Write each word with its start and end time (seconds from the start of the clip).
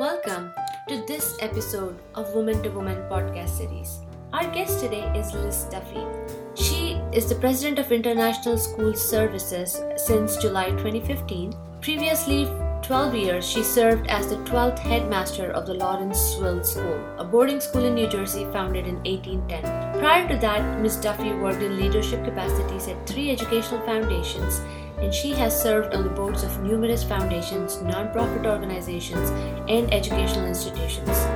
Welcome 0.00 0.54
to 0.88 1.04
this 1.06 1.36
episode 1.40 1.94
of 2.14 2.32
Woman 2.32 2.62
to 2.62 2.70
Woman 2.70 2.96
podcast 3.10 3.50
series. 3.50 3.98
Our 4.32 4.50
guest 4.50 4.80
today 4.80 5.04
is 5.14 5.34
Liz 5.34 5.64
Duffy. 5.64 6.06
She 6.54 6.92
is 7.12 7.28
the 7.28 7.34
president 7.34 7.78
of 7.78 7.92
International 7.92 8.56
School 8.56 8.94
Services 8.94 9.78
since 9.98 10.38
July 10.38 10.70
2015. 10.70 11.52
Previously, 11.82 12.46
12 12.80 13.14
years, 13.14 13.46
she 13.46 13.62
served 13.62 14.06
as 14.06 14.30
the 14.30 14.36
12th 14.36 14.78
headmaster 14.78 15.50
of 15.50 15.66
the 15.66 15.74
Lawrenceville 15.74 16.64
School, 16.64 16.98
a 17.18 17.24
boarding 17.24 17.60
school 17.60 17.84
in 17.84 17.94
New 17.94 18.08
Jersey 18.08 18.46
founded 18.54 18.86
in 18.86 18.96
1810. 19.04 20.00
Prior 20.00 20.26
to 20.28 20.36
that, 20.36 20.80
Ms. 20.80 20.96
Duffy 20.96 21.34
worked 21.34 21.62
in 21.62 21.76
leadership 21.76 22.24
capacities 22.24 22.88
at 22.88 23.06
three 23.06 23.30
educational 23.30 23.84
foundations, 23.84 24.62
and 25.00 25.12
she 25.14 25.30
has 25.30 25.60
served 25.60 25.94
on 25.94 26.04
the 26.04 26.10
boards 26.10 26.42
of 26.42 26.62
numerous 26.62 27.02
foundations, 27.02 27.76
nonprofit 27.78 28.46
organizations, 28.46 29.30
and 29.68 29.92
educational 29.92 30.46
institutions. 30.46 31.26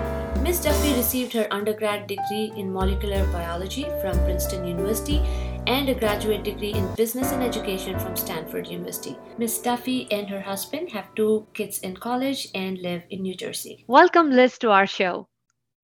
Ms. 0.42 0.61
Duffy 0.61 0.94
received 0.94 1.32
her 1.32 1.48
undergrad 1.50 2.06
degree 2.06 2.53
in 2.56 2.70
molecular 2.70 3.26
biology 3.32 3.84
from 4.03 4.18
Princeton 4.25 4.66
University 4.66 5.18
and 5.66 5.89
a 5.89 5.94
graduate 5.94 6.44
degree 6.44 6.75
in 6.75 6.94
business 6.96 7.32
and 7.32 7.42
education 7.42 7.98
from 7.98 8.14
Stanford 8.14 8.66
University. 8.66 9.16
Ms. 9.39 9.61
Duffy 9.61 10.06
and 10.11 10.28
her 10.28 10.40
husband 10.40 10.90
have 10.90 11.14
two 11.14 11.46
kids 11.54 11.78
in 11.78 11.96
college 11.96 12.48
and 12.54 12.78
live 12.78 13.03
in 13.08 13.22
New 13.22 13.34
Jersey. 13.34 13.84
Welcome, 13.89 14.31
Liz, 14.31 14.58
to 14.58 14.70
our 14.70 14.86
show. 14.86 15.28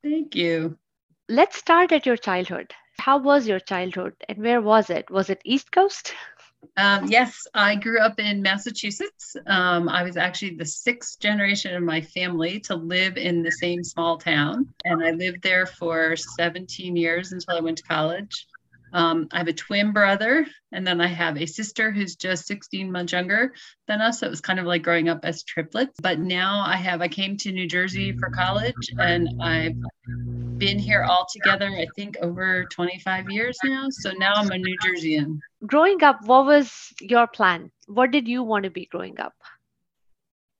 Thank 0.02 0.34
you. 0.34 0.77
Let's 1.28 1.56
start 1.56 1.92
at 1.92 2.05
your 2.05 2.19
childhood. 2.19 2.74
How 2.98 3.16
was 3.16 3.48
your 3.48 3.60
childhood 3.60 4.12
and 4.28 4.38
where 4.38 4.60
was 4.60 4.91
it? 4.91 5.10
Was 5.10 5.30
it 5.30 5.41
East 5.44 5.72
Coast? 5.72 6.12
Um, 6.77 7.06
yes, 7.06 7.46
I 7.55 7.74
grew 7.77 8.00
up 8.00 8.19
in 8.19 8.42
Massachusetts. 8.42 9.37
Um, 9.46 9.88
I 9.88 10.02
was 10.02 10.16
actually 10.16 10.56
the 10.56 10.64
sixth 10.64 11.20
generation 11.20 11.74
of 11.74 11.83
my 11.83 12.00
family 12.00 12.60
to 12.60 12.74
live 12.74 13.16
in 13.16 13.42
the 13.42 13.50
same 13.50 13.83
small 13.84 14.19
town. 14.19 14.69
And 14.84 15.05
I 15.05 15.10
lived 15.10 15.42
there 15.42 15.66
for 15.66 16.16
17 16.16 16.97
years 16.97 17.33
until 17.33 17.56
I 17.56 17.61
went 17.61 17.78
to 17.78 17.84
college. 17.84 18.47
Um, 18.92 19.28
I 19.31 19.38
have 19.38 19.48
a 19.48 19.53
twin 19.53 19.92
brother, 19.92 20.47
and 20.72 20.84
then 20.86 21.00
I 21.00 21.06
have 21.06 21.36
a 21.36 21.47
sister 21.47 21.92
who's 21.92 22.16
just 22.16 22.47
16 22.47 22.91
months 22.91 23.12
younger 23.12 23.55
than 23.86 24.00
us. 24.00 24.20
So 24.20 24.27
it 24.27 24.31
was 24.31 24.41
kind 24.41 24.58
of 24.58 24.66
like 24.66 24.83
growing 24.83 25.08
up 25.08 25.20
as 25.22 25.44
triplets. 25.44 25.98
But 26.00 26.19
now 26.19 26.62
I 26.66 26.77
have, 26.77 27.00
I 27.00 27.08
came 27.08 27.36
to 27.38 27.53
New 27.53 27.69
Jersey 27.69 28.12
for 28.12 28.31
college, 28.31 28.91
and 28.98 29.28
I've 29.41 29.77
been 30.61 30.78
here 30.78 31.03
all 31.03 31.27
together, 31.33 31.69
I 31.69 31.86
think, 31.97 32.19
over 32.20 32.66
25 32.66 33.30
years 33.30 33.58
now. 33.64 33.86
So 33.89 34.12
now 34.12 34.34
I'm 34.34 34.50
a 34.50 34.58
New 34.58 34.77
Jerseyan. 34.84 35.41
Growing 35.66 36.05
up, 36.05 36.19
what 36.27 36.44
was 36.44 36.92
your 37.00 37.27
plan? 37.27 37.72
What 37.86 38.11
did 38.11 38.28
you 38.28 38.42
want 38.42 38.64
to 38.64 38.70
be 38.70 38.84
growing 38.84 39.19
up? 39.19 39.33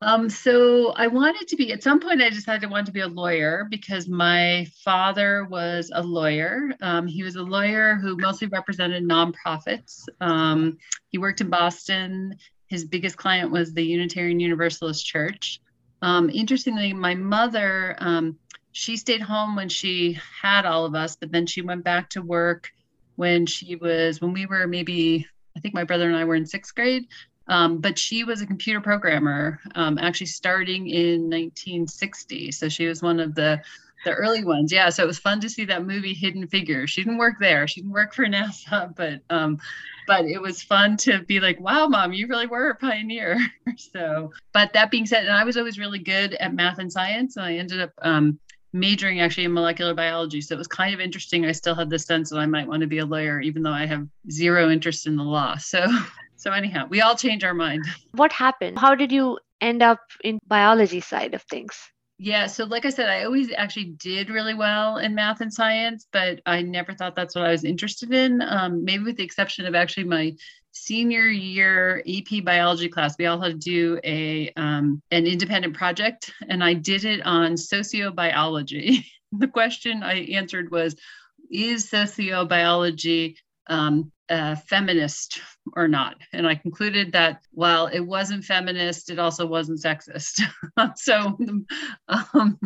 Um, 0.03 0.31
so 0.31 0.93
I 0.93 1.09
wanted 1.09 1.47
to 1.49 1.57
be 1.57 1.75
at 1.75 1.83
some 1.83 2.01
point 2.01 2.23
I 2.23 2.31
decided 2.31 2.65
I 2.65 2.69
wanted 2.69 2.87
to 2.87 2.93
be 2.93 3.01
a 3.01 3.09
lawyer 3.09 3.67
because 3.69 4.09
my 4.09 4.67
father 4.83 5.45
was 5.51 5.93
a 5.95 6.03
lawyer. 6.03 6.71
Um, 6.81 7.07
he 7.07 7.23
was 7.23 7.37
a 7.37 7.43
lawyer 7.43 7.97
who 7.97 8.17
mostly 8.17 8.49
represented 8.49 9.05
nonprofits. 9.05 10.09
Um, 10.23 10.79
he 11.11 11.19
worked 11.19 11.43
in 11.43 11.51
Boston. 11.51 12.37
His 12.69 12.87
biggest 12.87 13.19
client 13.19 13.51
was 13.51 13.75
the 13.75 13.85
Unitarian 13.85 14.41
Universalist 14.41 15.05
Church. 15.05 15.61
Um, 16.01 16.31
interestingly, 16.31 16.95
my 16.95 17.15
mother, 17.15 17.95
um, 17.99 18.39
she 18.73 18.97
stayed 18.97 19.23
home 19.23 19.57
when 19.57 19.69
she 19.69 20.19
had 20.43 20.65
all 20.65 20.85
of 20.85 20.95
us, 20.95 21.17
but 21.17 21.33
then 21.33 21.47
she 21.47 21.63
went 21.63 21.85
back 21.85 22.11
to 22.11 22.23
work 22.23 22.71
when 23.17 23.47
she 23.47 23.77
was 23.77 24.21
when 24.21 24.33
we 24.33 24.47
were 24.47 24.67
maybe 24.67 25.27
I 25.57 25.61
think 25.61 25.75
my 25.75 25.85
brother 25.85 26.09
and 26.09 26.17
I 26.17 26.25
were 26.25 26.37
in 26.37 26.47
sixth 26.47 26.75
grade. 26.75 27.07
Um, 27.49 27.79
but 27.79 27.99
she 27.99 28.23
was 28.23 28.41
a 28.41 28.47
computer 28.47 28.81
programmer, 28.81 29.59
um, 29.75 29.99
actually 29.99 30.29
starting 30.29 30.89
in 30.89 31.23
1960. 31.23 32.53
So 32.53 32.69
she 32.69 32.87
was 32.87 33.03
one 33.03 33.19
of 33.19 33.35
the 33.35 33.61
the 34.05 34.13
early 34.15 34.45
ones. 34.45 34.73
Yeah. 34.73 34.89
So 34.89 35.03
it 35.03 35.07
was 35.07 35.19
fun 35.19 35.41
to 35.41 35.49
see 35.49 35.65
that 35.67 35.85
movie 35.85 36.15
Hidden 36.15 36.47
Figures. 36.47 36.91
She 36.91 37.03
didn't 37.03 37.19
work 37.19 37.35
there. 37.39 37.69
She 37.69 37.81
didn't 37.81 37.93
work 37.93 38.15
for 38.15 38.25
NASA, 38.27 38.95
but 38.95 39.21
um, 39.29 39.59
but 40.07 40.25
it 40.25 40.41
was 40.41 40.63
fun 40.63 40.97
to 40.99 41.23
be 41.25 41.41
like, 41.41 41.61
wow, 41.61 41.87
mom, 41.87 42.13
you 42.13 42.27
really 42.27 42.47
were 42.47 42.71
a 42.71 42.75
pioneer. 42.75 43.39
so, 43.77 44.33
but 44.53 44.73
that 44.73 44.91
being 44.91 45.07
said, 45.07 45.25
and 45.25 45.35
I 45.35 45.45
was 45.45 45.57
always 45.57 45.79
really 45.79 45.99
good 45.99 46.35
at 46.35 46.55
math 46.55 46.79
and 46.79 46.91
science, 46.91 47.37
and 47.37 47.45
I 47.45 47.55
ended 47.55 47.81
up 47.81 47.93
um, 48.03 48.39
majoring 48.73 49.21
actually 49.21 49.45
in 49.45 49.53
molecular 49.53 49.95
biology. 49.95 50.41
So 50.41 50.55
it 50.55 50.59
was 50.59 50.69
kind 50.69 50.95
of 50.95 51.01
interesting. 51.01 51.45
I 51.45 51.53
still 51.53 51.75
had 51.75 51.91
the 51.91 51.99
sense 51.99 52.31
that 52.31 52.39
I 52.39 52.47
might 52.47 52.69
want 52.69 52.83
to 52.83 52.87
be 52.87 52.99
a 52.99 53.07
lawyer, 53.07 53.41
even 53.41 53.63
though 53.63 53.73
I 53.73 53.87
have 53.87 54.07
zero 54.31 54.71
interest 54.71 55.07
in 55.07 55.17
the 55.17 55.25
law. 55.25 55.57
So 55.71 55.87
so 56.41 56.53
anyhow, 56.53 56.87
we 56.89 57.03
all 57.03 57.17
change 57.17 57.45
our 57.45 57.53
mind. 57.53 57.85
What 58.13 58.33
happened? 58.33 58.79
How 58.79 58.95
did 58.95 59.13
you 59.13 59.39
end 59.61 59.83
up 59.83 60.01
in 60.25 60.39
biology 60.47 61.01
side 61.01 61.35
of 61.35 61.43
things? 61.43 61.79
Yeah, 62.23 62.47
so 62.47 62.65
like 62.65 62.87
I 62.87 62.91
said, 62.91 63.11
I 63.11 63.25
always 63.25 63.51
actually 63.57 63.93
did 63.97 64.31
really 64.31 64.55
well 64.55 64.97
in 64.97 65.15
math 65.15 65.43
and 65.43 65.53
science, 65.53 66.07
but 66.13 66.41
I 66.47 66.63
never 66.63 66.95
thought 66.95 67.15
that's 67.15 67.35
what 67.35 67.45
I 67.45 67.51
was 67.51 67.65
interested 67.65 68.13
in. 68.13 68.43
Um, 68.43 68.85
maybe 68.85 69.05
with 69.05 69.17
the 69.17 69.23
exception 69.23 69.67
of 69.67 69.75
actually 69.75 70.05
my 70.05 70.35
senior 70.85 71.29
year 71.29 72.03
AP 72.09 72.45
biology 72.45 72.89
class, 72.89 73.17
we 73.19 73.27
all 73.27 73.41
had 73.41 73.53
to 73.53 73.59
do 73.59 74.01
a 74.05 74.53
um, 74.57 75.03
an 75.11 75.27
independent 75.27 75.77
project, 75.77 76.33
and 76.49 76.63
I 76.63 76.75
did 76.75 77.05
it 77.05 77.25
on 77.25 77.53
sociobiology. 77.53 79.05
the 79.33 79.49
question 79.49 80.03
I 80.03 80.25
answered 80.25 80.71
was, 80.71 80.97
"Is 81.51 81.91
sociobiology 81.91 83.37
um, 83.69 84.13
feminist 84.67 85.41
or 85.75 85.89
not. 85.89 86.17
And 86.33 86.47
I 86.47 86.55
concluded 86.55 87.13
that 87.13 87.43
while 87.53 87.87
it 87.87 88.01
wasn't 88.01 88.45
feminist, 88.45 89.11
it 89.11 89.19
also 89.19 89.47
wasn't 89.47 89.81
sexist. 89.81 90.43
so, 90.97 91.39
um, 92.35 92.59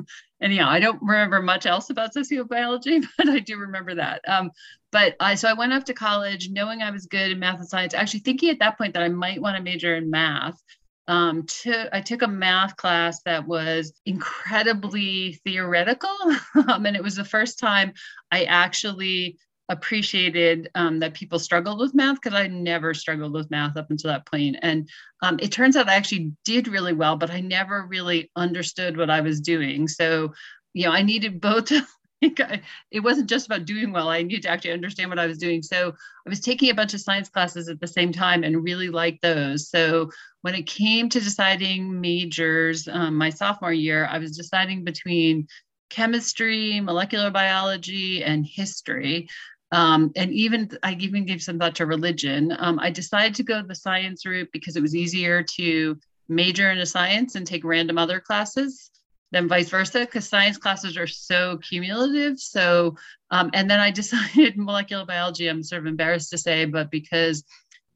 anyhow, 0.44 0.68
I 0.68 0.78
don't 0.78 1.02
remember 1.02 1.42
much 1.42 1.66
else 1.66 1.90
about 1.90 2.14
sociobiology, 2.14 3.04
but 3.18 3.28
I 3.28 3.40
do 3.40 3.56
remember 3.56 3.94
that. 3.96 4.20
Um, 4.28 4.50
but 4.92 5.16
I, 5.18 5.34
so 5.34 5.48
I 5.48 5.54
went 5.54 5.72
off 5.72 5.84
to 5.86 5.94
college 5.94 6.50
knowing 6.50 6.82
I 6.82 6.90
was 6.90 7.06
good 7.06 7.32
in 7.32 7.40
math 7.40 7.58
and 7.58 7.68
science, 7.68 7.94
actually 7.94 8.20
thinking 8.20 8.50
at 8.50 8.60
that 8.60 8.78
point 8.78 8.94
that 8.94 9.02
I 9.02 9.08
might 9.08 9.40
want 9.40 9.56
to 9.56 9.62
major 9.62 9.96
in 9.96 10.10
math. 10.10 10.62
Um, 11.06 11.44
to, 11.62 11.94
I 11.94 12.00
took 12.00 12.22
a 12.22 12.28
math 12.28 12.76
class 12.76 13.20
that 13.24 13.46
was 13.46 13.92
incredibly 14.06 15.34
theoretical. 15.44 16.16
um, 16.68 16.86
and 16.86 16.96
it 16.96 17.02
was 17.02 17.16
the 17.16 17.24
first 17.24 17.58
time 17.58 17.92
I 18.30 18.44
actually 18.44 19.38
appreciated 19.68 20.70
um, 20.74 20.98
that 21.00 21.14
people 21.14 21.38
struggled 21.38 21.78
with 21.78 21.94
math 21.94 22.20
because 22.20 22.38
I 22.38 22.46
never 22.48 22.92
struggled 22.92 23.32
with 23.32 23.50
math 23.50 23.76
up 23.76 23.90
until 23.90 24.10
that 24.10 24.26
point. 24.26 24.56
And 24.62 24.88
um, 25.22 25.38
it 25.40 25.52
turns 25.52 25.76
out 25.76 25.88
I 25.88 25.94
actually 25.94 26.32
did 26.44 26.68
really 26.68 26.92
well, 26.92 27.16
but 27.16 27.30
I 27.30 27.40
never 27.40 27.86
really 27.86 28.30
understood 28.36 28.96
what 28.96 29.10
I 29.10 29.20
was 29.20 29.40
doing. 29.40 29.88
So, 29.88 30.34
you 30.74 30.84
know, 30.84 30.92
I 30.92 31.02
needed 31.02 31.40
both. 31.40 31.72
it 32.20 33.00
wasn't 33.00 33.28
just 33.28 33.46
about 33.46 33.64
doing 33.64 33.92
well. 33.92 34.08
I 34.08 34.22
needed 34.22 34.42
to 34.42 34.50
actually 34.50 34.72
understand 34.72 35.10
what 35.10 35.18
I 35.18 35.26
was 35.26 35.38
doing. 35.38 35.62
So 35.62 35.88
I 35.88 36.28
was 36.28 36.40
taking 36.40 36.70
a 36.70 36.74
bunch 36.74 36.94
of 36.94 37.00
science 37.00 37.28
classes 37.28 37.68
at 37.68 37.80
the 37.80 37.86
same 37.86 38.12
time 38.12 38.44
and 38.44 38.64
really 38.64 38.88
liked 38.88 39.22
those. 39.22 39.70
So 39.70 40.10
when 40.42 40.54
it 40.54 40.66
came 40.66 41.08
to 41.08 41.20
deciding 41.20 42.00
majors 42.00 42.86
um, 42.88 43.16
my 43.16 43.30
sophomore 43.30 43.72
year, 43.72 44.06
I 44.10 44.18
was 44.18 44.36
deciding 44.36 44.84
between 44.84 45.46
chemistry, 45.90 46.80
molecular 46.80 47.30
biology, 47.30 48.24
and 48.24 48.44
history. 48.44 49.28
Um, 49.74 50.12
and 50.14 50.32
even 50.32 50.70
I 50.84 50.92
even 51.00 51.26
gave 51.26 51.42
some 51.42 51.58
thought 51.58 51.74
to 51.76 51.86
religion. 51.86 52.54
Um, 52.60 52.78
I 52.78 52.90
decided 52.90 53.34
to 53.34 53.42
go 53.42 53.60
the 53.60 53.74
science 53.74 54.24
route 54.24 54.50
because 54.52 54.76
it 54.76 54.82
was 54.82 54.94
easier 54.94 55.42
to 55.56 55.98
major 56.28 56.70
in 56.70 56.78
a 56.78 56.86
science 56.86 57.34
and 57.34 57.44
take 57.44 57.64
random 57.64 57.98
other 57.98 58.20
classes 58.20 58.92
than 59.32 59.48
vice 59.48 59.68
versa 59.68 60.00
because 60.00 60.28
science 60.28 60.58
classes 60.58 60.96
are 60.96 61.08
so 61.08 61.58
cumulative. 61.58 62.38
So, 62.38 62.94
um, 63.32 63.50
and 63.52 63.68
then 63.68 63.80
I 63.80 63.90
decided 64.02 64.56
molecular 64.56 65.04
biology. 65.04 65.48
I'm 65.48 65.64
sort 65.64 65.80
of 65.80 65.86
embarrassed 65.86 66.30
to 66.30 66.38
say, 66.38 66.66
but 66.66 66.92
because 66.92 67.42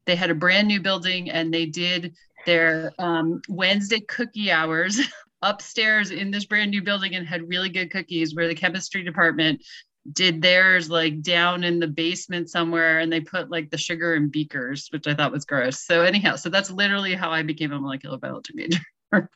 they 0.05 0.17
had 0.17 0.31
a 0.31 0.35
brand 0.35 0.67
new 0.67 0.83
building 0.83 1.31
and 1.31 1.55
they 1.55 1.67
did 1.67 2.13
their 2.45 2.93
um, 2.99 3.41
Wednesday 3.49 4.01
cookie 4.01 4.51
hours 4.51 4.99
upstairs 5.43 6.11
in 6.11 6.33
this 6.33 6.45
brand 6.45 6.73
new 6.73 6.83
building 6.83 7.15
and 7.15 7.25
had 7.25 7.49
really 7.49 7.69
good 7.69 7.93
cookies 7.93 8.35
where 8.35 8.49
the 8.49 8.55
chemistry 8.57 9.05
department 9.05 9.63
did 10.13 10.43
theirs 10.43 10.89
like 10.91 11.23
down 11.23 11.65
in 11.65 11.79
the 11.79 11.87
basement 11.87 12.51
somewhere 12.51 12.99
and 13.01 13.13
they 13.13 13.21
put 13.21 13.51
like 13.51 13.71
the 13.71 13.79
sugar 13.79 14.15
in 14.15 14.29
beakers, 14.29 14.89
which 14.91 15.07
I 15.07 15.15
thought 15.15 15.33
was 15.33 15.45
gross. 15.45 15.85
So 15.85 16.03
anyhow, 16.03 16.37
so 16.37 16.49
that's 16.49 16.71
literally 16.71 17.15
how 17.15 17.31
I 17.31 17.43
became 17.43 17.73
a 17.73 17.81
molecular 17.81 18.19
biology 18.19 18.53
major. 18.55 19.31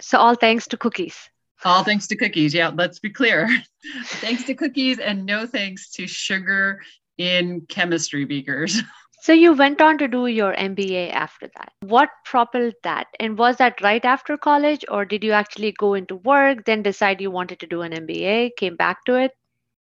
so 0.00 0.18
all 0.18 0.34
thanks 0.34 0.66
to 0.68 0.76
cookies. 0.76 1.28
All 1.64 1.84
thanks 1.84 2.06
to 2.08 2.16
cookies. 2.16 2.54
Yeah, 2.54 2.70
let's 2.74 2.98
be 2.98 3.10
clear. 3.10 3.48
thanks 4.04 4.44
to 4.44 4.54
cookies 4.54 4.98
and 4.98 5.24
no 5.24 5.46
thanks 5.46 5.90
to 5.92 6.06
sugar 6.06 6.82
in 7.18 7.62
chemistry 7.62 8.24
beakers. 8.24 8.82
So 9.22 9.32
you 9.32 9.54
went 9.54 9.80
on 9.80 9.98
to 9.98 10.06
do 10.06 10.28
your 10.28 10.54
MBA 10.54 11.10
after 11.10 11.48
that. 11.56 11.72
What 11.80 12.10
propelled 12.24 12.74
that? 12.84 13.08
And 13.18 13.36
was 13.36 13.56
that 13.56 13.80
right 13.82 14.04
after 14.04 14.36
college 14.36 14.84
or 14.88 15.04
did 15.04 15.24
you 15.24 15.32
actually 15.32 15.72
go 15.72 15.94
into 15.94 16.14
work, 16.14 16.64
then 16.64 16.82
decide 16.82 17.20
you 17.20 17.32
wanted 17.32 17.58
to 17.58 17.66
do 17.66 17.82
an 17.82 17.90
MBA, 17.90 18.50
came 18.56 18.76
back 18.76 19.04
to 19.06 19.16
it? 19.16 19.32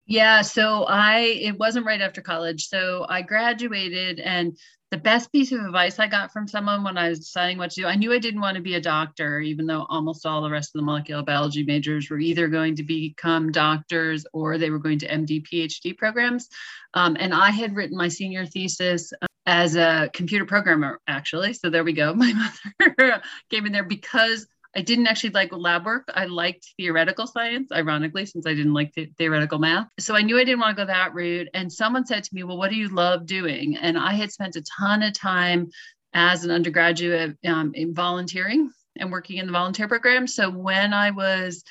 Yeah, 0.06 0.42
so 0.42 0.84
I 0.84 1.20
it 1.20 1.58
wasn't 1.58 1.86
right 1.86 2.02
after 2.02 2.22
college. 2.22 2.68
So 2.68 3.06
I 3.10 3.22
graduated 3.24 4.20
and 4.20 4.56
the 4.92 4.98
best 4.98 5.32
piece 5.32 5.52
of 5.52 5.60
advice 5.62 6.00
I 6.00 6.08
got 6.08 6.32
from 6.32 6.48
someone 6.48 6.84
when 6.84 6.98
I 6.98 7.10
was 7.10 7.20
deciding 7.20 7.58
what 7.58 7.72
to 7.72 7.82
do, 7.82 7.88
I 7.88 7.96
knew 7.96 8.14
I 8.14 8.20
didn't 8.20 8.40
want 8.42 8.56
to 8.56 8.62
be 8.62 8.76
a 8.76 8.82
doctor, 8.82 9.40
even 9.40 9.66
though 9.66 9.86
almost 9.90 10.26
all 10.26 10.42
the 10.42 10.50
rest 10.50 10.70
of 10.76 10.80
the 10.80 10.86
molecular 10.86 11.24
biology 11.24 11.64
majors 11.64 12.10
were 12.10 12.20
either 12.20 12.48
going 12.48 12.76
to 12.76 12.84
become 12.84 13.52
doctors 13.52 14.26
or 14.32 14.58
they 14.58 14.70
were 14.70 14.80
going 14.80 15.00
to 15.00 15.08
MD 15.08 15.44
PhD 15.46 15.98
programs. 15.98 16.50
Um, 16.94 17.18
and 17.20 17.34
I 17.34 17.50
had 17.50 17.76
written 17.76 17.98
my 17.98 18.08
senior 18.08 18.46
thesis 18.46 19.12
uh, 19.22 19.26
as 19.48 19.76
a 19.76 20.10
computer 20.14 20.46
programmer, 20.46 21.02
actually. 21.08 21.54
So 21.54 21.70
there 21.70 21.84
we 21.84 21.94
go. 21.94 22.14
My 22.16 22.32
mother 22.34 23.22
came 23.50 23.66
in 23.66 23.72
there 23.74 23.84
because 23.84 24.48
I 24.76 24.82
didn't 24.82 25.08
actually 25.08 25.30
like 25.30 25.54
lab 25.54 25.86
work. 25.86 26.12
I 26.14 26.26
liked 26.26 26.74
theoretical 26.78 27.28
science, 27.28 27.72
ironically, 27.72 28.26
since 28.26 28.46
I 28.46 28.54
didn't 28.54 28.74
like 28.74 28.94
the- 28.94 29.10
theoretical 29.18 29.58
math. 29.58 29.88
So 30.00 30.16
I 30.16 30.22
knew 30.22 30.38
I 30.38 30.44
didn't 30.44 30.60
want 30.60 30.76
to 30.76 30.84
go 30.84 30.88
that 30.88 31.14
route. 31.14 31.48
And 31.54 31.72
someone 31.72 32.06
said 32.06 32.24
to 32.24 32.36
me, 32.36 32.44
Well, 32.44 32.58
what 32.58 32.72
do 32.72 32.76
you 32.76 32.90
love 32.90 33.26
doing? 33.26 33.78
And 33.78 33.98
I 33.98 34.14
had 34.14 34.32
spent 34.32 34.58
a 34.58 34.64
ton 34.78 35.02
of 35.02 35.14
time 35.14 35.70
as 36.14 36.44
an 36.44 36.52
undergraduate 36.52 37.38
um, 37.46 37.72
in 37.74 37.94
volunteering 37.94 38.72
and 38.98 39.12
working 39.12 39.38
in 39.38 39.46
the 39.46 39.52
volunteer 39.52 39.88
program. 39.88 40.28
So 40.28 40.50
when 40.50 40.94
I 40.94 41.12
was 41.12 41.64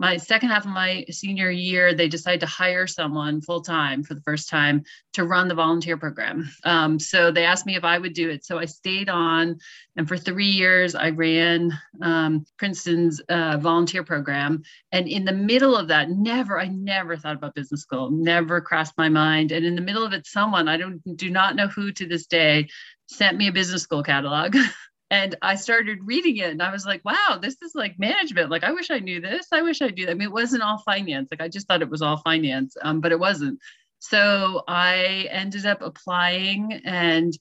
my 0.00 0.16
second 0.16 0.48
half 0.48 0.64
of 0.64 0.70
my 0.70 1.04
senior 1.10 1.50
year, 1.50 1.92
they 1.92 2.08
decided 2.08 2.40
to 2.40 2.46
hire 2.46 2.86
someone 2.86 3.42
full 3.42 3.60
time 3.60 4.02
for 4.02 4.14
the 4.14 4.22
first 4.22 4.48
time 4.48 4.82
to 5.12 5.24
run 5.24 5.46
the 5.46 5.54
volunteer 5.54 5.98
program. 5.98 6.50
Um, 6.64 6.98
so 6.98 7.30
they 7.30 7.44
asked 7.44 7.66
me 7.66 7.76
if 7.76 7.84
I 7.84 7.98
would 7.98 8.14
do 8.14 8.30
it. 8.30 8.42
So 8.42 8.58
I 8.58 8.64
stayed 8.64 9.10
on, 9.10 9.58
and 9.96 10.08
for 10.08 10.16
three 10.16 10.46
years, 10.46 10.94
I 10.94 11.10
ran 11.10 11.78
um, 12.00 12.46
Princeton's 12.56 13.20
uh, 13.28 13.58
volunteer 13.58 14.02
program. 14.02 14.62
And 14.90 15.06
in 15.06 15.26
the 15.26 15.34
middle 15.34 15.76
of 15.76 15.88
that, 15.88 16.08
never, 16.08 16.58
I 16.58 16.68
never 16.68 17.18
thought 17.18 17.36
about 17.36 17.54
business 17.54 17.82
school, 17.82 18.10
never 18.10 18.62
crossed 18.62 18.96
my 18.96 19.10
mind. 19.10 19.52
And 19.52 19.66
in 19.66 19.74
the 19.74 19.82
middle 19.82 20.06
of 20.06 20.14
it, 20.14 20.26
someone 20.26 20.66
I 20.66 20.78
don't 20.78 21.02
do 21.14 21.28
not 21.28 21.56
know 21.56 21.68
who 21.68 21.92
to 21.92 22.06
this 22.06 22.26
day 22.26 22.70
sent 23.06 23.36
me 23.36 23.48
a 23.48 23.52
business 23.52 23.82
school 23.82 24.02
catalog. 24.02 24.56
and 25.10 25.36
I 25.42 25.56
started 25.56 25.98
reading 26.04 26.36
it 26.36 26.50
and 26.50 26.62
I 26.62 26.70
was 26.70 26.86
like, 26.86 27.04
wow, 27.04 27.38
this 27.42 27.56
is 27.62 27.72
like 27.74 27.98
management. 27.98 28.50
Like, 28.50 28.62
I 28.62 28.72
wish 28.72 28.90
I 28.90 29.00
knew 29.00 29.20
this. 29.20 29.46
I 29.52 29.62
wish 29.62 29.82
I 29.82 29.88
knew 29.88 30.06
that. 30.06 30.12
I 30.12 30.14
mean, 30.14 30.28
it 30.28 30.32
wasn't 30.32 30.62
all 30.62 30.78
finance. 30.78 31.28
Like, 31.30 31.40
I 31.40 31.48
just 31.48 31.66
thought 31.66 31.82
it 31.82 31.90
was 31.90 32.02
all 32.02 32.18
finance, 32.18 32.76
um, 32.80 33.00
but 33.00 33.10
it 33.10 33.18
wasn't. 33.18 33.58
So 33.98 34.62
I 34.68 35.28
ended 35.30 35.66
up 35.66 35.82
applying 35.82 36.80
and 36.84 37.36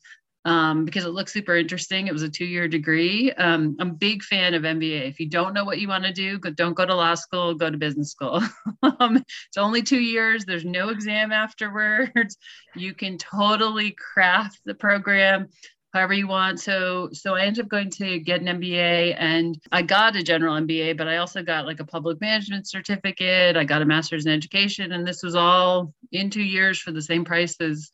um, 0.46 0.86
because 0.86 1.06
it 1.06 1.10
looked 1.10 1.30
super 1.30 1.56
interesting. 1.56 2.08
It 2.08 2.14
was 2.14 2.24
a 2.24 2.30
two 2.30 2.46
year 2.46 2.68
degree. 2.68 3.32
Um, 3.32 3.76
I'm 3.80 3.92
a 3.92 3.94
big 3.94 4.24
fan 4.24 4.54
of 4.54 4.64
MBA. 4.64 5.08
If 5.08 5.20
you 5.20 5.30
don't 5.30 5.54
know 5.54 5.66
what 5.66 5.80
you 5.80 5.88
want 5.88 6.06
to 6.06 6.14
do, 6.14 6.40
don't 6.40 6.74
go 6.74 6.86
to 6.86 6.96
law 6.96 7.14
school, 7.16 7.54
go 7.54 7.70
to 7.70 7.78
business 7.78 8.12
school. 8.12 8.42
um, 9.00 9.18
it's 9.18 9.58
only 9.58 9.84
two 9.84 10.00
years, 10.00 10.46
there's 10.46 10.66
no 10.66 10.90
exam 10.90 11.32
afterwards. 11.32 12.38
You 12.76 12.94
can 12.94 13.18
totally 13.18 13.96
craft 14.14 14.60
the 14.64 14.76
program 14.76 15.50
however 15.94 16.14
you 16.14 16.28
want. 16.28 16.60
So 16.60 17.10
so 17.12 17.36
I 17.36 17.42
ended 17.42 17.66
up 17.66 17.70
going 17.70 17.90
to 17.92 18.20
get 18.20 18.42
an 18.42 18.62
MBA 18.62 19.16
and 19.18 19.60
I 19.72 19.82
got 19.82 20.16
a 20.16 20.24
general 20.24 20.56
MBA, 20.56 20.98
but 20.98 21.08
I 21.08 21.18
also 21.18 21.42
got 21.42 21.66
like 21.66 21.80
a 21.80 21.86
public 21.86 22.22
management 22.22 22.68
certificate. 22.68 23.58
I 23.58 23.64
got 23.64 23.82
a 23.82 23.86
master's 23.86 24.26
in 24.26 24.32
education, 24.32 24.92
and 24.92 25.08
this 25.08 25.24
was 25.24 25.36
all 25.36 25.94
in 26.12 26.30
two 26.30 26.44
years 26.44 26.80
for 26.80 26.92
the 26.92 27.02
same 27.02 27.26
price 27.26 27.56
as 27.60 27.90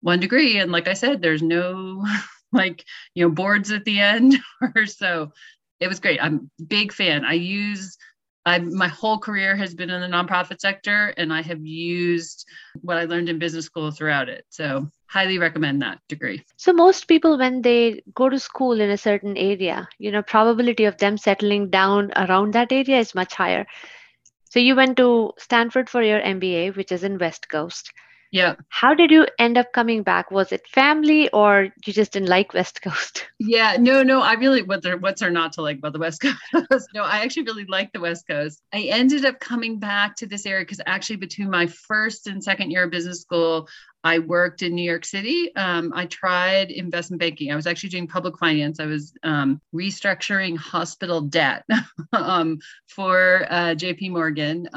one 0.00 0.20
degree. 0.20 0.58
And 0.58 0.72
like 0.72 0.88
I 0.88 0.94
said, 0.94 1.20
there's 1.20 1.42
no 1.42 2.06
like 2.52 2.84
you 3.14 3.24
know 3.24 3.30
boards 3.30 3.70
at 3.70 3.84
the 3.84 4.00
end 4.00 4.36
or 4.76 4.86
so. 4.86 5.32
It 5.80 5.88
was 5.88 6.00
great. 6.00 6.22
I'm 6.22 6.50
big 6.66 6.92
fan. 6.92 7.24
I 7.24 7.34
use 7.34 7.98
I 8.46 8.58
my 8.58 8.88
whole 8.88 9.18
career 9.18 9.56
has 9.56 9.74
been 9.74 9.90
in 9.90 10.00
the 10.00 10.06
nonprofit 10.06 10.60
sector, 10.60 11.14
and 11.16 11.32
I 11.32 11.42
have 11.42 11.64
used 11.64 12.46
what 12.82 12.98
I 12.98 13.04
learned 13.04 13.28
in 13.28 13.38
business 13.38 13.64
school 13.64 13.90
throughout 13.90 14.28
it. 14.28 14.44
So 14.50 14.90
highly 15.06 15.38
recommend 15.38 15.80
that 15.82 16.00
degree. 16.08 16.44
So 16.56 16.72
most 16.72 17.08
people 17.08 17.38
when 17.38 17.62
they 17.62 18.02
go 18.14 18.28
to 18.28 18.38
school 18.38 18.80
in 18.80 18.90
a 18.90 18.98
certain 18.98 19.36
area, 19.36 19.88
you 19.98 20.10
know, 20.10 20.22
probability 20.22 20.84
of 20.84 20.98
them 20.98 21.16
settling 21.16 21.70
down 21.70 22.12
around 22.16 22.52
that 22.54 22.72
area 22.72 22.98
is 22.98 23.14
much 23.14 23.34
higher. 23.34 23.66
So 24.50 24.60
you 24.60 24.76
went 24.76 24.96
to 24.98 25.32
Stanford 25.38 25.88
for 25.88 26.02
your 26.02 26.20
MBA, 26.20 26.76
which 26.76 26.92
is 26.92 27.02
in 27.02 27.18
West 27.18 27.48
Coast. 27.48 27.92
Yeah. 28.34 28.56
How 28.68 28.94
did 28.94 29.12
you 29.12 29.28
end 29.38 29.56
up 29.56 29.72
coming 29.72 30.02
back? 30.02 30.32
Was 30.32 30.50
it 30.50 30.66
family 30.66 31.30
or 31.30 31.68
you 31.86 31.92
just 31.92 32.10
didn't 32.10 32.28
like 32.28 32.52
West 32.52 32.82
Coast? 32.82 33.26
Yeah, 33.38 33.76
no, 33.78 34.02
no. 34.02 34.22
I 34.22 34.34
really 34.34 34.62
what 34.62 34.82
there 34.82 34.96
what's 34.96 35.20
there 35.20 35.30
not 35.30 35.52
to 35.52 35.62
like 35.62 35.78
about 35.78 35.92
the 35.92 35.98
West 36.00 36.20
Coast? 36.52 36.88
no, 36.94 37.04
I 37.04 37.18
actually 37.18 37.44
really 37.44 37.66
like 37.66 37.92
the 37.92 38.00
West 38.00 38.26
Coast. 38.26 38.60
I 38.72 38.88
ended 38.90 39.24
up 39.24 39.38
coming 39.38 39.78
back 39.78 40.16
to 40.16 40.26
this 40.26 40.46
area 40.46 40.64
because 40.64 40.80
actually 40.86 41.16
between 41.16 41.50
my 41.50 41.66
first 41.66 42.26
and 42.26 42.42
second 42.42 42.70
year 42.70 42.84
of 42.84 42.90
business 42.90 43.20
school, 43.20 43.68
I 44.02 44.18
worked 44.18 44.62
in 44.62 44.74
New 44.74 44.88
York 44.88 45.04
City. 45.04 45.54
Um, 45.54 45.92
I 45.94 46.06
tried 46.06 46.70
investment 46.70 47.20
banking. 47.20 47.52
I 47.52 47.56
was 47.56 47.66
actually 47.66 47.90
doing 47.90 48.08
public 48.08 48.38
finance. 48.38 48.80
I 48.80 48.86
was 48.86 49.12
um, 49.22 49.60
restructuring 49.74 50.56
hospital 50.56 51.20
debt 51.20 51.64
um, 52.12 52.58
for 52.88 53.46
uh, 53.48 53.74
JP 53.74 54.10
Morgan. 54.10 54.68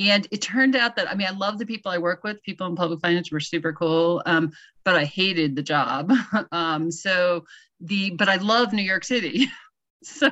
And 0.00 0.26
it 0.30 0.40
turned 0.40 0.76
out 0.76 0.96
that, 0.96 1.10
I 1.10 1.14
mean, 1.14 1.26
I 1.26 1.32
love 1.32 1.58
the 1.58 1.66
people 1.66 1.92
I 1.92 1.98
work 1.98 2.24
with. 2.24 2.42
People 2.42 2.66
in 2.66 2.74
public 2.74 3.00
finance 3.00 3.30
were 3.30 3.38
super 3.38 3.74
cool, 3.74 4.22
um, 4.24 4.50
but 4.82 4.96
I 4.96 5.04
hated 5.04 5.54
the 5.54 5.62
job. 5.62 6.12
Um, 6.52 6.90
so 6.90 7.44
the, 7.80 8.10
but 8.10 8.28
I 8.28 8.36
love 8.36 8.72
New 8.72 8.82
York 8.82 9.04
City. 9.04 9.48
so, 10.02 10.30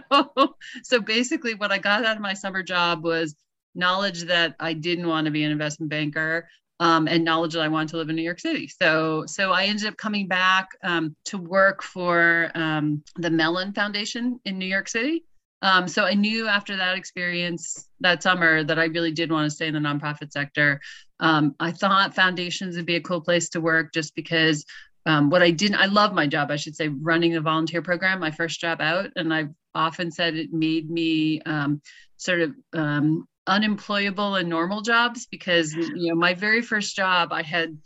so 0.83 1.01
basically 1.01 1.55
what 1.55 1.71
I 1.71 1.79
got 1.79 2.05
out 2.05 2.17
of 2.17 2.23
my 2.23 2.35
summer 2.35 2.63
job 2.63 3.05
was 3.05 3.37
knowledge 3.75 4.23
that 4.23 4.57
I 4.59 4.73
didn't 4.73 5.07
want 5.07 5.27
to 5.27 5.31
be 5.31 5.45
an 5.45 5.51
investment 5.51 5.91
banker. 5.91 6.49
Um, 6.81 7.09
and 7.09 7.25
knowledge 7.25 7.55
that 7.55 7.63
I 7.63 7.69
wanted 7.69 7.89
to 7.89 7.97
live 7.97 8.09
in 8.09 8.15
New 8.15 8.23
York 8.23 8.39
City. 8.39 8.69
So, 8.69 9.27
so 9.27 9.51
I 9.51 9.65
ended 9.65 9.87
up 9.87 9.97
coming 9.97 10.29
back 10.29 10.69
um, 10.85 11.17
to 11.25 11.37
work 11.37 11.83
for 11.83 12.53
um, 12.55 13.03
the 13.17 13.31
Mellon 13.31 13.73
Foundation 13.73 14.39
in 14.45 14.59
New 14.59 14.67
York 14.67 14.89
City. 14.89 15.25
Um, 15.63 15.89
so 15.89 16.05
I 16.05 16.15
knew 16.15 16.47
after 16.47 16.77
that 16.77 16.97
experience 16.97 17.89
that 18.01 18.23
summer 18.23 18.63
that 18.65 18.79
I 18.79 18.85
really 18.85 19.13
did 19.13 19.33
want 19.33 19.47
to 19.47 19.55
stay 19.55 19.67
in 19.67 19.75
the 19.75 19.81
nonprofit 19.81 20.33
sector. 20.33 20.81
Um, 21.21 21.55
I 21.59 21.73
thought 21.73 22.15
foundations 22.15 22.77
would 22.77 22.87
be 22.87 22.97
a 22.97 23.01
cool 23.01 23.21
place 23.21 23.49
to 23.51 23.61
work 23.61 23.93
just 23.93 24.15
because 24.15 24.65
um, 25.07 25.31
what 25.31 25.43
I 25.43 25.51
didn't, 25.51 25.81
I 25.81 25.87
love 25.87 26.13
my 26.13 26.27
job, 26.27 26.51
I 26.51 26.57
should 26.57 26.77
say, 26.77 26.89
running 26.89 27.33
the 27.33 27.41
volunteer 27.41 27.83
program, 27.83 28.21
my 28.21 28.31
first 28.31 28.61
job 28.61 28.81
out. 28.81 29.11
And 29.17 29.33
I've 29.33 29.51
often 29.75 30.11
said 30.11 30.37
it 30.37 30.53
made 30.53 30.91
me 30.91 31.41
um, 31.43 31.81
sort 32.19 32.41
of 32.41 32.55
um, 32.75 33.27
unemployable 33.47 34.37
in 34.37 34.49
normal 34.49 34.83
jobs 34.83 35.27
because, 35.27 35.73
you 35.75 36.11
know, 36.11 36.15
my 36.15 36.35
very 36.35 36.61
first 36.61 36.95
job, 36.95 37.33
I 37.33 37.43
had 37.43 37.77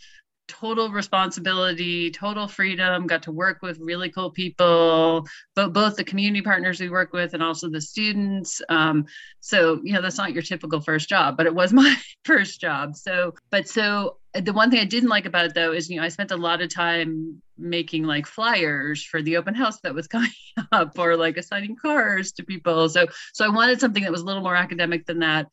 total 0.52 0.90
responsibility, 0.90 2.10
total 2.10 2.46
freedom, 2.46 3.06
got 3.06 3.22
to 3.22 3.32
work 3.32 3.62
with 3.62 3.78
really 3.80 4.10
cool 4.10 4.30
people, 4.30 5.26
but 5.54 5.72
both 5.72 5.96
the 5.96 6.04
community 6.04 6.42
partners 6.42 6.78
we 6.78 6.90
work 6.90 7.12
with 7.14 7.32
and 7.32 7.42
also 7.42 7.70
the 7.70 7.80
students. 7.80 8.60
Um, 8.68 9.06
so, 9.40 9.80
you 9.82 9.94
know, 9.94 10.02
that's 10.02 10.18
not 10.18 10.34
your 10.34 10.42
typical 10.42 10.80
first 10.80 11.08
job, 11.08 11.36
but 11.38 11.46
it 11.46 11.54
was 11.54 11.72
my 11.72 11.96
first 12.24 12.60
job. 12.60 12.96
So, 12.96 13.34
but 13.50 13.66
so 13.66 14.18
the 14.34 14.52
one 14.52 14.70
thing 14.70 14.80
I 14.80 14.84
didn't 14.84 15.08
like 15.08 15.26
about 15.26 15.46
it 15.46 15.54
though 15.54 15.72
is, 15.72 15.88
you 15.88 15.96
know, 15.96 16.04
I 16.04 16.08
spent 16.08 16.30
a 16.30 16.36
lot 16.36 16.60
of 16.60 16.72
time 16.72 17.40
making 17.58 18.04
like 18.04 18.26
flyers 18.26 19.02
for 19.02 19.22
the 19.22 19.36
open 19.36 19.54
house 19.54 19.80
that 19.82 19.94
was 19.94 20.06
coming 20.08 20.30
up 20.70 20.98
or 20.98 21.16
like 21.16 21.38
assigning 21.38 21.76
cars 21.76 22.32
to 22.32 22.44
people. 22.44 22.88
So, 22.88 23.06
so 23.32 23.44
I 23.44 23.48
wanted 23.48 23.80
something 23.80 24.02
that 24.02 24.12
was 24.12 24.22
a 24.22 24.24
little 24.24 24.42
more 24.42 24.56
academic 24.56 25.06
than 25.06 25.20
that 25.20 25.48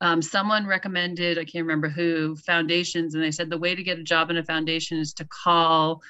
um, 0.00 0.22
someone 0.22 0.66
recommended, 0.66 1.38
I 1.38 1.44
can't 1.44 1.66
remember 1.66 1.88
who, 1.88 2.36
foundations, 2.36 3.14
and 3.14 3.22
they 3.22 3.30
said 3.30 3.50
the 3.50 3.58
way 3.58 3.74
to 3.74 3.82
get 3.82 3.98
a 3.98 4.02
job 4.02 4.30
in 4.30 4.38
a 4.38 4.44
foundation 4.44 4.98
is 4.98 5.12
to 5.14 5.26
call 5.26 6.02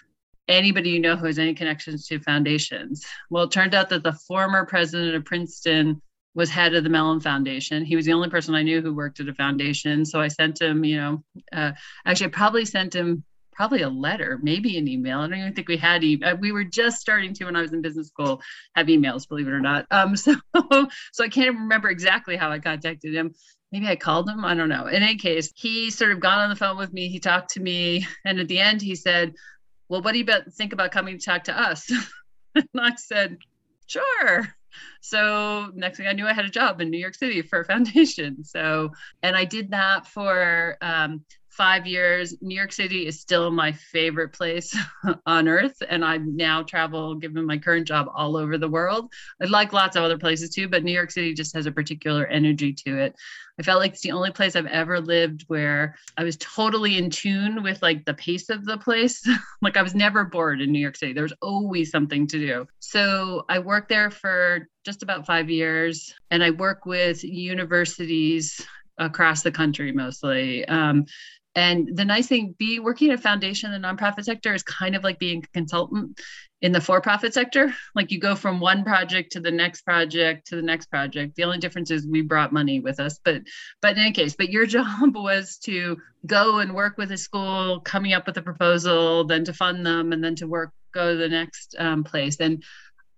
anybody 0.49 0.91
you 0.91 1.01
know 1.01 1.17
who 1.17 1.27
has 1.27 1.39
any 1.39 1.55
connections 1.55 2.07
to 2.07 2.21
foundations. 2.21 3.05
Well, 3.31 3.45
it 3.45 3.51
turned 3.51 3.75
out 3.75 3.89
that 3.91 4.03
the 4.03 4.13
former 4.13 4.65
president 4.67 5.15
of 5.15 5.25
Princeton 5.25 6.01
was 6.35 6.51
head 6.51 6.75
of 6.75 6.85
the 6.85 6.91
Mellon 6.91 7.21
Foundation. 7.21 7.85
He 7.85 7.97
was 7.97 8.07
the 8.07 8.13
only 8.13 8.31
person 8.31 8.55
I 8.55 8.63
knew 8.63 8.81
who 8.81 8.95
worked 8.95 9.21
at 9.21 9.29
a 9.29 9.35
foundation. 9.35 10.05
So 10.05 10.21
I 10.21 10.29
sent 10.29 10.61
him, 10.61 10.85
you 10.85 10.97
know, 10.97 11.25
uh, 11.53 11.73
actually, 12.07 12.27
I 12.27 12.31
probably 12.31 12.65
sent 12.65 12.95
him 12.95 13.25
probably 13.53 13.83
a 13.83 13.89
letter, 13.89 14.39
maybe 14.41 14.79
an 14.79 14.87
email. 14.87 15.19
I 15.19 15.29
don't 15.29 15.39
even 15.39 15.55
think 15.55 15.69
we 15.69 15.77
had 15.77 16.05
e- 16.05 16.23
uh, 16.23 16.37
we 16.37 16.53
were 16.53 16.65
just 16.65 17.01
starting 17.01 17.35
to 17.35 17.45
when 17.45 17.57
I 17.57 17.63
was 17.63 17.73
in 17.73 17.83
business 17.83 18.09
school 18.09 18.41
have 18.77 18.87
emails, 18.87 19.29
believe 19.29 19.49
it 19.49 19.53
or 19.53 19.61
not. 19.61 19.87
Um, 19.91 20.17
so 20.17 20.35
so 20.55 21.25
I 21.25 21.29
can't 21.29 21.57
remember 21.57 21.91
exactly 21.91 22.37
how 22.37 22.51
I 22.51 22.61
contacted 22.61 23.15
him 23.15 23.35
maybe 23.73 23.87
I 23.87 23.97
called 23.97 24.29
him. 24.29 24.45
I 24.45 24.55
don't 24.55 24.69
know. 24.69 24.87
In 24.87 25.03
any 25.03 25.17
case, 25.17 25.53
he 25.55 25.91
sort 25.91 26.13
of 26.13 26.21
got 26.21 26.39
on 26.39 26.51
the 26.51 26.57
phone 26.57 26.77
with 26.77 26.93
me. 26.93 27.09
He 27.09 27.21
talked 27.21 27.51
to 27.55 27.61
me. 27.61 28.07
And 28.25 28.39
at 28.41 28.49
the 28.49 28.59
end, 28.59 28.83
he 28.83 28.95
said, 28.95 29.35
Well, 29.89 30.03
what 30.03 30.13
do 30.13 30.19
you 30.19 30.27
think 30.53 30.73
about 30.73 30.93
coming 30.93 31.19
to 31.19 31.25
talk 31.25 31.45
to 31.45 31.59
us? 31.59 31.91
and 32.55 32.69
I 32.79 32.95
said, 32.97 33.39
Sure. 33.87 34.49
So 35.01 35.71
next 35.75 35.97
thing 35.97 36.07
I 36.07 36.13
knew, 36.13 36.27
I 36.27 36.33
had 36.33 36.45
a 36.45 36.51
job 36.51 36.81
in 36.81 36.91
New 36.91 36.99
York 36.99 37.15
City 37.15 37.43
for 37.43 37.61
a 37.61 37.65
foundation. 37.65 38.45
So, 38.45 38.93
and 39.23 39.37
I 39.37 39.45
did 39.45 39.71
that 39.73 40.07
for 40.07 40.77
um, 40.81 41.25
five 41.51 41.87
years. 41.87 42.35
New 42.41 42.55
York 42.55 42.73
City 42.73 43.07
is 43.07 43.21
still 43.21 43.51
my 43.51 43.73
favorite 43.73 44.33
place 44.33 44.77
on 45.27 45.49
earth. 45.49 45.83
And 45.89 46.05
I 46.05 46.19
now 46.19 46.63
travel, 46.63 47.17
given 47.17 47.45
my 47.45 47.59
current 47.59 47.87
job, 47.87 48.09
all 48.15 48.37
over 48.37 48.57
the 48.57 48.69
world. 48.69 49.13
I 49.43 49.47
like 49.47 49.73
lots 49.73 49.97
of 49.97 50.05
other 50.05 50.19
places 50.19 50.51
too, 50.51 50.69
but 50.69 50.85
New 50.85 50.93
York 50.93 51.11
City 51.11 51.35
just 51.35 51.55
has 51.55 51.67
a 51.67 51.73
particular 51.73 52.27
energy 52.27 52.73
to 52.73 52.99
it. 52.99 53.15
I 53.59 53.63
felt 53.63 53.81
like 53.81 53.93
it's 53.93 54.01
the 54.01 54.13
only 54.13 54.31
place 54.31 54.57
I've 54.57 54.65
ever 54.67 55.01
lived 55.01 55.45
where 55.49 55.97
I 56.17 56.25
was 56.25 56.39
totally 56.39 56.97
in 56.97 57.11
tune 57.11 57.63
with 57.63 57.83
like 57.83 58.05
the 58.07 58.15
pace 58.15 58.49
of 58.49 58.65
the 58.65 58.79
place. 58.79 59.23
like 59.61 59.77
I 59.77 59.83
was 59.83 59.95
never 59.95 60.25
bored 60.25 60.63
in 60.63 60.73
New 60.73 60.79
York 60.79 60.97
City. 60.97 61.13
There 61.13 61.25
was 61.25 61.35
always 61.43 61.91
something 61.91 62.27
to 62.29 62.39
do. 62.39 62.67
So 62.79 63.45
I 63.49 63.59
worked 63.59 63.91
there 63.91 64.11
for 64.11 64.69
just 64.85 65.03
about 65.03 65.27
five 65.27 65.51
years 65.51 66.15
and 66.31 66.43
I 66.43 66.53
work 66.53 66.87
with 66.87 67.23
universities 67.23 68.65
across 69.01 69.43
the 69.43 69.51
country 69.51 69.93
mostly. 69.93 70.65
Um, 70.67 71.07
and 71.55 71.97
the 71.97 72.05
nice 72.05 72.29
thing, 72.29 72.55
be 72.59 72.79
working 72.79 73.11
at 73.11 73.19
a 73.19 73.23
foundation 73.23 73.73
in 73.73 73.83
the 73.83 73.89
nonprofit 73.89 74.25
sector 74.25 74.55
is 74.55 74.63
kind 74.63 74.95
of 74.95 75.03
like 75.03 75.19
being 75.19 75.43
a 75.43 75.49
consultant 75.49 76.21
in 76.63 76.73
the 76.73 76.81
for-profit 76.81 77.35
sector. 77.35 77.75
Like 77.95 78.13
you 78.13 78.21
go 78.21 78.37
from 78.37 78.61
one 78.61 78.85
project 78.85 79.33
to 79.33 79.41
the 79.41 79.51
next 79.51 79.83
project 79.83 80.47
to 80.49 80.57
the 80.57 80.63
next 80.63 80.87
project. 80.87 81.35
The 81.35 81.45
only 81.45 81.59
difference 81.59 81.91
is 81.91 82.07
we 82.07 82.23
brought 82.23 82.53
money 82.53 82.79
with 82.79 83.01
us, 83.01 83.19
but 83.25 83.43
but 83.83 83.97
in 83.97 84.03
any 84.03 84.13
case, 84.13 84.37
but 84.37 84.51
your 84.51 84.67
job 84.77 85.17
was 85.17 85.59
to 85.65 85.97
go 86.25 86.59
and 86.59 86.75
work 86.75 86.97
with 86.99 87.11
a 87.11 87.19
school, 87.19 87.81
coming 87.81 88.13
up 88.13 88.27
with 88.27 88.37
a 88.37 88.43
proposal, 88.43 89.25
then 89.25 89.45
to 89.45 89.53
fund 89.53 89.85
them, 89.85 90.13
and 90.13 90.23
then 90.23 90.37
to 90.37 90.47
work 90.47 90.73
go 90.93 91.13
to 91.13 91.19
the 91.19 91.29
next 91.29 91.75
um, 91.79 92.05
place. 92.05 92.37
And 92.41 92.63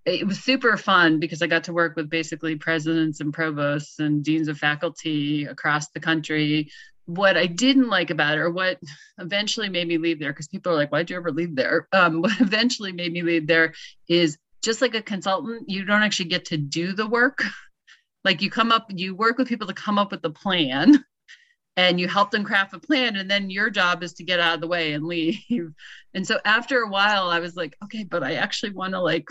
it 0.05 0.27
was 0.27 0.41
super 0.41 0.77
fun 0.77 1.21
because 1.21 1.43
I 1.43 1.47
got 1.47 1.65
to 1.65 1.73
work 1.73 1.97
with 1.97 2.11
basically 2.11 2.57
presidents 2.57 3.21
and 3.21 3.33
provosts 3.33 3.99
and 3.99 4.25
deans 4.25 4.49
of 4.49 4.59
faculty 4.59 5.45
across 5.45 5.89
the 5.91 6.01
country 6.01 6.71
what 7.07 7.37
I 7.37 7.47
didn't 7.47 7.89
like 7.89 8.11
about 8.11 8.39
it, 8.39 8.41
or 8.41 8.51
what 8.51 8.79
eventually 9.19 9.69
made 9.69 9.89
me 9.89 9.99
leave 9.99 10.19
there, 10.19 10.33
because 10.33 10.49
people 10.49 10.73
are 10.73 10.77
like, 10.77 10.91
why'd 10.91 11.11
you 11.11 11.17
ever 11.17 11.33
leave 11.33 11.57
there? 11.57 11.89
Um, 11.93 12.23
what 12.23 12.41
eventually 12.41 12.93
made 12.93 13.13
me 13.13 13.23
leave 13.23 13.47
there 13.47 13.75
is 14.09 14.39
just 14.63 14.81
like 14.81 14.95
a 14.95 15.03
consultant, 15.03 15.69
you 15.69 15.85
don't 15.85 16.03
actually 16.03 16.29
get 16.29 16.47
to 16.47 16.57
do 16.57 16.93
the 16.93 17.07
work. 17.07 17.43
Like 18.25 18.41
you 18.41 18.51
come 18.51 18.71
up, 18.71 18.87
you 18.89 19.17
work 19.17 19.37
with 19.37 19.49
people 19.49 19.67
to 19.67 19.75
come 19.75 19.99
up 19.99 20.13
with 20.13 20.23
the 20.23 20.31
plan 20.31 21.05
and 21.77 21.99
you 21.99 22.07
help 22.07 22.31
them 22.31 22.45
craft 22.45 22.73
a 22.73 22.79
plan. 22.79 23.17
And 23.17 23.29
then 23.29 23.51
your 23.51 23.69
job 23.69 24.05
is 24.05 24.13
to 24.13 24.23
get 24.23 24.39
out 24.39 24.55
of 24.55 24.61
the 24.61 24.69
way 24.69 24.93
and 24.93 25.05
leave. 25.05 25.41
And 26.15 26.25
so 26.25 26.39
after 26.45 26.83
a 26.83 26.89
while, 26.89 27.31
I 27.31 27.41
was 27.41 27.57
like, 27.57 27.77
okay, 27.83 28.05
but 28.05 28.23
I 28.23 28.35
actually 28.35 28.75
want 28.75 28.93
to 28.93 29.01
like 29.01 29.27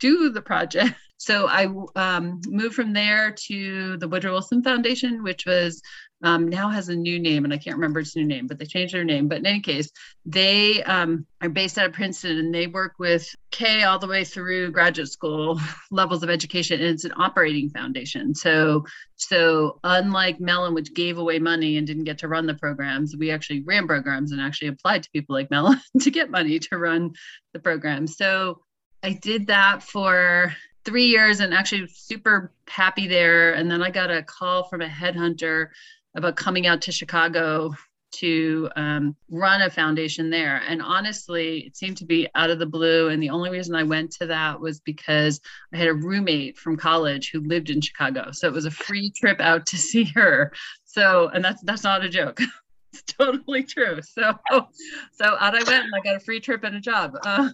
do 0.00 0.28
the 0.28 0.42
project. 0.42 0.94
So 1.18 1.48
I 1.48 1.66
um, 1.96 2.40
moved 2.46 2.74
from 2.74 2.92
there 2.92 3.32
to 3.46 3.96
the 3.96 4.08
Woodrow 4.08 4.32
Wilson 4.32 4.62
Foundation, 4.62 5.22
which 5.22 5.46
was 5.46 5.80
um, 6.22 6.48
now 6.48 6.70
has 6.70 6.88
a 6.88 6.96
new 6.96 7.18
name, 7.18 7.44
and 7.44 7.52
I 7.52 7.58
can't 7.58 7.76
remember 7.76 8.00
its 8.00 8.16
new 8.16 8.24
name, 8.24 8.46
but 8.46 8.58
they 8.58 8.64
changed 8.64 8.94
their 8.94 9.04
name. 9.04 9.28
But 9.28 9.38
in 9.38 9.46
any 9.46 9.60
case, 9.60 9.90
they 10.24 10.82
um, 10.82 11.26
are 11.42 11.48
based 11.48 11.76
out 11.76 11.86
of 11.86 11.92
Princeton, 11.92 12.38
and 12.38 12.54
they 12.54 12.66
work 12.66 12.94
with 12.98 13.28
K 13.50 13.82
all 13.82 13.98
the 13.98 14.06
way 14.06 14.24
through 14.24 14.72
graduate 14.72 15.10
school 15.10 15.60
levels 15.90 16.22
of 16.22 16.30
education, 16.30 16.80
and 16.80 16.94
it's 16.94 17.04
an 17.04 17.12
operating 17.16 17.68
foundation. 17.68 18.34
So, 18.34 18.84
so 19.16 19.78
unlike 19.84 20.40
Mellon, 20.40 20.74
which 20.74 20.94
gave 20.94 21.18
away 21.18 21.38
money 21.38 21.76
and 21.76 21.86
didn't 21.86 22.04
get 22.04 22.18
to 22.18 22.28
run 22.28 22.46
the 22.46 22.54
programs, 22.54 23.14
we 23.16 23.30
actually 23.30 23.62
ran 23.62 23.86
programs 23.86 24.32
and 24.32 24.40
actually 24.40 24.68
applied 24.68 25.02
to 25.02 25.10
people 25.10 25.34
like 25.34 25.50
Mellon 25.50 25.80
to 26.00 26.10
get 26.10 26.30
money 26.30 26.58
to 26.58 26.78
run 26.78 27.12
the 27.52 27.60
program. 27.60 28.06
So 28.06 28.62
I 29.02 29.12
did 29.12 29.48
that 29.48 29.82
for 29.82 30.54
three 30.86 31.06
years 31.06 31.40
and 31.40 31.52
actually 31.52 31.86
super 31.88 32.52
happy 32.68 33.06
there. 33.06 33.52
And 33.52 33.70
then 33.70 33.82
I 33.82 33.90
got 33.90 34.10
a 34.10 34.22
call 34.22 34.64
from 34.64 34.80
a 34.80 34.88
headhunter 34.88 35.68
about 36.14 36.36
coming 36.36 36.66
out 36.66 36.80
to 36.82 36.92
Chicago 36.92 37.74
to 38.12 38.70
um, 38.76 39.16
run 39.28 39.60
a 39.60 39.68
foundation 39.68 40.30
there. 40.30 40.62
And 40.66 40.80
honestly, 40.80 41.66
it 41.66 41.76
seemed 41.76 41.98
to 41.98 42.06
be 42.06 42.28
out 42.34 42.50
of 42.50 42.58
the 42.58 42.66
blue. 42.66 43.08
And 43.08 43.22
the 43.22 43.30
only 43.30 43.50
reason 43.50 43.74
I 43.74 43.82
went 43.82 44.12
to 44.12 44.26
that 44.26 44.58
was 44.58 44.80
because 44.80 45.40
I 45.74 45.76
had 45.76 45.88
a 45.88 45.94
roommate 45.94 46.56
from 46.56 46.76
college 46.76 47.30
who 47.30 47.40
lived 47.40 47.68
in 47.68 47.80
Chicago. 47.80 48.30
So 48.30 48.46
it 48.46 48.54
was 48.54 48.64
a 48.64 48.70
free 48.70 49.10
trip 49.10 49.40
out 49.40 49.66
to 49.66 49.76
see 49.76 50.04
her. 50.14 50.52
So, 50.84 51.28
and 51.28 51.44
that's 51.44 51.60
that's 51.62 51.84
not 51.84 52.04
a 52.04 52.08
joke. 52.08 52.40
it's 52.92 53.02
totally 53.02 53.64
true. 53.64 54.00
So, 54.02 54.32
so 54.50 55.24
out 55.24 55.54
I 55.54 55.62
went 55.64 55.84
and 55.84 55.92
I 55.94 56.00
got 56.02 56.16
a 56.16 56.20
free 56.20 56.40
trip 56.40 56.64
and 56.64 56.76
a 56.76 56.80
job. 56.80 57.16
Um, 57.26 57.52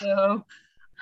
so 0.00 0.44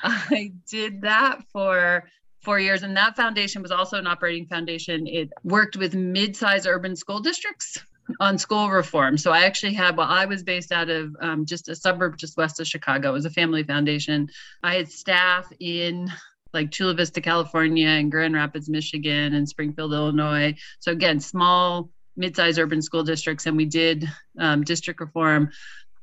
I 0.03 0.53
did 0.69 1.03
that 1.03 1.43
for 1.53 2.05
four 2.41 2.59
years. 2.59 2.83
And 2.83 2.97
that 2.97 3.17
foundation 3.17 3.63
was 3.63 3.71
also 3.71 3.99
an 3.99 4.07
operating 4.07 4.47
foundation. 4.47 5.07
It 5.07 5.31
worked 5.45 5.77
with 5.77 5.95
mid-sized 5.95 6.67
urban 6.67 6.97
school 6.97 7.21
districts 7.21 7.79
on 8.19 8.37
school 8.37 8.69
reform. 8.69 9.17
So 9.17 9.31
I 9.31 9.45
actually 9.45 9.75
had, 9.75 9.97
well, 9.97 10.09
I 10.09 10.27
was 10.27 10.43
based 10.43 10.73
out 10.73 10.89
of 10.91 11.15
um, 11.21 11.47
just 11.47 11.69
a 11.69 11.77
suburb 11.77 12.17
just 12.19 12.37
west 12.37 12.59
of 12.59 12.67
Chicago. 12.67 13.11
It 13.11 13.13
was 13.13 13.27
a 13.27 13.31
family 13.31 13.63
foundation. 13.63 14.29
I 14.63 14.75
had 14.75 14.91
staff 14.91 15.47
in 15.61 16.11
like 16.53 16.71
Chula 16.71 16.95
Vista, 16.95 17.21
California, 17.21 17.89
and 17.89 18.11
Grand 18.11 18.35
Rapids, 18.35 18.69
Michigan, 18.69 19.35
and 19.35 19.49
Springfield, 19.49 19.93
Illinois. 19.93 20.55
So 20.81 20.93
again, 20.93 21.21
small, 21.21 21.91
mid-sized 22.17 22.59
urban 22.59 22.83
school 22.83 23.05
districts, 23.05 23.47
and 23.47 23.57
we 23.57 23.65
did 23.65 24.07
um, 24.39 24.63
district 24.63 25.01
reform 25.01 25.51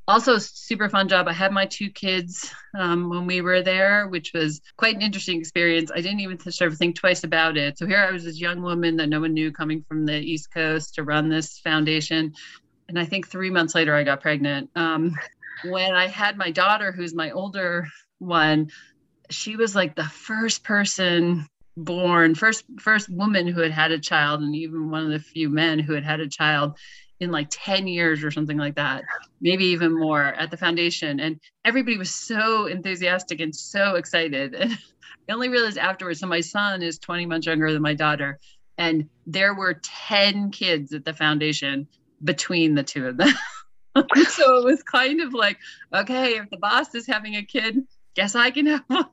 also 0.10 0.38
super 0.40 0.90
fun 0.90 1.08
job. 1.08 1.28
I 1.28 1.34
had 1.34 1.52
my 1.52 1.66
two 1.66 1.90
kids 1.90 2.52
um, 2.78 3.10
when 3.10 3.28
we 3.28 3.42
were 3.42 3.62
there 3.62 4.08
which 4.08 4.34
was 4.34 4.62
quite 4.78 4.96
an 4.96 5.02
interesting 5.02 5.40
experience. 5.40 5.92
I 5.94 6.02
didn't 6.02 6.22
even 6.22 6.40
sort 6.52 6.72
of 6.72 6.78
think 6.78 6.96
twice 6.96 7.24
about 7.24 7.58
it. 7.58 7.78
So 7.78 7.86
here 7.86 8.00
i 8.00 8.12
was 8.12 8.24
this 8.24 8.42
young 8.42 8.62
woman 8.62 8.98
that 8.98 9.08
no 9.08 9.22
one 9.22 9.34
knew 9.34 9.52
coming 9.52 9.86
from 9.88 10.06
the 10.06 10.18
east 10.18 10.52
coast 10.52 10.96
to 10.96 11.04
run 11.04 11.30
this 11.30 11.60
foundation. 11.60 12.34
And 12.88 13.00
i 13.00 13.06
think 13.06 13.28
three 13.28 13.50
months 13.52 13.76
later 13.76 13.96
i 13.96 14.04
got 14.04 14.22
pregnant. 14.22 14.70
Um, 14.76 15.16
when 15.66 15.94
i 15.94 16.08
had 16.08 16.38
my 16.38 16.52
daughter 16.52 16.92
who's 16.92 17.14
my 17.14 17.32
older 17.32 17.86
one 18.20 18.70
she 19.30 19.58
was 19.58 19.76
like 19.76 19.96
the 19.96 20.06
first 20.06 20.64
person 20.64 21.46
born 21.76 22.34
first 22.34 22.64
first 22.80 23.10
woman 23.10 23.48
who 23.48 23.62
had 23.62 23.72
had 23.72 23.92
a 23.92 24.00
child 24.00 24.42
and 24.42 24.56
even 24.56 24.90
one 24.90 25.06
of 25.06 25.12
the 25.12 25.20
few 25.20 25.50
men 25.50 25.80
who 25.80 25.94
had 25.94 26.04
had 26.04 26.20
a 26.20 26.30
child 26.30 26.78
in 27.20 27.32
like 27.32 27.48
10 27.50 27.88
years 27.88 28.24
or 28.24 28.32
something 28.32 28.58
like 28.58 28.76
that, 28.76 29.04
maybe 29.42 29.66
even 29.66 29.98
more 29.98 30.24
at 30.24 30.52
the 30.52 30.58
foundation. 30.58 31.20
And 31.20 31.40
everybody 31.66 31.98
was 31.98 32.14
so 32.14 32.66
enthusiastic 32.66 33.40
and 33.40 33.54
so 33.54 33.96
excited. 33.96 34.56
And 34.56 34.72
I 35.30 35.34
only 35.34 35.50
realized 35.50 35.78
afterwards. 35.78 36.20
So 36.20 36.28
my 36.28 36.42
son 36.42 36.82
is 36.82 36.98
20 37.00 37.26
months 37.26 37.48
younger 37.48 37.72
than 37.72 37.82
my 37.82 37.94
daughter. 37.94 38.40
And 38.78 39.10
there 39.28 39.54
were 39.54 39.82
10 40.08 40.52
kids 40.52 40.94
at 40.94 41.04
the 41.04 41.14
foundation 41.14 41.88
between 42.24 42.76
the 42.76 42.84
two 42.84 43.08
of 43.08 43.18
them. 43.18 43.34
so 43.96 44.58
it 44.58 44.66
was 44.66 44.82
kind 44.84 45.22
of 45.22 45.34
like, 45.34 45.58
okay, 45.94 46.38
if 46.38 46.50
the 46.50 46.58
boss 46.58 46.96
is 46.96 47.06
having 47.06 47.36
a 47.36 47.44
kid, 47.44 47.82
guess 48.16 48.36
I 48.36 48.52
can 48.52 48.66
have 48.68 48.84
one 48.88 49.10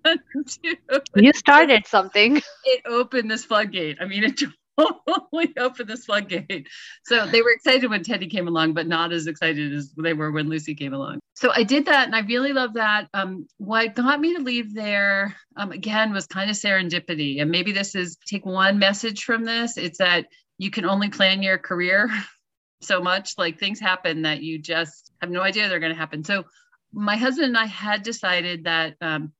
too. 0.46 0.76
You 1.16 1.32
started 1.32 1.86
something. 1.86 2.36
It 2.64 2.82
opened 2.86 3.30
this 3.30 3.44
floodgate. 3.44 3.98
I 4.00 4.06
mean, 4.06 4.25
it 4.25 4.40
we 5.33 5.52
opened 5.59 5.88
this 5.88 6.04
floodgate. 6.04 6.68
So 7.04 7.26
they 7.26 7.42
were 7.42 7.50
excited 7.50 7.88
when 7.88 8.02
Teddy 8.02 8.28
came 8.28 8.49
along, 8.49 8.75
but 8.75 8.87
not 8.87 9.12
as 9.12 9.26
excited 9.26 9.73
as 9.73 9.92
they 9.92 10.12
were 10.12 10.30
when 10.30 10.49
Lucy 10.49 10.75
came 10.75 10.92
along. 10.92 11.21
So 11.35 11.50
I 11.54 11.62
did 11.62 11.87
that, 11.87 12.06
and 12.06 12.14
I 12.14 12.21
really 12.21 12.52
love 12.52 12.75
that. 12.75 13.09
Um, 13.14 13.47
what 13.59 13.95
got 13.95 14.21
me 14.21 14.37
to 14.37 14.42
leave 14.42 14.75
there 14.75 15.37
um, 15.56 15.73
again 15.73 16.12
was 16.12 16.26
kind 16.26 16.50
of 16.50 16.56
serendipity, 16.56 17.40
and 17.40 17.50
maybe 17.50 17.73
this 17.73 17.95
is 17.95 18.16
take 18.26 18.45
one 18.47 18.78
message 18.78 19.25
from 19.25 19.45
this. 19.45 19.76
It's 19.76 19.99
that 19.99 20.26
you 20.59 20.71
can 20.71 20.85
only 20.85 21.09
plan 21.11 21.42
your 21.42 21.59
career 21.59 22.11
so 22.80 23.00
much. 23.00 23.35
Like 23.38 23.59
things 23.59 23.80
happen 23.80 24.23
that 24.23 24.42
you 24.42 24.59
just 24.59 25.12
have 25.21 25.30
no 25.30 25.40
idea 25.42 25.68
they're 25.68 25.80
going 25.80 25.92
to 25.92 25.99
happen. 25.99 26.25
So 26.25 26.45
my 26.92 27.16
husband 27.16 27.49
and 27.49 27.59
I 27.59 27.66
had 27.66 28.02
decided 28.02 28.64
that 28.64 28.95
um, 29.00 29.33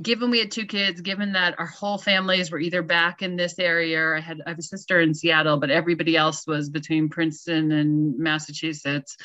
given 0.00 0.30
we 0.30 0.38
had 0.38 0.50
two 0.50 0.66
kids, 0.66 1.00
given 1.00 1.32
that 1.32 1.58
our 1.58 1.66
whole 1.66 1.98
families 1.98 2.50
were 2.50 2.58
either 2.58 2.82
back 2.82 3.22
in 3.22 3.36
this 3.36 3.58
area, 3.58 4.14
I 4.14 4.20
had 4.20 4.42
I 4.46 4.50
have 4.50 4.58
a 4.58 4.62
sister 4.62 5.00
in 5.00 5.14
Seattle, 5.14 5.58
but 5.58 5.70
everybody 5.70 6.16
else 6.16 6.46
was 6.46 6.68
between 6.68 7.08
Princeton 7.08 7.72
and 7.72 8.18
Massachusetts. 8.18 9.16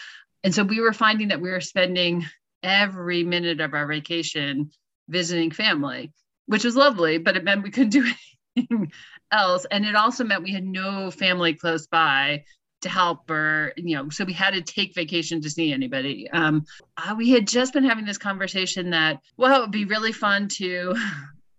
And 0.43 0.55
so 0.55 0.63
we 0.63 0.79
were 0.79 0.93
finding 0.93 1.29
that 1.29 1.41
we 1.41 1.51
were 1.51 1.61
spending 1.61 2.25
every 2.63 3.23
minute 3.23 3.59
of 3.59 3.73
our 3.73 3.87
vacation 3.87 4.71
visiting 5.09 5.51
family, 5.51 6.13
which 6.45 6.63
was 6.63 6.75
lovely, 6.75 7.17
but 7.17 7.35
it 7.35 7.43
meant 7.43 7.63
we 7.63 7.71
couldn't 7.71 7.89
do 7.89 8.11
anything 8.55 8.91
else. 9.31 9.65
And 9.69 9.85
it 9.85 9.95
also 9.95 10.23
meant 10.23 10.43
we 10.43 10.53
had 10.53 10.65
no 10.65 11.11
family 11.11 11.53
close 11.53 11.87
by 11.87 12.45
to 12.81 12.89
help 12.89 13.29
or 13.29 13.73
you 13.77 13.95
know 13.95 14.09
so 14.09 14.25
we 14.25 14.33
had 14.33 14.53
to 14.53 14.61
take 14.61 14.93
vacation 14.93 15.41
to 15.41 15.49
see 15.49 15.71
anybody. 15.71 16.29
Um, 16.31 16.65
uh, 16.97 17.15
we 17.17 17.29
had 17.31 17.47
just 17.47 17.73
been 17.73 17.83
having 17.83 18.05
this 18.05 18.17
conversation 18.17 18.89
that 18.91 19.19
well 19.37 19.55
it 19.55 19.61
would 19.61 19.71
be 19.71 19.85
really 19.85 20.11
fun 20.11 20.47
to 20.49 20.95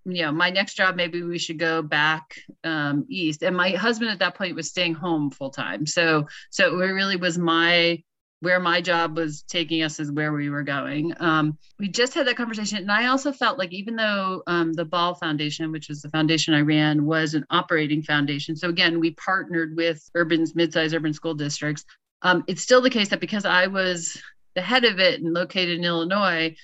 you 0.05 0.23
know 0.23 0.33
my 0.33 0.51
next 0.51 0.75
job 0.75 0.97
maybe 0.97 1.23
we 1.23 1.39
should 1.39 1.59
go 1.59 1.83
back 1.83 2.37
um, 2.65 3.07
east. 3.09 3.43
And 3.43 3.57
my 3.57 3.71
husband 3.71 4.11
at 4.11 4.19
that 4.19 4.35
point 4.35 4.57
was 4.57 4.69
staying 4.69 4.95
home 4.95 5.31
full 5.31 5.51
time. 5.51 5.87
So 5.87 6.27
so 6.51 6.81
it 6.81 6.87
really 6.87 7.17
was 7.17 7.39
my 7.39 8.03
where 8.43 8.59
my 8.59 8.81
job 8.81 9.17
was 9.17 9.43
taking 9.43 9.85
us 9.85 10.01
is 10.01 10.11
where 10.11 10.33
we 10.33 10.51
were 10.51 10.65
going. 10.65 11.15
Um, 11.21 11.57
we 11.79 11.87
just 11.87 12.13
had 12.13 12.27
that 12.27 12.37
conversation. 12.37 12.79
And 12.79 12.91
I 12.91 13.07
also 13.07 13.31
felt 13.31 13.57
like 13.57 13.73
even 13.73 13.95
though 13.95 14.43
um, 14.49 14.73
the 14.73 14.85
Ball 14.85 15.15
Foundation, 15.15 15.71
which 15.71 15.89
was 15.89 16.03
the 16.03 16.11
foundation 16.11 16.53
I 16.53 16.63
ran, 16.63 17.05
was 17.05 17.35
an 17.35 17.47
operating 17.51 18.03
foundation. 18.03 18.57
So 18.57 18.69
again, 18.69 18.99
we 18.99 19.13
partnered 19.13 19.77
with 19.77 20.03
urban's 20.17 20.57
mid-sized 20.57 20.93
urban 20.93 21.15
school 21.15 21.35
districts. 21.35 21.85
Um, 22.23 22.43
it's 22.49 22.63
still 22.63 22.81
the 22.81 22.91
case 22.91 23.11
that 23.11 23.21
because 23.21 23.45
I 23.45 23.69
was 23.69 24.21
the 24.57 24.61
head 24.61 24.85
of 24.85 24.99
it 24.99 25.21
and 25.21 25.33
located 25.33 25.79
in 25.79 25.85
Illinois, 25.85 26.57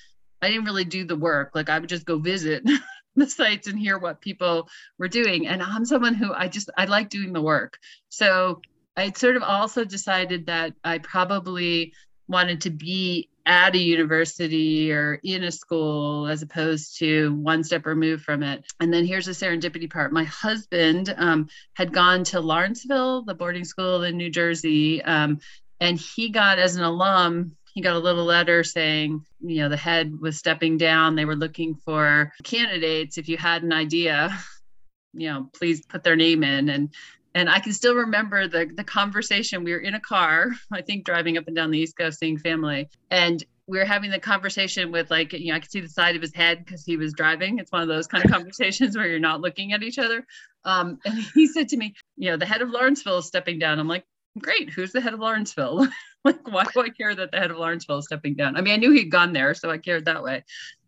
I 0.43 0.49
didn't 0.49 0.65
really 0.65 0.85
do 0.85 1.05
the 1.05 1.17
work. 1.17 1.53
Like 1.55 1.71
I 1.71 1.79
would 1.79 1.89
just 1.89 2.07
go 2.07 2.19
visit 2.19 2.65
the 3.15 3.31
sites 3.31 3.69
and 3.69 3.79
hear 3.79 3.99
what 3.99 4.21
people 4.21 4.69
were 4.99 5.07
doing. 5.07 5.47
And 5.47 5.63
I'm 5.63 5.85
someone 5.85 6.15
who 6.15 6.35
I 6.35 6.49
just 6.49 6.71
I 6.77 6.87
like 6.87 7.09
doing 7.09 7.33
the 7.33 7.41
work. 7.41 7.79
So 8.09 8.63
I 8.99 9.13
sort 9.13 9.37
of 9.37 9.43
also 9.43 9.85
decided 9.85 10.47
that 10.47 10.75
I 10.83 10.99
probably 10.99 11.93
wanted 12.27 12.63
to 12.63 12.71
be 12.71 13.31
at 13.47 13.75
a 13.75 13.79
university 13.79 14.93
or 14.93 15.19
in 15.23 15.45
a 15.45 15.53
school 15.53 16.27
as 16.27 16.43
opposed 16.43 16.99
to 16.99 17.35
one 17.35 17.65
step 17.65 17.87
removed 17.87 18.25
from 18.25 18.43
it. 18.43 18.65
And 18.81 18.93
then 18.93 19.07
here's 19.07 19.27
the 19.27 19.33
serendipity 19.33 19.91
part. 19.91 20.13
My 20.13 20.25
husband 20.25 21.15
um, 21.17 21.49
had 21.75 21.93
gone 21.93 22.25
to 22.25 22.41
Lawrenceville, 22.41 23.23
the 23.23 23.35
boarding 23.35 23.65
school 23.65 24.03
in 24.03 24.19
New 24.19 24.31
Jersey, 24.31 25.03
um, 25.03 25.39
and 25.81 25.99
he 25.99 26.29
got 26.29 26.59
as 26.59 26.77
an 26.77 26.83
alum 26.83 27.57
he 27.75 27.83
got 27.83 27.95
a 27.95 28.01
little 28.01 28.25
letter 28.25 28.65
saying, 28.65 29.25
you 29.41 29.59
know, 29.59 29.69
the 29.69 29.77
head 29.77 30.19
was 30.21 30.37
stepping 30.37 30.79
down. 30.79 31.15
They 31.15 31.25
were 31.25 31.37
looking 31.37 31.77
for 31.77 32.33
candidates. 32.43 33.19
If 33.19 33.29
you 33.29 33.37
had 33.37 33.63
an 33.63 33.73
idea, 33.73 34.37
you 35.13 35.29
know, 35.29 35.49
please 35.55 35.87
put 35.87 36.03
their 36.03 36.17
name 36.17 36.43
in. 36.43 36.71
And 36.71 36.93
and 37.39 37.49
I 37.49 37.61
can 37.61 37.73
still 37.73 37.95
remember 37.95 38.49
the 38.49 38.67
the 38.67 38.83
conversation. 38.83 39.63
We 39.63 39.73
were 39.73 39.79
in 39.79 39.95
a 39.95 40.01
car, 40.01 40.51
I 40.73 40.83
think 40.83 41.05
driving 41.05 41.39
up 41.39 41.47
and 41.47 41.55
down 41.55 41.71
the 41.71 41.79
East 41.79 41.97
Coast 41.97 42.19
seeing 42.19 42.37
family. 42.37 42.89
And 43.11 43.43
we 43.69 43.79
were 43.79 43.85
having 43.85 44.11
the 44.11 44.19
conversation 44.19 44.91
with 44.91 45.11
like, 45.11 45.35
you 45.35 45.53
know, 45.53 45.57
I 45.57 45.61
could 45.61 45.71
see 45.71 45.81
the 45.81 45.89
side 45.89 46.17
of 46.17 46.23
his 46.23 46.35
head 46.35 46.65
because 46.65 46.85
he 46.85 46.97
was 46.97 47.13
driving. 47.13 47.59
It's 47.59 47.71
one 47.71 47.83
of 47.83 47.89
those 47.89 48.07
kind 48.07 48.25
of 48.25 48.31
conversations 48.37 48.97
where 48.97 49.07
you're 49.07 49.21
not 49.21 49.41
looking 49.41 49.73
at 49.73 49.83
each 49.83 49.99
other. 49.99 50.27
Um, 50.65 50.99
and 51.05 51.19
he 51.35 51.47
said 51.47 51.69
to 51.69 51.77
me, 51.77 51.95
you 52.17 52.31
know, 52.31 52.37
the 52.37 52.47
head 52.47 52.63
of 52.63 52.71
Lawrenceville 52.71 53.19
is 53.19 53.27
stepping 53.27 53.59
down. 53.59 53.79
I'm 53.79 53.87
like, 53.87 54.05
great. 54.39 54.71
Who's 54.71 54.93
the 54.93 55.01
head 55.01 55.15
of 55.15 55.21
Lawrenceville? 55.21 55.87
like, 56.25 56.49
why 56.49 56.65
do 56.65 56.81
I 56.81 56.89
care 56.89 57.15
that 57.15 57.31
the 57.31 57.39
head 57.39 57.51
of 57.51 57.59
Lawrenceville 57.59 57.99
is 57.99 58.07
stepping 58.07 58.35
down? 58.35 58.57
I 58.57 58.63
mean, 58.63 58.75
I 58.75 58.79
knew 58.79 58.91
he'd 58.91 59.11
gone 59.11 59.33
there, 59.33 59.55
so 59.55 59.71
I 59.71 59.79
cared 59.79 60.07
that 60.07 60.25
way. 60.25 60.45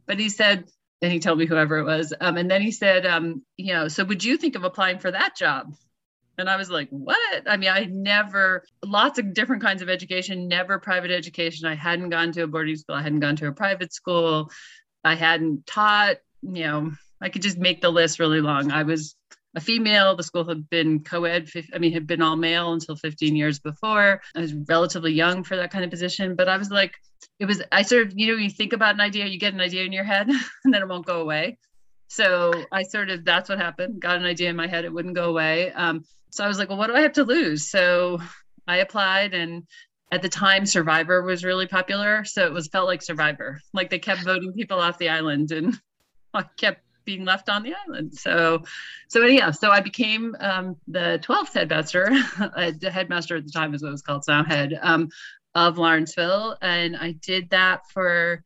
But 0.06 0.18
he 0.18 0.30
said, 0.30 0.64
and 1.02 1.12
he 1.12 1.20
told 1.20 1.38
me 1.38 1.46
whoever 1.46 1.78
it 1.78 1.84
was. 1.84 2.12
Um, 2.18 2.36
and 2.36 2.50
then 2.50 2.62
he 2.62 2.72
said, 2.72 3.06
um, 3.06 3.42
you 3.56 3.72
know, 3.72 3.88
so 3.88 4.04
would 4.04 4.24
you 4.24 4.36
think 4.36 4.56
of 4.56 4.64
applying 4.64 4.98
for 4.98 5.10
that 5.10 5.36
job? 5.36 5.74
And 6.38 6.48
I 6.48 6.56
was 6.56 6.70
like, 6.70 6.88
what? 6.90 7.42
I 7.46 7.56
mean, 7.56 7.70
I 7.70 7.84
never, 7.84 8.64
lots 8.84 9.18
of 9.18 9.34
different 9.34 9.62
kinds 9.62 9.82
of 9.82 9.88
education, 9.88 10.48
never 10.48 10.78
private 10.78 11.10
education. 11.10 11.66
I 11.66 11.74
hadn't 11.74 12.10
gone 12.10 12.32
to 12.32 12.42
a 12.42 12.46
boarding 12.46 12.76
school, 12.76 12.96
I 12.96 13.02
hadn't 13.02 13.20
gone 13.20 13.36
to 13.36 13.48
a 13.48 13.52
private 13.52 13.92
school, 13.92 14.50
I 15.04 15.14
hadn't 15.14 15.66
taught, 15.66 16.16
you 16.42 16.64
know, 16.64 16.92
I 17.20 17.28
could 17.28 17.42
just 17.42 17.58
make 17.58 17.82
the 17.82 17.90
list 17.90 18.18
really 18.18 18.40
long. 18.40 18.70
I 18.70 18.82
was 18.84 19.16
a 19.54 19.60
female. 19.60 20.16
The 20.16 20.22
school 20.22 20.44
had 20.44 20.68
been 20.70 21.02
co-ed, 21.02 21.50
I 21.74 21.78
mean, 21.78 21.92
had 21.92 22.06
been 22.06 22.22
all 22.22 22.36
male 22.36 22.72
until 22.72 22.96
15 22.96 23.36
years 23.36 23.58
before. 23.58 24.20
I 24.34 24.40
was 24.40 24.54
relatively 24.54 25.12
young 25.12 25.42
for 25.44 25.56
that 25.56 25.70
kind 25.70 25.84
of 25.84 25.90
position, 25.90 26.36
but 26.36 26.48
I 26.48 26.56
was 26.56 26.70
like, 26.70 26.94
it 27.38 27.46
was, 27.46 27.62
I 27.72 27.82
sort 27.82 28.06
of, 28.06 28.12
you 28.16 28.28
know, 28.28 28.38
you 28.38 28.50
think 28.50 28.72
about 28.72 28.94
an 28.94 29.00
idea, 29.00 29.26
you 29.26 29.38
get 29.38 29.54
an 29.54 29.60
idea 29.60 29.84
in 29.84 29.92
your 29.92 30.04
head 30.04 30.28
and 30.64 30.72
then 30.72 30.82
it 30.82 30.88
won't 30.88 31.06
go 31.06 31.20
away. 31.20 31.58
So 32.10 32.52
I 32.72 32.82
sort 32.82 33.08
of, 33.10 33.24
that's 33.24 33.48
what 33.48 33.58
happened. 33.58 34.00
Got 34.00 34.16
an 34.16 34.24
idea 34.24 34.50
in 34.50 34.56
my 34.56 34.66
head, 34.66 34.84
it 34.84 34.92
wouldn't 34.92 35.14
go 35.14 35.30
away. 35.30 35.72
Um, 35.72 36.04
so 36.30 36.44
I 36.44 36.48
was 36.48 36.58
like, 36.58 36.68
well, 36.68 36.78
what 36.78 36.88
do 36.88 36.94
I 36.94 37.00
have 37.00 37.14
to 37.14 37.24
lose? 37.24 37.70
So 37.70 38.20
I 38.66 38.78
applied 38.78 39.32
and 39.32 39.64
at 40.12 40.22
the 40.22 40.28
time 40.28 40.66
survivor 40.66 41.22
was 41.22 41.44
really 41.44 41.68
popular 41.68 42.24
so 42.24 42.44
it 42.44 42.52
was 42.52 42.66
felt 42.66 42.88
like 42.88 43.00
survivor 43.00 43.60
like 43.72 43.90
they 43.90 43.98
kept 44.00 44.24
voting 44.24 44.52
people 44.52 44.80
off 44.80 44.98
the 44.98 45.08
island 45.08 45.52
and 45.52 45.78
i 46.34 46.42
kept 46.56 46.82
being 47.04 47.24
left 47.24 47.48
on 47.48 47.62
the 47.62 47.74
island. 47.86 48.14
So, 48.14 48.62
so 49.08 49.22
anyhow, 49.22 49.50
so 49.50 49.70
I 49.70 49.80
became 49.80 50.36
um, 50.40 50.76
the 50.86 51.20
12th 51.22 51.54
headmaster, 51.54 52.08
the 52.38 52.90
headmaster 52.92 53.36
at 53.36 53.44
the 53.44 53.50
time 53.50 53.74
is 53.74 53.82
what 53.82 53.88
it 53.88 53.92
was 53.92 54.02
called, 54.02 54.24
so 54.24 54.32
now 54.32 54.44
head 54.44 54.78
um, 54.80 55.08
of 55.54 55.78
Lawrenceville. 55.78 56.56
And 56.62 56.96
I 56.96 57.12
did 57.12 57.50
that 57.50 57.90
for 57.90 58.42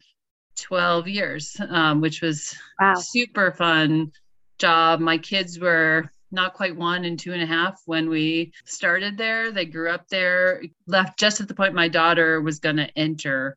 12 0.60 1.08
years, 1.08 1.56
um, 1.68 2.00
which 2.00 2.22
was 2.22 2.56
wow. 2.80 2.94
super 2.94 3.52
fun 3.52 4.12
job. 4.58 5.00
My 5.00 5.18
kids 5.18 5.58
were 5.58 6.10
not 6.30 6.54
quite 6.54 6.76
one 6.76 7.04
and 7.04 7.18
two 7.18 7.32
and 7.32 7.42
a 7.42 7.46
half 7.46 7.80
when 7.86 8.08
we 8.08 8.52
started 8.64 9.16
there. 9.16 9.52
They 9.52 9.64
grew 9.64 9.90
up 9.90 10.08
there, 10.08 10.62
left 10.86 11.18
just 11.18 11.40
at 11.40 11.48
the 11.48 11.54
point 11.54 11.74
my 11.74 11.88
daughter 11.88 12.40
was 12.40 12.58
going 12.58 12.76
to 12.76 12.90
enter 12.98 13.56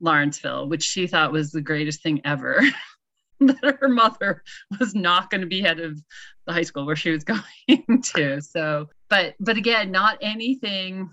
Lawrenceville, 0.00 0.68
which 0.68 0.82
she 0.82 1.06
thought 1.06 1.32
was 1.32 1.50
the 1.50 1.60
greatest 1.60 2.02
thing 2.02 2.20
ever. 2.24 2.60
that 3.40 3.78
her 3.80 3.88
mother 3.88 4.42
was 4.78 4.94
not 4.94 5.30
going 5.30 5.40
to 5.42 5.46
be 5.46 5.62
head 5.62 5.78
of 5.78 5.98
the 6.46 6.52
high 6.52 6.62
school 6.62 6.86
where 6.86 6.96
she 6.96 7.10
was 7.10 7.24
going 7.68 8.02
to. 8.02 8.40
So, 8.40 8.88
but 9.08 9.34
but 9.40 9.56
again, 9.56 9.90
not 9.90 10.18
anything 10.20 11.10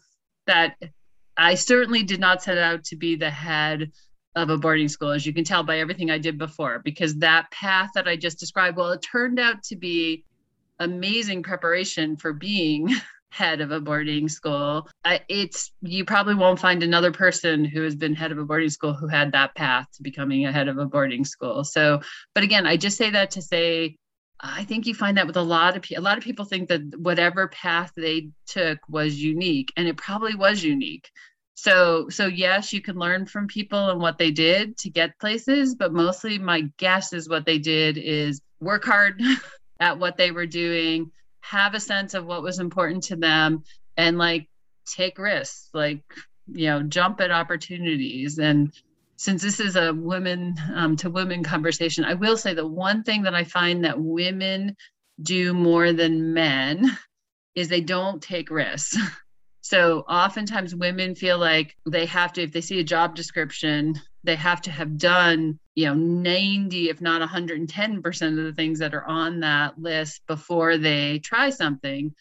that 0.47 0.75
I 1.37 1.55
certainly 1.55 2.03
did 2.03 2.19
not 2.19 2.43
set 2.43 2.57
out 2.57 2.85
to 2.85 2.95
be 2.95 3.15
the 3.15 3.29
head 3.29 3.91
of 4.35 4.49
a 4.49 4.57
boarding 4.57 4.89
school, 4.89 5.11
as 5.11 5.25
you 5.25 5.33
can 5.33 5.43
tell 5.43 5.63
by 5.63 5.79
everything 5.79 6.11
I 6.11 6.17
did 6.17 6.37
before, 6.37 6.79
because 6.79 7.15
that 7.17 7.49
path 7.51 7.91
that 7.95 8.07
I 8.07 8.15
just 8.15 8.39
described, 8.39 8.77
well, 8.77 8.91
it 8.91 9.01
turned 9.01 9.39
out 9.39 9.63
to 9.63 9.75
be 9.75 10.23
amazing 10.79 11.43
preparation 11.43 12.17
for 12.17 12.33
being 12.33 12.93
head 13.29 13.61
of 13.61 13.71
a 13.71 13.79
boarding 13.79 14.29
school. 14.29 14.87
it's 15.29 15.71
you 15.81 16.05
probably 16.05 16.35
won't 16.35 16.59
find 16.59 16.83
another 16.83 17.11
person 17.11 17.65
who 17.65 17.81
has 17.81 17.95
been 17.95 18.13
head 18.13 18.31
of 18.31 18.37
a 18.37 18.45
boarding 18.45 18.69
school 18.69 18.93
who 18.93 19.07
had 19.07 19.31
that 19.33 19.55
path 19.55 19.87
to 19.93 20.03
becoming 20.03 20.45
a 20.45 20.51
head 20.51 20.67
of 20.67 20.77
a 20.77 20.85
boarding 20.85 21.25
school. 21.25 21.63
So, 21.63 22.01
but 22.33 22.43
again, 22.43 22.65
I 22.65 22.77
just 22.77 22.97
say 22.97 23.09
that 23.09 23.31
to 23.31 23.41
say 23.41 23.97
I 24.39 24.63
think 24.65 24.85
you 24.85 24.93
find 24.93 25.17
that 25.17 25.27
with 25.27 25.37
a 25.37 25.41
lot 25.41 25.75
of 25.75 25.81
people. 25.81 26.03
A 26.03 26.05
lot 26.05 26.17
of 26.17 26.23
people 26.23 26.45
think 26.45 26.69
that 26.69 26.99
whatever 26.99 27.47
path 27.47 27.93
they 27.95 28.29
took 28.45 28.79
was 28.89 29.21
unique, 29.21 29.71
and 29.77 29.87
it 29.87 29.97
probably 29.97 30.35
was 30.35 30.63
unique. 30.63 31.09
So, 31.55 32.09
so 32.09 32.27
yes, 32.27 32.73
you 32.73 32.81
can 32.81 32.97
learn 32.97 33.25
from 33.25 33.47
people 33.47 33.89
and 33.89 33.99
what 33.99 34.17
they 34.17 34.31
did 34.31 34.77
to 34.79 34.89
get 34.89 35.19
places, 35.19 35.75
but 35.75 35.93
mostly 35.93 36.37
my 36.37 36.69
guess 36.77 37.13
is 37.13 37.29
what 37.29 37.45
they 37.45 37.59
did 37.59 37.97
is 37.97 38.41
work 38.59 38.85
hard 38.85 39.21
at 39.79 39.97
what 39.97 40.17
they 40.17 40.31
were 40.31 40.45
doing, 40.45 41.11
have 41.41 41.73
a 41.73 41.79
sense 41.79 42.13
of 42.13 42.25
what 42.25 42.43
was 42.43 42.59
important 42.59 43.03
to 43.05 43.15
them 43.15 43.63
and 43.97 44.17
like 44.17 44.47
take 44.85 45.17
risks 45.17 45.69
like 45.73 46.03
you 46.47 46.67
know 46.67 46.83
jump 46.83 47.21
at 47.21 47.31
opportunities. 47.31 48.37
And 48.37 48.71
since 49.17 49.41
this 49.41 49.59
is 49.59 49.75
a 49.75 49.93
women 49.93 50.55
um, 50.73 50.95
to 50.97 51.09
women 51.09 51.43
conversation 51.43 52.03
i 52.03 52.13
will 52.13 52.37
say 52.37 52.53
the 52.53 52.67
one 52.67 53.03
thing 53.03 53.23
that 53.23 53.35
i 53.35 53.43
find 53.43 53.83
that 53.85 53.99
women 53.99 54.75
do 55.21 55.53
more 55.53 55.93
than 55.93 56.33
men 56.33 56.97
is 57.55 57.69
they 57.69 57.81
don't 57.81 58.21
take 58.21 58.49
risks 58.49 58.97
so 59.65 60.01
oftentimes 60.01 60.75
women 60.75 61.15
feel 61.15 61.39
like 61.39 61.75
they 61.89 62.05
have 62.05 62.31
to 62.31 62.43
if 62.43 62.51
they 62.51 62.61
see 62.61 62.79
a 62.79 62.83
job 62.83 63.15
description 63.15 63.99
they 64.23 64.35
have 64.35 64.61
to 64.61 64.69
have 64.69 64.95
done 64.95 65.57
you 65.73 65.87
know 65.87 65.95
90 65.95 66.89
if 66.91 67.01
not 67.01 67.27
110% 67.27 68.27
of 68.37 68.43
the 68.45 68.53
things 68.53 68.77
that 68.77 68.93
are 68.93 69.05
on 69.05 69.39
that 69.39 69.81
list 69.81 70.21
before 70.27 70.77
they 70.77 71.17
try 71.17 71.49
something. 71.49 72.13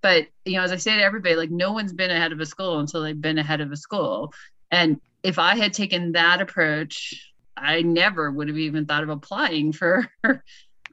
But 0.00 0.28
you 0.46 0.54
know 0.54 0.62
as 0.62 0.72
i 0.72 0.76
say 0.76 0.96
to 0.96 1.02
everybody 1.02 1.36
like 1.36 1.50
no 1.50 1.72
one's 1.72 1.92
been 1.92 2.10
ahead 2.10 2.32
of 2.32 2.40
a 2.40 2.46
school 2.46 2.78
until 2.78 3.02
they've 3.02 3.20
been 3.20 3.36
ahead 3.36 3.60
of 3.60 3.70
a 3.70 3.76
school. 3.76 4.32
And 4.70 4.98
if 5.22 5.38
i 5.38 5.56
had 5.56 5.74
taken 5.74 6.12
that 6.12 6.40
approach 6.40 7.32
i 7.54 7.82
never 7.82 8.30
would 8.30 8.48
have 8.48 8.56
even 8.56 8.86
thought 8.86 9.02
of 9.02 9.10
applying 9.10 9.72
for 9.80 10.10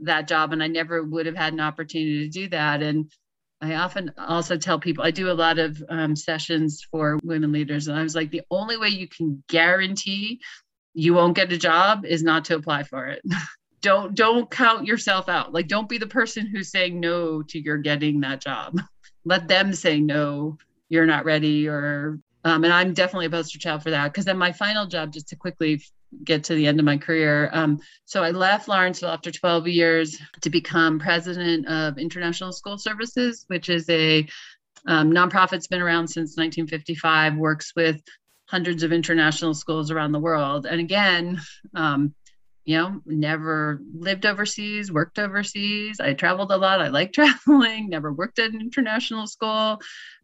that 0.01 0.27
job 0.27 0.51
and 0.51 0.62
i 0.62 0.67
never 0.67 1.01
would 1.01 1.25
have 1.25 1.38
had 1.38 1.53
an 1.53 1.62
opportunity 1.62 2.25
to 2.25 2.29
do 2.29 2.49
that. 2.49 2.84
And 2.84 3.10
I 3.65 3.75
often 3.75 4.12
also 4.17 4.58
tell 4.58 4.80
people 4.80 5.04
I 5.04 5.12
do 5.12 5.32
a 5.32 5.34
lot 5.34 5.58
of 5.58 5.84
um, 5.89 6.15
sessions 6.15 6.86
for 6.91 7.19
women 7.23 7.51
leaders, 7.51 7.88
and 7.88 7.97
I 7.97 8.04
was 8.04 8.15
like, 8.15 8.30
the 8.30 8.43
only 8.51 8.78
way 8.78 8.89
you 8.89 9.08
can 9.08 9.43
guarantee 9.47 10.39
you 10.93 11.13
won't 11.13 11.36
get 11.36 11.51
a 11.51 11.58
job 11.58 12.06
is 12.06 12.21
not 12.21 12.45
to 12.45 12.56
apply 12.56 12.84
for 12.84 13.08
it. 13.08 13.21
don't 13.82 14.15
don't 14.15 14.49
count 14.51 14.86
yourself 14.86 15.30
out. 15.30 15.51
Like, 15.51 15.67
don't 15.67 15.89
be 15.89 15.97
the 15.97 16.08
person 16.08 16.47
who's 16.47 16.69
saying 16.69 16.99
no 16.99 17.41
to 17.43 17.60
your 17.60 17.78
getting 17.78 18.21
that 18.21 18.41
job. 18.41 18.80
Let 19.25 19.47
them 19.47 19.73
say 19.73 19.99
no, 19.99 20.58
you're 20.89 21.08
not 21.08 21.25
ready, 21.25 21.67
or 21.67 22.19
um, 22.43 22.63
and 22.63 22.71
I'm 22.71 22.93
definitely 22.93 23.25
a 23.25 23.32
poster 23.32 23.58
child 23.58 23.82
for 23.82 23.89
that. 23.89 24.13
Because 24.13 24.25
then 24.25 24.38
my 24.38 24.51
final 24.51 24.86
job, 24.86 25.12
just 25.12 25.30
to 25.30 25.36
quickly 25.36 25.82
get 26.23 26.45
to 26.45 26.56
the 26.56 26.67
end 26.67 26.80
of 26.80 26.86
my 26.86 26.97
career. 26.97 27.49
Um, 27.54 27.80
so 28.06 28.23
I 28.23 28.32
left 28.32 28.67
Lawrenceville 28.67 29.10
after 29.10 29.32
12 29.32 29.67
years 29.67 30.17
to 30.41 30.49
become 30.49 30.99
president 30.99 31.67
of 31.67 31.97
International 31.97 32.51
School 32.51 32.78
Services, 32.78 33.45
which 33.47 33.69
is 33.69 33.89
a 33.89 34.28
um, 34.88 35.12
nonprofit's 35.12 35.67
been 35.67 35.82
around 35.82 36.08
since 36.08 36.38
1955, 36.38 37.38
works 37.38 37.73
with 37.75 38.01
hundreds 38.47 38.84
of 38.84 38.91
international 38.91 39.54
schools 39.54 39.89
around 39.89 40.12
the 40.12 40.19
world. 40.19 40.65
And 40.65 40.80
again, 40.80 41.41
um, 41.73 42.13
you 42.65 42.75
know, 42.75 42.99
never 43.06 43.80
lived 43.93 44.25
overseas, 44.25 44.91
worked 44.91 45.19
overseas. 45.19 45.99
I 45.99 46.13
traveled 46.13 46.51
a 46.51 46.58
lot. 46.58 46.82
I 46.82 46.88
like 46.88 47.13
traveling, 47.13 47.89
never 47.89 48.12
worked 48.12 48.39
at 48.39 48.51
an 48.51 48.60
international 48.60 49.28
school. 49.28 49.80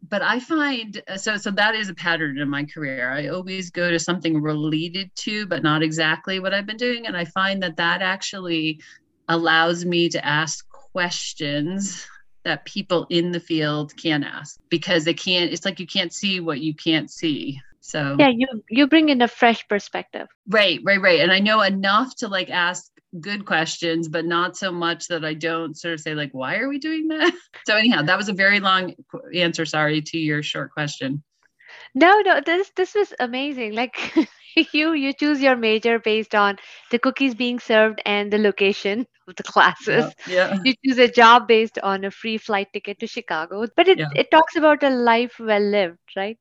But 0.10 0.24
I 0.24 0.40
find 0.40 1.02
uh, 1.08 1.18
so 1.18 1.38
so 1.38 1.52
that 1.52 1.76
is 1.76 1.90
a 1.90 1.94
pattern 1.94 2.40
in 2.40 2.50
my 2.50 2.66
career. 2.66 3.12
I 3.12 3.28
always 3.28 3.70
go 3.70 3.92
to 3.92 4.00
something 4.00 4.42
related 4.42 5.12
to, 5.18 5.46
but 5.46 5.62
not 5.62 5.84
exactly 5.84 6.40
what 6.40 6.54
I've 6.54 6.66
been 6.66 6.78
doing. 6.78 7.06
And 7.06 7.16
I 7.16 7.26
find 7.26 7.62
that 7.62 7.78
that 7.78 8.02
actually 8.02 8.82
allows 9.28 9.86
me 9.86 10.10
to 10.10 10.26
ask 10.26 10.68
questions 10.70 12.08
that 12.44 12.66
people 12.66 13.06
in 13.12 13.32
the 13.32 13.40
field 13.40 13.96
can't 13.96 14.26
ask 14.26 14.60
because 14.70 15.06
they 15.06 15.14
can't 15.14 15.54
it's 15.54 15.64
like 15.64 15.80
you 15.80 15.86
can't 15.86 16.12
see 16.12 16.40
what 16.40 16.60
you 16.60 16.74
can't 16.74 17.12
see 17.12 17.62
so 17.82 18.16
yeah 18.20 18.30
you 18.30 18.48
you 18.70 18.88
bring 18.88 19.10
in 19.10 19.22
a 19.22 19.28
fresh 19.28 19.68
perspective 19.68 20.28
right 20.48 20.80
right 20.84 21.02
right 21.02 21.20
and 21.20 21.32
i 21.32 21.40
know 21.40 21.62
enough 21.62 22.16
to 22.16 22.28
like 22.28 22.50
ask 22.50 22.92
good 23.20 23.46
questions 23.46 24.08
but 24.08 24.24
not 24.24 24.56
so 24.56 24.72
much 24.72 25.08
that 25.08 25.26
i 25.26 25.34
don't 25.34 25.78
sort 25.78 25.94
of 25.94 26.00
say 26.00 26.14
like 26.14 26.32
why 26.32 26.58
are 26.58 26.70
we 26.70 26.78
doing 26.78 27.08
that 27.08 27.34
so 27.66 27.76
anyhow 27.76 28.02
that 28.02 28.18
was 28.18 28.30
a 28.30 28.34
very 28.34 28.60
long 28.60 28.94
answer 29.36 29.66
sorry 29.66 30.02
to 30.02 30.18
your 30.18 30.42
short 30.42 30.72
question 30.72 31.22
no 31.96 32.22
no 32.22 32.40
this 32.46 32.72
this 32.78 32.94
was 32.94 33.14
amazing 33.20 33.74
like 33.74 34.16
you 34.74 34.94
you 34.94 35.14
choose 35.14 35.42
your 35.42 35.56
major 35.56 36.00
based 36.00 36.36
on 36.36 36.58
the 36.92 37.00
cookies 37.00 37.36
being 37.36 37.60
served 37.60 38.02
and 38.06 38.32
the 38.32 38.38
location 38.38 39.08
of 39.28 39.36
the 39.36 39.44
classes. 39.44 40.14
Yeah. 40.28 40.54
yeah. 40.54 40.60
You 40.64 40.74
choose 40.86 40.98
a 40.98 41.08
job 41.08 41.48
based 41.48 41.80
on 41.80 42.04
a 42.04 42.12
free 42.12 42.38
flight 42.38 42.68
ticket 42.74 43.00
to 43.00 43.08
Chicago. 43.08 43.66
But 43.76 43.88
it, 43.88 44.00
yeah. 44.00 44.10
it 44.16 44.32
talks 44.32 44.56
about 44.56 44.84
a 44.84 44.90
life 44.90 45.40
well 45.40 45.62
lived, 45.62 46.00
right? 46.16 46.38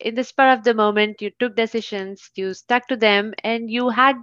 In 0.00 0.14
the 0.14 0.24
spur 0.24 0.52
of 0.52 0.64
the 0.64 0.74
moment, 0.74 1.22
you 1.22 1.30
took 1.38 1.56
decisions, 1.56 2.30
you 2.34 2.54
stuck 2.54 2.86
to 2.88 2.96
them, 2.96 3.34
and 3.42 3.70
you 3.70 3.88
had 3.88 4.16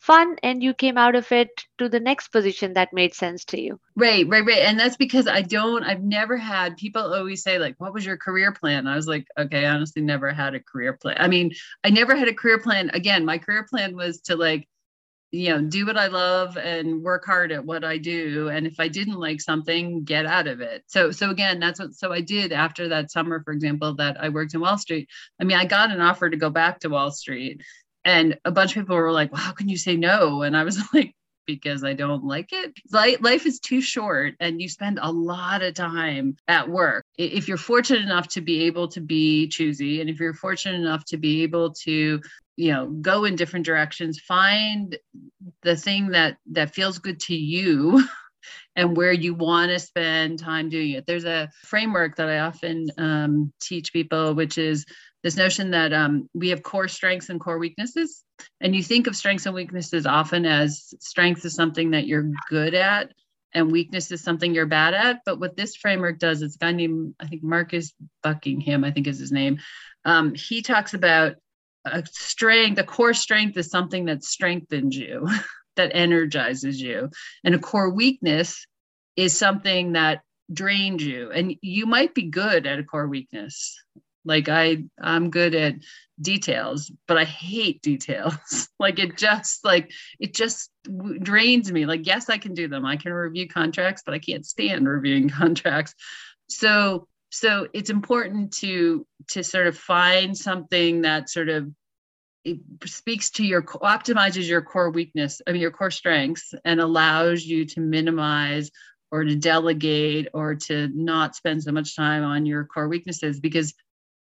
fun 0.00 0.36
and 0.42 0.62
you 0.62 0.72
came 0.72 0.96
out 0.96 1.14
of 1.14 1.30
it 1.30 1.50
to 1.78 1.88
the 1.88 2.00
next 2.00 2.28
position 2.28 2.72
that 2.72 2.92
made 2.92 3.14
sense 3.14 3.44
to 3.44 3.60
you. 3.60 3.78
Right 3.96 4.26
right 4.28 4.44
right. 4.44 4.62
And 4.62 4.80
that's 4.80 4.96
because 4.96 5.28
i 5.28 5.42
don't 5.42 5.84
i've 5.84 6.02
never 6.02 6.38
had 6.38 6.76
people 6.78 7.12
always 7.14 7.42
say 7.42 7.58
like 7.58 7.74
what 7.78 7.92
was 7.92 8.04
your 8.04 8.16
career 8.16 8.50
plan? 8.50 8.86
I 8.86 8.96
was 8.96 9.06
like 9.06 9.26
okay 9.38 9.66
honestly 9.66 10.00
never 10.02 10.32
had 10.32 10.54
a 10.54 10.60
career 10.60 10.94
plan. 10.94 11.16
I 11.20 11.28
mean 11.28 11.52
i 11.84 11.90
never 11.90 12.16
had 12.16 12.28
a 12.28 12.34
career 12.34 12.58
plan. 12.58 12.90
Again 12.94 13.26
my 13.26 13.36
career 13.36 13.66
plan 13.68 13.94
was 13.94 14.22
to 14.22 14.36
like 14.36 14.66
you 15.32 15.50
know 15.50 15.60
do 15.60 15.86
what 15.86 15.96
i 15.96 16.08
love 16.08 16.56
and 16.56 17.02
work 17.02 17.24
hard 17.24 17.52
at 17.52 17.64
what 17.64 17.84
i 17.84 17.96
do 17.96 18.48
and 18.48 18.66
if 18.66 18.80
i 18.80 18.88
didn't 18.88 19.18
like 19.18 19.40
something 19.40 20.02
get 20.02 20.26
out 20.26 20.48
of 20.48 20.60
it. 20.60 20.82
So 20.86 21.10
so 21.12 21.30
again 21.30 21.60
that's 21.60 21.78
what 21.78 21.94
so 21.94 22.12
i 22.12 22.20
did 22.20 22.52
after 22.52 22.88
that 22.88 23.10
summer 23.10 23.42
for 23.44 23.52
example 23.52 23.94
that 23.96 24.20
i 24.20 24.28
worked 24.28 24.54
in 24.54 24.60
wall 24.60 24.78
street. 24.78 25.08
I 25.40 25.44
mean 25.44 25.56
i 25.56 25.64
got 25.64 25.90
an 25.92 26.00
offer 26.00 26.28
to 26.28 26.36
go 26.36 26.50
back 26.50 26.80
to 26.80 26.88
wall 26.88 27.10
street 27.12 27.62
and 28.04 28.38
a 28.44 28.50
bunch 28.50 28.72
of 28.72 28.82
people 28.82 28.96
were 28.96 29.12
like 29.12 29.32
well, 29.32 29.40
how 29.40 29.52
can 29.52 29.68
you 29.68 29.76
say 29.76 29.96
no? 29.96 30.42
And 30.42 30.56
i 30.56 30.64
was 30.64 30.80
like 30.94 31.14
because 31.46 31.84
i 31.84 31.92
don't 31.92 32.24
like 32.24 32.50
it. 32.52 32.72
Life 32.92 33.46
is 33.46 33.60
too 33.60 33.80
short 33.80 34.34
and 34.40 34.60
you 34.60 34.68
spend 34.68 34.98
a 35.02 35.10
lot 35.10 35.62
of 35.62 35.74
time 35.74 36.36
at 36.48 36.68
work. 36.68 37.04
If 37.18 37.48
you're 37.48 37.56
fortunate 37.56 38.02
enough 38.02 38.28
to 38.28 38.40
be 38.40 38.64
able 38.64 38.88
to 38.88 39.00
be 39.00 39.48
choosy 39.48 40.00
and 40.00 40.08
if 40.10 40.20
you're 40.20 40.34
fortunate 40.34 40.80
enough 40.80 41.04
to 41.06 41.16
be 41.16 41.42
able 41.42 41.72
to 41.84 42.20
you 42.56 42.72
know 42.72 42.88
go 42.88 43.24
in 43.24 43.36
different 43.36 43.64
directions 43.64 44.18
find 44.20 44.98
the 45.62 45.76
thing 45.76 46.08
that 46.08 46.36
that 46.52 46.74
feels 46.74 46.98
good 46.98 47.20
to 47.20 47.34
you 47.34 48.04
and 48.76 48.96
where 48.96 49.12
you 49.12 49.34
want 49.34 49.70
to 49.70 49.78
spend 49.78 50.38
time 50.38 50.68
doing 50.68 50.90
it. 50.92 51.06
There's 51.06 51.24
a 51.24 51.50
framework 51.64 52.16
that 52.16 52.28
i 52.28 52.40
often 52.40 52.86
um, 52.98 53.52
teach 53.60 53.92
people 53.92 54.34
which 54.34 54.58
is 54.58 54.84
this 55.22 55.36
notion 55.36 55.72
that 55.72 55.92
um, 55.92 56.28
we 56.34 56.48
have 56.50 56.62
core 56.62 56.88
strengths 56.88 57.28
and 57.28 57.40
core 57.40 57.58
weaknesses. 57.58 58.24
And 58.60 58.74
you 58.74 58.82
think 58.82 59.06
of 59.06 59.16
strengths 59.16 59.46
and 59.46 59.54
weaknesses 59.54 60.06
often 60.06 60.46
as 60.46 60.94
strength 61.00 61.44
is 61.44 61.54
something 61.54 61.90
that 61.90 62.06
you're 62.06 62.30
good 62.48 62.74
at 62.74 63.12
and 63.52 63.70
weakness 63.70 64.10
is 64.10 64.22
something 64.22 64.54
you're 64.54 64.66
bad 64.66 64.94
at. 64.94 65.20
But 65.24 65.40
what 65.40 65.56
this 65.56 65.76
framework 65.76 66.18
does, 66.18 66.42
it's 66.42 66.56
a 66.56 66.58
guy 66.58 66.72
named, 66.72 67.14
I 67.20 67.26
think 67.26 67.42
Marcus 67.42 67.92
Buckingham, 68.22 68.84
I 68.84 68.92
think 68.92 69.06
is 69.06 69.18
his 69.18 69.32
name. 69.32 69.58
Um, 70.04 70.34
he 70.34 70.62
talks 70.62 70.94
about 70.94 71.34
a 71.84 72.04
strength, 72.10 72.78
a 72.78 72.84
core 72.84 73.14
strength 73.14 73.56
is 73.56 73.70
something 73.70 74.06
that 74.06 74.24
strengthens 74.24 74.96
you, 74.96 75.28
that 75.76 75.92
energizes 75.94 76.80
you. 76.80 77.10
And 77.44 77.54
a 77.54 77.58
core 77.58 77.90
weakness 77.90 78.66
is 79.16 79.36
something 79.36 79.92
that 79.92 80.22
drains 80.52 81.04
you. 81.04 81.30
And 81.30 81.54
you 81.60 81.86
might 81.86 82.14
be 82.14 82.30
good 82.30 82.66
at 82.66 82.78
a 82.78 82.84
core 82.84 83.08
weakness 83.08 83.76
like 84.24 84.48
i 84.48 84.82
i'm 85.00 85.30
good 85.30 85.54
at 85.54 85.74
details 86.20 86.90
but 87.06 87.16
i 87.16 87.24
hate 87.24 87.82
details. 87.82 88.68
Like 88.78 88.98
it 88.98 89.18
just 89.18 89.62
like 89.62 89.92
it 90.18 90.32
just 90.32 90.70
drains 91.20 91.70
me. 91.70 91.84
Like 91.84 92.06
yes 92.06 92.30
i 92.30 92.38
can 92.38 92.54
do 92.54 92.66
them. 92.66 92.86
I 92.86 92.96
can 92.96 93.12
review 93.12 93.46
contracts 93.46 94.02
but 94.04 94.14
i 94.14 94.18
can't 94.18 94.46
stand 94.46 94.88
reviewing 94.88 95.28
contracts. 95.40 95.94
So 96.48 97.06
so 97.30 97.68
it's 97.72 97.90
important 97.90 98.52
to 98.58 99.06
to 99.30 99.44
sort 99.44 99.66
of 99.66 99.76
find 99.76 100.36
something 100.36 101.02
that 101.02 101.30
sort 101.30 101.48
of 101.48 101.70
it 102.44 102.58
speaks 102.86 103.30
to 103.32 103.44
your 103.44 103.62
optimizes 103.62 104.48
your 104.48 104.62
core 104.62 104.90
weakness 104.90 105.42
i 105.46 105.52
mean 105.52 105.60
your 105.60 105.70
core 105.70 105.90
strengths 105.90 106.54
and 106.64 106.80
allows 106.80 107.44
you 107.44 107.66
to 107.66 107.80
minimize 107.80 108.70
or 109.12 109.24
to 109.24 109.36
delegate 109.36 110.28
or 110.32 110.54
to 110.54 110.88
not 110.94 111.36
spend 111.36 111.62
so 111.62 111.72
much 111.72 111.96
time 111.96 112.24
on 112.24 112.46
your 112.46 112.64
core 112.64 112.88
weaknesses 112.88 113.40
because 113.40 113.74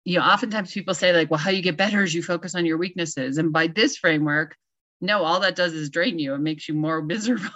you 0.05 0.19
know, 0.19 0.25
oftentimes 0.25 0.73
people 0.73 0.95
say, 0.95 1.13
like, 1.13 1.31
well, 1.31 1.39
how 1.39 1.51
you 1.51 1.63
get 1.63 1.77
better 1.77 2.03
is 2.03 2.15
you 2.15 2.23
focus 2.23 2.55
on 2.55 2.67
your 2.67 2.79
weaknesses. 2.79 3.39
And 3.39 3.53
by 3.53 3.69
this 3.69 3.97
framework, 3.97 4.57
no, 5.01 5.25
all 5.25 5.41
that 5.41 5.57
does 5.57 5.73
is 5.73 5.91
drain 5.91 6.19
you. 6.19 6.35
It 6.35 6.41
makes 6.41 6.69
you 6.69 6.75
more 6.75 7.03
miserable. 7.03 7.51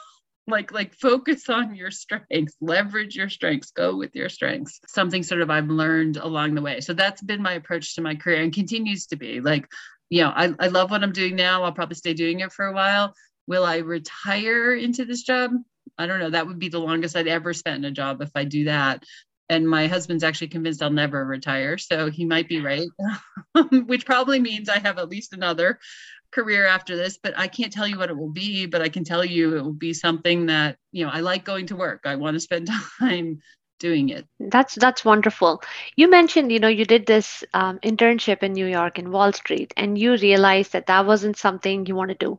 like, 0.46 0.72
like 0.72 0.94
focus 0.94 1.48
on 1.48 1.74
your 1.74 1.90
strengths, 1.90 2.54
leverage 2.60 3.16
your 3.16 3.28
strengths, 3.28 3.72
go 3.72 3.96
with 3.96 4.14
your 4.14 4.28
strengths. 4.28 4.80
Something 4.86 5.24
sort 5.24 5.40
of 5.40 5.50
I've 5.50 5.68
learned 5.68 6.18
along 6.18 6.54
the 6.54 6.62
way. 6.62 6.80
So 6.80 6.92
that's 6.92 7.20
been 7.20 7.42
my 7.42 7.54
approach 7.54 7.96
to 7.96 8.00
my 8.00 8.14
career 8.14 8.42
and 8.42 8.52
continues 8.52 9.06
to 9.08 9.16
be 9.16 9.40
like, 9.40 9.66
you 10.08 10.22
know, 10.22 10.30
I, 10.30 10.54
I 10.60 10.68
love 10.68 10.92
what 10.92 11.02
I'm 11.02 11.12
doing 11.12 11.34
now. 11.34 11.64
I'll 11.64 11.72
probably 11.72 11.96
stay 11.96 12.14
doing 12.14 12.40
it 12.40 12.52
for 12.52 12.66
a 12.66 12.72
while. 12.72 13.12
Will 13.48 13.64
I 13.64 13.78
retire 13.78 14.72
into 14.74 15.04
this 15.04 15.22
job? 15.22 15.50
I 15.98 16.06
don't 16.06 16.20
know. 16.20 16.30
That 16.30 16.46
would 16.46 16.60
be 16.60 16.68
the 16.68 16.78
longest 16.78 17.16
I'd 17.16 17.26
ever 17.26 17.52
spent 17.52 17.78
in 17.78 17.84
a 17.84 17.90
job 17.90 18.22
if 18.22 18.30
I 18.34 18.44
do 18.44 18.64
that 18.64 19.02
and 19.48 19.68
my 19.68 19.86
husband's 19.86 20.24
actually 20.24 20.48
convinced 20.48 20.82
I'll 20.82 20.90
never 20.90 21.24
retire. 21.24 21.78
So 21.78 22.10
he 22.10 22.24
might 22.24 22.48
be 22.48 22.60
right, 22.60 22.88
which 23.86 24.06
probably 24.06 24.40
means 24.40 24.68
I 24.68 24.78
have 24.78 24.98
at 24.98 25.08
least 25.08 25.32
another 25.32 25.78
career 26.32 26.66
after 26.66 26.96
this, 26.96 27.18
but 27.22 27.38
I 27.38 27.48
can't 27.48 27.72
tell 27.72 27.86
you 27.86 27.98
what 27.98 28.10
it 28.10 28.16
will 28.16 28.30
be, 28.30 28.66
but 28.66 28.82
I 28.82 28.88
can 28.88 29.04
tell 29.04 29.24
you 29.24 29.56
it 29.56 29.62
will 29.62 29.72
be 29.72 29.94
something 29.94 30.46
that, 30.46 30.76
you 30.92 31.04
know, 31.04 31.10
I 31.12 31.20
like 31.20 31.44
going 31.44 31.66
to 31.68 31.76
work. 31.76 32.02
I 32.04 32.16
want 32.16 32.34
to 32.34 32.40
spend 32.40 32.68
time 32.98 33.40
doing 33.78 34.08
it. 34.08 34.26
That's 34.40 34.74
that's 34.74 35.04
wonderful. 35.04 35.62
You 35.96 36.10
mentioned, 36.10 36.50
you 36.50 36.58
know, 36.58 36.68
you 36.68 36.84
did 36.84 37.06
this 37.06 37.44
um, 37.54 37.78
internship 37.80 38.42
in 38.42 38.52
New 38.52 38.66
York 38.66 38.98
in 38.98 39.10
Wall 39.10 39.32
Street, 39.32 39.72
and 39.76 39.98
you 39.98 40.16
realized 40.16 40.72
that 40.72 40.86
that 40.86 41.06
wasn't 41.06 41.36
something 41.36 41.86
you 41.86 41.94
want 41.94 42.10
to 42.10 42.16
do 42.16 42.38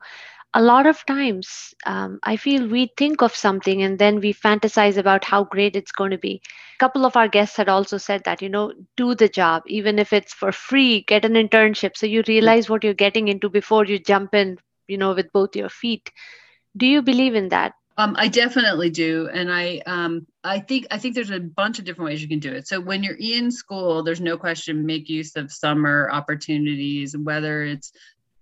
a 0.58 0.62
lot 0.62 0.88
of 0.88 1.06
times 1.06 1.76
um, 1.86 2.20
i 2.24 2.36
feel 2.36 2.68
we 2.68 2.92
think 2.98 3.22
of 3.22 3.36
something 3.36 3.84
and 3.84 4.00
then 4.00 4.20
we 4.20 4.34
fantasize 4.34 4.98
about 4.98 5.24
how 5.24 5.44
great 5.44 5.76
it's 5.76 5.92
going 5.92 6.12
to 6.12 6.18
be. 6.18 6.42
A 6.78 6.80
couple 6.80 7.06
of 7.06 7.16
our 7.16 7.28
guests 7.28 7.58
had 7.58 7.70
also 7.70 7.98
said 7.98 8.24
that 8.26 8.42
you 8.42 8.50
know 8.50 8.74
do 8.96 9.14
the 9.16 9.30
job 9.30 9.64
even 9.68 10.00
if 10.00 10.14
it's 10.14 10.34
for 10.34 10.52
free 10.52 11.02
get 11.02 11.26
an 11.26 11.34
internship. 11.34 11.96
So 11.96 12.08
you 12.08 12.24
realize 12.28 12.70
what 12.70 12.84
you're 12.84 13.04
getting 13.06 13.28
into 13.28 13.50
before 13.50 13.86
you 13.86 14.00
jump 14.00 14.34
in 14.34 14.58
you 14.88 14.98
know 14.98 15.14
with 15.14 15.32
both 15.32 15.56
your 15.56 15.70
feet. 15.70 16.12
Do 16.76 16.88
you 16.88 17.02
believe 17.02 17.36
in 17.36 17.50
that? 17.50 17.74
Um, 18.00 18.16
I 18.16 18.28
definitely 18.28 18.92
do, 18.92 19.28
and 19.34 19.52
I 19.52 19.82
um, 19.88 20.28
I 20.44 20.60
think 20.60 20.86
I 20.92 21.00
think 21.00 21.16
there's 21.16 21.32
a 21.32 21.40
bunch 21.40 21.80
of 21.80 21.86
different 21.86 22.10
ways 22.10 22.22
you 22.22 22.28
can 22.28 22.40
do 22.40 22.52
it. 22.52 22.68
So 22.68 22.80
when 22.80 23.02
you're 23.04 23.18
in 23.20 23.50
school, 23.52 24.04
there's 24.04 24.22
no 24.22 24.38
question 24.38 24.86
make 24.86 25.10
use 25.10 25.36
of 25.36 25.52
summer 25.52 26.08
opportunities, 26.12 27.18
whether 27.18 27.64
it's 27.64 27.92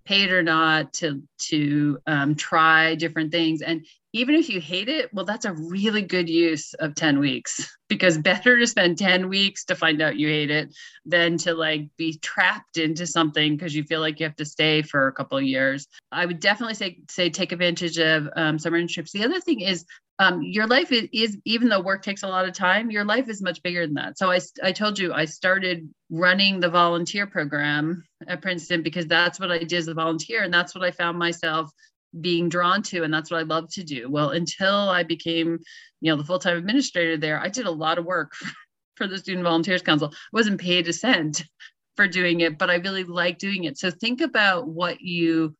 paid 0.06 0.32
or 0.32 0.44
not 0.44 0.94
to 0.94 1.24
to 1.40 2.00
um, 2.08 2.36
try 2.36 2.96
different 2.96 3.32
things. 3.32 3.62
And 3.62 3.86
even 4.16 4.36
if 4.36 4.48
you 4.48 4.62
hate 4.62 4.88
it 4.88 5.14
well 5.14 5.26
that's 5.26 5.44
a 5.44 5.52
really 5.52 6.02
good 6.02 6.30
use 6.30 6.74
of 6.76 6.96
10 6.96 7.20
weeks 7.20 7.78
because 7.90 8.18
better 8.18 8.58
to 8.58 8.66
spend 8.66 8.98
10 8.98 9.28
weeks 9.28 9.66
to 9.66 9.76
find 9.76 10.02
out 10.02 10.16
you 10.16 10.30
hate 10.30 10.50
it 10.50 10.74
than 11.06 11.38
to 11.38 11.54
like 11.54 11.90
be 11.98 12.18
trapped 12.20 12.78
into 12.78 13.06
something 13.06 13.56
because 13.56 13.76
you 13.76 13.84
feel 13.84 14.00
like 14.00 14.20
you 14.20 14.26
have 14.26 14.36
to 14.38 14.46
stay 14.46 14.82
for 14.82 15.08
a 15.08 15.12
couple 15.12 15.38
of 15.38 15.44
years. 15.44 15.88
I 16.12 16.26
would 16.26 16.40
definitely 16.40 16.76
say 16.76 17.00
say 17.10 17.30
take 17.30 17.52
advantage 17.52 17.98
of 18.00 18.30
um, 18.36 18.58
summer 18.58 18.82
internships. 18.82 19.12
The 19.12 19.26
other 19.26 19.42
thing 19.42 19.60
is 19.60 19.86
um, 20.20 20.42
your 20.42 20.66
life 20.68 20.92
is, 20.92 21.10
is, 21.12 21.38
even 21.46 21.68
though 21.68 21.82
work 21.82 22.02
takes 22.02 22.24
a 22.24 22.28
lot 22.28 22.48
of 22.48 22.54
time 22.54 22.92
your 22.92 23.04
life 23.04 23.28
is 23.28 23.42
much 23.42 23.62
bigger 23.62 23.86
than 23.86 23.96
that. 23.96 24.18
So 24.18 24.32
I, 24.32 24.40
I 24.64 24.72
told 24.72 24.98
you 24.98 25.14
i 25.14 25.26
started 25.26 25.90
running 26.10 26.60
the 26.60 26.70
volunteer 26.70 27.28
program 27.28 28.04
at 28.28 28.42
princeton 28.42 28.84
because 28.84 29.08
that's 29.08 29.40
what 29.40 29.52
i 29.52 29.58
did 29.58 29.74
as 29.74 29.88
a 29.88 29.94
volunteer 29.94 30.44
and 30.44 30.54
that's 30.54 30.76
what 30.76 30.84
i 30.84 30.92
found 30.92 31.18
myself 31.18 31.72
being 32.22 32.48
drawn 32.48 32.82
to 32.82 33.04
and 33.04 33.14
that's 33.14 33.30
what 33.30 33.40
i 33.40 33.44
love 33.44 33.70
to 33.74 33.84
do. 33.84 34.10
Well 34.10 34.30
until 34.30 34.76
i 34.76 35.04
became 35.04 35.60
you 36.02 36.12
know 36.12 36.18
the 36.18 36.24
full-time 36.24 36.58
administrator 36.58 37.18
there 37.18 37.40
i 37.40 37.50
did 37.50 37.66
a 37.66 37.72
lot 37.72 37.98
of 37.98 38.06
work 38.06 38.34
for 38.96 39.08
the 39.08 39.18
student 39.18 39.44
volunteers 39.44 39.82
council. 39.82 40.10
I 40.14 40.18
wasn't 40.32 40.62
paid 40.62 40.88
a 40.88 40.94
cent 40.94 41.44
for 41.96 42.08
doing 42.08 42.42
it 42.42 42.58
but 42.58 42.70
i 42.70 42.76
really 42.76 43.04
like 43.04 43.38
doing 43.38 43.66
it. 43.66 43.78
So 43.78 43.92
think 43.92 44.22
about 44.22 44.68
what 44.68 45.02
you 45.02 45.56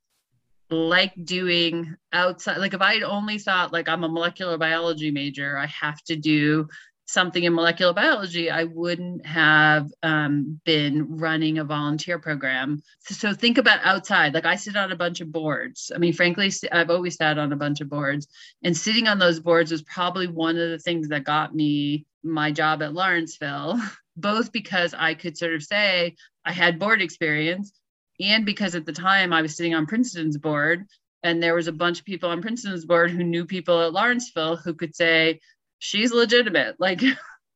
like 0.70 1.14
doing 1.24 1.96
outside 2.12 2.58
like 2.58 2.74
if 2.74 2.82
i 2.82 2.96
had 2.96 3.04
only 3.04 3.38
thought 3.38 3.72
like 3.72 3.88
i'm 3.88 4.04
a 4.04 4.10
molecular 4.10 4.58
biology 4.58 5.12
major 5.12 5.58
i 5.58 5.68
have 5.68 6.02
to 6.04 6.16
do 6.16 6.68
something 7.08 7.44
in 7.44 7.54
molecular 7.54 7.94
biology 7.94 8.50
i 8.50 8.64
wouldn't 8.64 9.24
have 9.26 9.92
um, 10.02 10.60
been 10.66 11.18
running 11.18 11.60
a 11.60 11.64
volunteer 11.64 12.18
program. 12.18 12.82
So, 13.02 13.32
think 13.32 13.60
about 13.60 13.86
outside. 13.86 14.34
Like 14.34 14.46
i 14.46 14.56
sit 14.56 14.76
on 14.76 14.92
a 14.92 14.96
bunch 14.96 15.22
of 15.22 15.32
boards. 15.32 15.92
I 15.94 16.00
mean 16.00 16.14
frankly 16.14 16.52
i've 16.72 16.90
always 16.90 17.16
sat 17.16 17.38
on 17.38 17.54
a 17.54 17.58
bunch 17.58 17.80
of 17.80 17.90
boards 17.90 18.28
and 18.64 18.76
sitting 18.76 19.08
on 19.08 19.20
those 19.20 19.40
boards 19.40 19.72
was 19.72 19.84
probably 19.84 20.28
one 20.28 20.58
of 20.58 20.72
the 20.72 20.80
things 20.80 21.10
that 21.10 21.26
got 21.26 21.54
me 21.54 22.08
my 22.24 22.52
job 22.52 22.82
at 22.82 22.94
Lawrenceville, 22.94 23.80
both 24.18 24.52
because 24.52 24.94
I 24.94 25.14
could 25.14 25.38
sort 25.38 25.54
of 25.54 25.64
say 25.64 26.16
I 26.44 26.52
had 26.52 26.80
board 26.80 27.02
experience 27.02 27.72
and 28.20 28.46
because 28.46 28.76
at 28.76 28.86
the 28.86 28.94
time 28.94 29.34
I 29.34 29.42
was 29.42 29.56
sitting 29.56 29.74
on 29.74 29.86
Princeton's 29.86 30.38
board 30.38 30.86
and 31.24 31.42
there 31.42 31.56
was 31.56 31.68
a 31.68 31.74
bunch 31.74 32.00
of 32.00 32.06
people 32.06 32.30
on 32.30 32.42
Princeton's 32.42 32.86
board 32.86 33.12
who 33.12 33.24
knew 33.24 33.46
people 33.46 33.82
at 33.82 33.94
Lawrenceville 33.94 34.58
who 34.58 34.74
could 34.74 34.96
say 34.96 35.40
she's 35.80 36.12
legitimate. 36.12 36.76
Like 36.80 37.02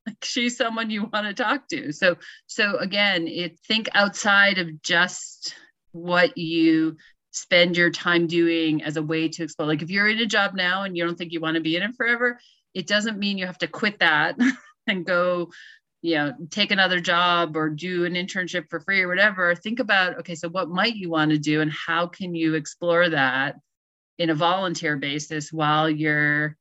like 0.08 0.24
she's 0.24 0.56
someone 0.56 0.90
you 0.90 1.04
want 1.04 1.28
to 1.28 1.44
talk 1.44 1.68
to. 1.70 1.92
So 1.92 2.16
so 2.48 2.78
again 2.78 3.28
it 3.28 3.60
think 3.68 3.90
outside 3.94 4.58
of 4.58 4.82
just 4.82 5.56
what 5.92 6.38
you 6.38 6.96
spend 7.32 7.78
your 7.78 7.92
time 7.92 8.26
doing 8.26 8.82
as 8.84 8.98
a 8.98 9.04
way 9.04 9.28
to 9.28 9.44
explore. 9.44 9.68
Like 9.68 9.82
if 9.82 9.92
you're 9.92 10.08
in 10.08 10.20
a 10.20 10.26
job 10.26 10.56
now 10.56 10.84
and 10.84 10.98
you 10.98 11.06
don't 11.06 11.18
think 11.18 11.32
you 11.32 11.42
want 11.42 11.56
to 11.56 11.62
be 11.62 11.76
in 11.76 11.84
it 11.84 11.96
forever 11.96 12.40
it 12.74 12.88
doesn't 12.88 13.20
mean 13.20 13.38
you 13.38 13.46
have 13.46 13.58
to 13.60 13.68
quit 13.68 14.00
that 14.00 14.38
and 14.88 15.06
go 15.06 15.52
you 16.02 16.16
know 16.16 16.34
take 16.50 16.72
another 16.72 17.00
job 17.00 17.58
or 17.58 17.70
do 17.70 18.06
an 18.06 18.14
internship 18.14 18.70
for 18.70 18.80
free 18.80 19.02
or 19.02 19.08
whatever 19.08 19.54
think 19.54 19.80
about 19.80 20.18
okay 20.18 20.36
so 20.36 20.48
what 20.48 20.70
might 20.70 20.96
you 20.96 21.10
want 21.10 21.32
to 21.32 21.38
do 21.38 21.62
and 21.62 21.72
how 21.72 22.08
can 22.08 22.34
you 22.34 22.56
explore 22.56 23.10
that 23.10 23.56
in 24.20 24.30
a 24.30 24.36
volunteer 24.36 24.98
basis 24.98 25.52
while 25.52 25.90
you're 25.90 26.56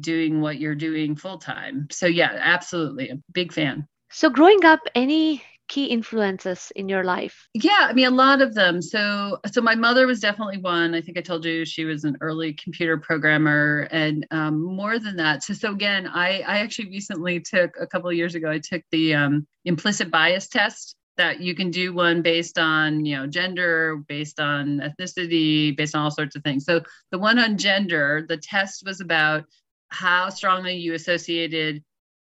doing 0.00 0.40
what 0.40 0.60
you're 0.60 0.74
doing 0.74 1.16
full 1.16 1.38
time? 1.38 1.88
So 1.90 2.06
yeah 2.06 2.30
absolutely 2.38 3.08
a 3.08 3.18
big 3.32 3.52
fan. 3.52 3.88
So 4.10 4.30
growing 4.30 4.64
up 4.64 4.80
any 4.94 5.42
key 5.68 5.86
influences 5.86 6.72
in 6.74 6.88
your 6.88 7.04
life? 7.04 7.48
Yeah, 7.54 7.86
I 7.88 7.92
mean 7.92 8.06
a 8.06 8.10
lot 8.10 8.42
of 8.42 8.54
them. 8.54 8.82
So 8.82 9.38
so 9.52 9.60
my 9.60 9.74
mother 9.74 10.06
was 10.06 10.20
definitely 10.20 10.58
one. 10.58 10.94
I 10.94 11.00
think 11.00 11.18
I 11.18 11.20
told 11.20 11.44
you 11.44 11.64
she 11.64 11.84
was 11.84 12.04
an 12.04 12.16
early 12.20 12.54
computer 12.54 12.96
programmer 12.96 13.88
and 13.90 14.26
um, 14.30 14.60
more 14.60 14.98
than 14.98 15.16
that. 15.16 15.42
So 15.44 15.54
so 15.54 15.72
again, 15.72 16.06
I 16.06 16.40
I 16.40 16.58
actually 16.58 16.88
recently 16.90 17.40
took 17.40 17.76
a 17.80 17.86
couple 17.86 18.10
of 18.10 18.16
years 18.16 18.34
ago 18.34 18.50
I 18.50 18.58
took 18.58 18.82
the 18.90 19.14
um, 19.14 19.46
implicit 19.64 20.10
bias 20.10 20.48
test 20.48 20.96
that 21.18 21.40
you 21.40 21.54
can 21.54 21.70
do 21.70 21.92
one 21.92 22.22
based 22.22 22.58
on 22.58 23.04
you 23.04 23.16
know 23.16 23.26
gender 23.26 23.96
based 24.08 24.40
on 24.40 24.80
ethnicity 24.80 25.76
based 25.76 25.94
on 25.94 26.02
all 26.02 26.10
sorts 26.10 26.36
of 26.36 26.42
things 26.42 26.64
so 26.64 26.80
the 27.10 27.18
one 27.18 27.38
on 27.38 27.58
gender 27.58 28.24
the 28.28 28.36
test 28.36 28.84
was 28.86 29.00
about 29.00 29.44
how 29.88 30.28
strongly 30.30 30.76
you 30.76 30.94
associated 30.94 31.82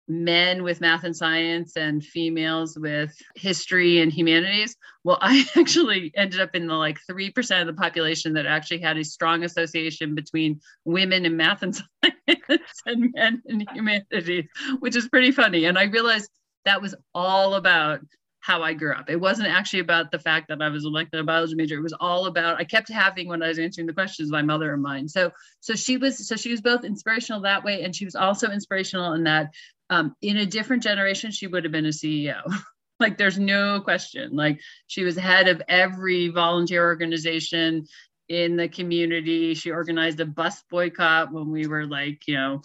men 0.10 0.64
with 0.64 0.82
math 0.82 1.04
and 1.04 1.16
science 1.16 1.78
and 1.78 2.04
females 2.04 2.78
with 2.78 3.16
history 3.36 4.00
and 4.00 4.12
humanities. 4.12 4.76
Well, 5.04 5.20
I 5.22 5.46
actually 5.56 6.12
ended 6.16 6.42
up 6.42 6.56
in 6.56 6.68
the 6.68 6.74
like 6.74 7.00
3% 7.10 7.62
of 7.62 7.68
the 7.68 7.74
population 7.74 8.34
that 8.34 8.46
actually 8.46 8.80
had 8.80 8.98
a 8.98 9.04
strong 9.04 9.44
association 9.44 10.16
between 10.16 10.60
women 10.84 11.26
in 11.26 11.38
math 11.38 11.62
and 11.62 11.76
science 12.04 12.82
and 12.86 13.14
men 13.14 13.42
in 13.46 13.66
humanities, 13.74 14.46
which 14.80 14.96
is 14.96 15.08
pretty 15.08 15.32
funny. 15.32 15.66
And 15.66 15.78
I 15.78 15.84
realized 15.84 16.30
that 16.66 16.82
was 16.82 16.96
all 17.14 17.54
about 17.54 18.02
how 18.42 18.64
I 18.64 18.74
grew 18.74 18.94
up. 18.94 19.10
It 19.10 19.20
wasn't 19.20 19.50
actually 19.50 19.82
about 19.82 20.12
the 20.12 20.20
fact 20.20 20.48
that 20.48 20.62
I 20.62 20.70
was 20.70 20.86
elected 20.86 21.20
a 21.20 21.24
biology 21.24 21.56
major. 21.56 21.78
It 21.78 21.84
was 21.84 21.96
all 22.00 22.26
about 22.28 22.58
I 22.58 22.64
kept 22.64 22.90
having 22.90 23.28
when 23.28 23.44
I 23.44 23.50
was 23.50 23.60
answering 23.60 23.86
the 23.86 23.94
questions 23.94 24.32
my 24.32 24.42
mother 24.42 24.74
and 24.74 24.82
mine. 24.82 25.08
So 25.10 25.32
so 25.60 25.76
she 25.76 25.98
was 25.98 26.26
so 26.26 26.36
she 26.36 26.52
was 26.52 26.62
both 26.62 26.86
inspirational 26.86 27.42
that 27.42 27.64
way 27.64 27.84
and 27.84 27.94
she 27.94 28.06
was 28.06 28.16
also 28.16 28.50
inspirational 28.50 29.14
in 29.14 29.24
that 29.26 29.52
um, 29.90 30.16
in 30.22 30.38
a 30.38 30.46
different 30.46 30.84
generation, 30.84 31.32
she 31.32 31.48
would 31.48 31.64
have 31.64 31.72
been 31.72 31.86
a 31.86 31.90
CEO. 31.90 32.42
like 33.00 33.18
there's 33.18 33.40
no 33.40 33.80
question. 33.82 34.36
Like 34.36 34.60
she 34.88 35.04
was 35.04 35.16
head 35.16 35.48
of 35.48 35.62
every 35.68 36.30
volunteer 36.30 36.84
organization 36.84 37.86
in 38.28 38.58
the 38.58 38.68
community. 38.68 39.54
She 39.56 39.72
organized 39.72 40.20
a 40.20 40.26
bus 40.26 40.64
boycott 40.70 41.32
when 41.32 41.50
we 41.50 41.66
were 41.66 41.86
like, 41.86 42.28
you 42.28 42.36
know, 42.36 42.62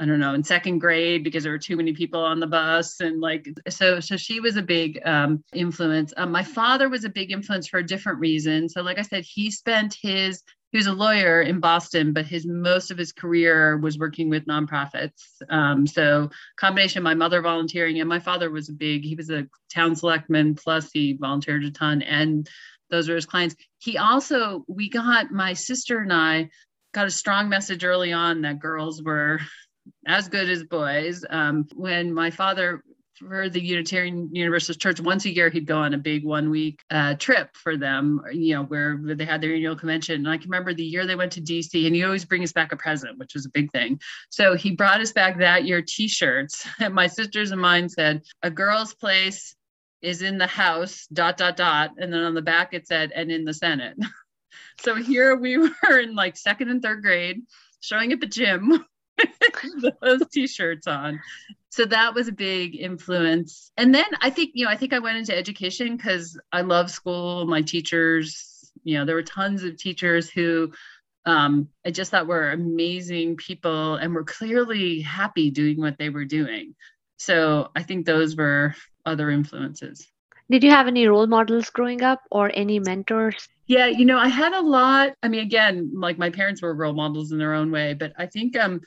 I 0.00 0.04
don't 0.04 0.20
know, 0.20 0.34
in 0.34 0.44
second 0.44 0.78
grade 0.78 1.24
because 1.24 1.42
there 1.42 1.52
were 1.52 1.58
too 1.58 1.76
many 1.76 1.92
people 1.92 2.22
on 2.22 2.38
the 2.38 2.46
bus. 2.46 3.00
And 3.00 3.20
like, 3.20 3.48
so, 3.68 3.98
so 3.98 4.16
she 4.16 4.38
was 4.38 4.56
a 4.56 4.62
big 4.62 5.00
um, 5.04 5.42
influence. 5.52 6.14
Um, 6.16 6.30
my 6.30 6.44
father 6.44 6.88
was 6.88 7.04
a 7.04 7.08
big 7.08 7.32
influence 7.32 7.66
for 7.66 7.78
a 7.78 7.86
different 7.86 8.20
reason. 8.20 8.68
So, 8.68 8.82
like 8.82 8.98
I 8.98 9.02
said, 9.02 9.24
he 9.24 9.50
spent 9.50 9.96
his 10.00 10.42
he 10.70 10.78
was 10.78 10.86
a 10.86 10.92
lawyer 10.92 11.40
in 11.40 11.60
Boston, 11.60 12.12
but 12.12 12.26
his 12.26 12.46
most 12.46 12.90
of 12.90 12.98
his 12.98 13.12
career 13.12 13.78
was 13.78 13.98
working 13.98 14.28
with 14.28 14.46
nonprofits. 14.46 15.22
Um, 15.48 15.86
so 15.86 16.30
combination, 16.56 17.02
my 17.02 17.14
mother 17.14 17.40
volunteering 17.40 18.00
and 18.00 18.08
my 18.08 18.18
father 18.18 18.50
was 18.50 18.68
a 18.68 18.74
big. 18.74 19.04
He 19.04 19.14
was 19.14 19.30
a 19.30 19.46
town 19.72 19.96
selectman, 19.96 20.54
plus 20.54 20.90
he 20.92 21.14
volunteered 21.14 21.64
a 21.64 21.70
ton, 21.70 22.02
and 22.02 22.48
those 22.90 23.08
were 23.08 23.14
his 23.14 23.26
clients. 23.26 23.56
He 23.78 23.96
also, 23.96 24.64
we 24.68 24.90
got 24.90 25.30
my 25.30 25.54
sister 25.54 26.00
and 26.00 26.12
I 26.12 26.50
got 26.92 27.06
a 27.06 27.10
strong 27.10 27.48
message 27.48 27.84
early 27.84 28.12
on 28.12 28.42
that 28.42 28.60
girls 28.60 29.02
were 29.02 29.40
as 30.06 30.28
good 30.28 30.50
as 30.50 30.64
boys. 30.64 31.24
Um, 31.28 31.66
when 31.74 32.12
my 32.12 32.30
father 32.30 32.82
for 33.18 33.48
the 33.48 33.60
Unitarian 33.60 34.28
Universalist 34.32 34.80
Church, 34.80 35.00
once 35.00 35.24
a 35.24 35.34
year 35.34 35.50
he'd 35.50 35.66
go 35.66 35.78
on 35.78 35.94
a 35.94 35.98
big 35.98 36.24
one 36.24 36.50
week 36.50 36.82
uh, 36.90 37.14
trip 37.14 37.54
for 37.56 37.76
them, 37.76 38.20
you 38.32 38.54
know, 38.54 38.64
where 38.64 38.98
they 39.02 39.24
had 39.24 39.40
their 39.40 39.54
annual 39.54 39.76
convention. 39.76 40.16
And 40.16 40.28
I 40.28 40.36
can 40.36 40.50
remember 40.50 40.72
the 40.72 40.84
year 40.84 41.06
they 41.06 41.16
went 41.16 41.32
to 41.32 41.40
DC 41.40 41.86
and 41.86 41.94
he 41.94 42.04
always 42.04 42.24
bring 42.24 42.42
us 42.42 42.52
back 42.52 42.72
a 42.72 42.76
present, 42.76 43.18
which 43.18 43.34
was 43.34 43.46
a 43.46 43.50
big 43.50 43.70
thing. 43.72 44.00
So 44.30 44.54
he 44.54 44.72
brought 44.72 45.00
us 45.00 45.12
back 45.12 45.38
that 45.38 45.64
year 45.64 45.82
t-shirts. 45.82 46.66
And 46.78 46.94
my 46.94 47.06
sisters 47.06 47.50
and 47.50 47.60
mine 47.60 47.88
said, 47.88 48.22
a 48.42 48.50
girl's 48.50 48.94
place 48.94 49.54
is 50.00 50.22
in 50.22 50.38
the 50.38 50.46
house, 50.46 51.06
dot, 51.12 51.36
dot, 51.36 51.56
dot. 51.56 51.90
And 51.98 52.12
then 52.12 52.22
on 52.22 52.34
the 52.34 52.42
back 52.42 52.72
it 52.72 52.86
said, 52.86 53.12
and 53.14 53.30
in 53.30 53.44
the 53.44 53.54
Senate. 53.54 53.96
so 54.80 54.94
here 54.94 55.36
we 55.36 55.58
were 55.58 55.98
in 55.98 56.14
like 56.14 56.36
second 56.36 56.70
and 56.70 56.82
third 56.82 57.02
grade 57.02 57.42
showing 57.80 58.12
up 58.12 58.22
at 58.22 58.32
gym 58.32 58.84
those 60.02 60.22
t-shirts 60.30 60.86
on. 60.86 61.20
So 61.70 61.84
that 61.86 62.14
was 62.14 62.28
a 62.28 62.32
big 62.32 62.76
influence. 62.76 63.70
And 63.76 63.94
then 63.94 64.06
i 64.20 64.30
think 64.30 64.50
you 64.54 64.64
know 64.64 64.70
i 64.70 64.76
think 64.76 64.92
i 64.92 64.98
went 64.98 65.18
into 65.18 65.36
education 65.36 65.96
because 65.96 66.38
i 66.52 66.62
love 66.62 66.90
school. 66.90 67.46
My 67.46 67.62
teachers 67.62 68.72
you 68.84 68.98
know 68.98 69.04
there 69.04 69.16
were 69.16 69.22
tons 69.22 69.64
of 69.64 69.76
teachers 69.76 70.30
who 70.30 70.72
um, 71.26 71.68
i 71.84 71.90
just 71.90 72.10
thought 72.10 72.26
were 72.26 72.50
amazing 72.52 73.36
people 73.36 73.96
and 73.96 74.14
were 74.14 74.24
clearly 74.24 75.00
happy 75.00 75.50
doing 75.50 75.78
what 75.78 75.98
they 75.98 76.10
were 76.10 76.24
doing. 76.24 76.74
So 77.18 77.70
i 77.76 77.82
think 77.82 78.06
those 78.06 78.36
were 78.36 78.74
other 79.04 79.30
influences. 79.30 80.06
Did 80.50 80.64
you 80.64 80.70
have 80.70 80.86
any 80.86 81.06
role 81.06 81.26
models 81.26 81.68
growing 81.68 82.02
up 82.02 82.22
or 82.30 82.50
any 82.54 82.78
mentors? 82.78 83.48
Yeah, 83.66 83.86
you 83.86 84.06
know, 84.06 84.16
I 84.16 84.28
had 84.28 84.54
a 84.54 84.62
lot. 84.62 85.12
I 85.22 85.28
mean, 85.28 85.40
again, 85.40 85.90
like 85.94 86.16
my 86.16 86.30
parents 86.30 86.62
were 86.62 86.74
role 86.74 86.94
models 86.94 87.32
in 87.32 87.38
their 87.38 87.52
own 87.52 87.70
way, 87.70 87.92
but 87.92 88.12
I 88.16 88.26
think 88.26 88.56
um 88.56 88.80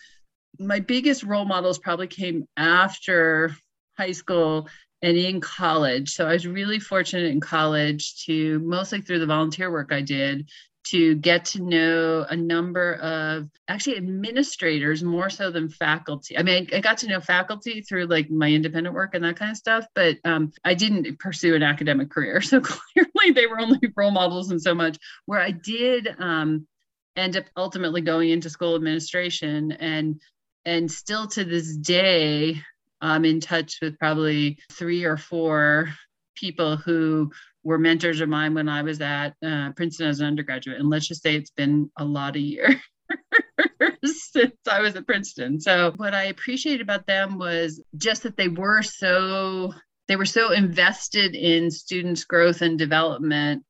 my 0.59 0.79
biggest 0.79 1.23
role 1.23 1.45
models 1.45 1.79
probably 1.79 2.07
came 2.07 2.45
after 2.57 3.55
high 3.97 4.11
school 4.11 4.67
and 5.01 5.17
in 5.17 5.41
college. 5.41 6.13
So 6.13 6.27
I 6.27 6.33
was 6.33 6.47
really 6.47 6.79
fortunate 6.79 7.31
in 7.31 7.39
college 7.39 8.23
to 8.25 8.59
mostly 8.59 9.01
through 9.01 9.19
the 9.19 9.25
volunteer 9.25 9.71
work 9.71 9.91
I 9.91 10.01
did 10.01 10.49
to 10.83 11.15
get 11.15 11.45
to 11.45 11.61
know 11.61 12.25
a 12.29 12.35
number 12.35 12.95
of 12.95 13.47
actually 13.67 13.97
administrators 13.97 15.03
more 15.03 15.29
so 15.29 15.51
than 15.51 15.69
faculty. 15.69 16.37
I 16.37 16.43
mean, 16.43 16.67
I, 16.73 16.79
got 16.79 16.97
to 16.99 17.07
know 17.07 17.19
faculty 17.19 17.81
through 17.81 18.05
like 18.05 18.31
my 18.31 18.49
independent 18.49 18.95
work 18.95 19.13
and 19.13 19.23
that 19.23 19.35
kind 19.35 19.51
of 19.51 19.57
stuff, 19.57 19.85
but 19.93 20.17
um, 20.25 20.51
I 20.63 20.73
didn't 20.73 21.19
pursue 21.19 21.55
an 21.55 21.63
academic 21.63 22.09
career. 22.09 22.41
So 22.51 22.61
clearly 22.61 23.31
they 23.33 23.45
were 23.45 23.59
only 23.59 23.79
role 23.95 24.11
models 24.11 24.49
and 24.49 24.61
so 24.61 24.73
much. 24.73 24.97
Where 25.25 25.39
I 25.39 25.51
did 25.51 26.15
um, 26.19 26.67
end 27.15 27.37
up 27.37 27.45
ultimately 27.55 28.01
going 28.01 28.29
into 28.29 28.49
school 28.49 28.75
administration 28.75 29.73
and 29.73 30.19
and 30.65 30.91
still 30.91 31.27
to 31.27 31.43
this 31.43 31.75
day 31.77 32.61
i'm 33.01 33.25
in 33.25 33.39
touch 33.39 33.77
with 33.81 33.97
probably 33.99 34.57
three 34.71 35.03
or 35.03 35.17
four 35.17 35.89
people 36.35 36.77
who 36.77 37.31
were 37.63 37.77
mentors 37.77 38.21
of 38.21 38.29
mine 38.29 38.53
when 38.53 38.69
i 38.69 38.81
was 38.81 39.01
at 39.01 39.33
uh, 39.45 39.71
princeton 39.75 40.07
as 40.07 40.19
an 40.19 40.27
undergraduate. 40.27 40.79
And 40.79 40.89
let's 40.89 41.07
just 41.07 41.21
say 41.21 41.35
it's 41.35 41.51
been 41.51 41.89
a 41.97 42.05
lot 42.05 42.35
of 42.35 42.41
years 42.41 42.75
since 44.05 44.55
i 44.69 44.81
was 44.81 44.95
at 44.95 45.05
princeton. 45.05 45.59
So 45.59 45.93
what 45.97 46.13
i 46.13 46.25
appreciated 46.25 46.81
about 46.81 47.07
them 47.07 47.37
was 47.37 47.81
just 47.97 48.23
that 48.23 48.37
they 48.37 48.47
were 48.47 48.81
so 48.81 49.73
they 50.07 50.15
were 50.15 50.25
so 50.25 50.51
invested 50.51 51.35
in 51.35 51.71
students 51.71 52.23
growth 52.25 52.61
and 52.61 52.77
development 52.77 53.63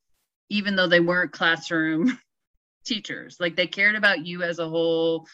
even 0.52 0.76
though 0.76 0.88
they 0.88 1.00
weren't 1.00 1.32
classroom 1.32 2.20
teachers. 2.86 3.38
Like 3.40 3.56
they 3.56 3.68
cared 3.68 3.96
about 3.96 4.26
you 4.26 4.44
as 4.44 4.60
a 4.60 4.68
whole 4.68 5.26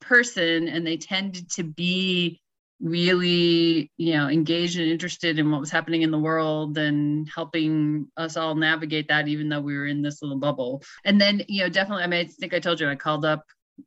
person 0.00 0.68
and 0.68 0.86
they 0.86 0.96
tended 0.96 1.50
to 1.50 1.62
be 1.62 2.40
really 2.80 3.90
you 3.96 4.12
know 4.14 4.28
engaged 4.28 4.78
and 4.78 4.90
interested 4.90 5.38
in 5.38 5.50
what 5.50 5.60
was 5.60 5.70
happening 5.70 6.02
in 6.02 6.10
the 6.10 6.18
world 6.18 6.76
and 6.76 7.28
helping 7.34 8.06
us 8.16 8.36
all 8.36 8.54
navigate 8.54 9.08
that 9.08 9.28
even 9.28 9.48
though 9.48 9.60
we 9.60 9.76
were 9.76 9.86
in 9.86 10.02
this 10.02 10.20
little 10.20 10.38
bubble 10.38 10.82
and 11.04 11.20
then 11.20 11.42
you 11.48 11.62
know 11.62 11.68
definitely 11.68 12.02
i 12.02 12.06
mean 12.06 12.26
i 12.26 12.28
think 12.28 12.52
i 12.52 12.58
told 12.58 12.80
you 12.80 12.88
i 12.88 12.96
called 12.96 13.24
up 13.24 13.44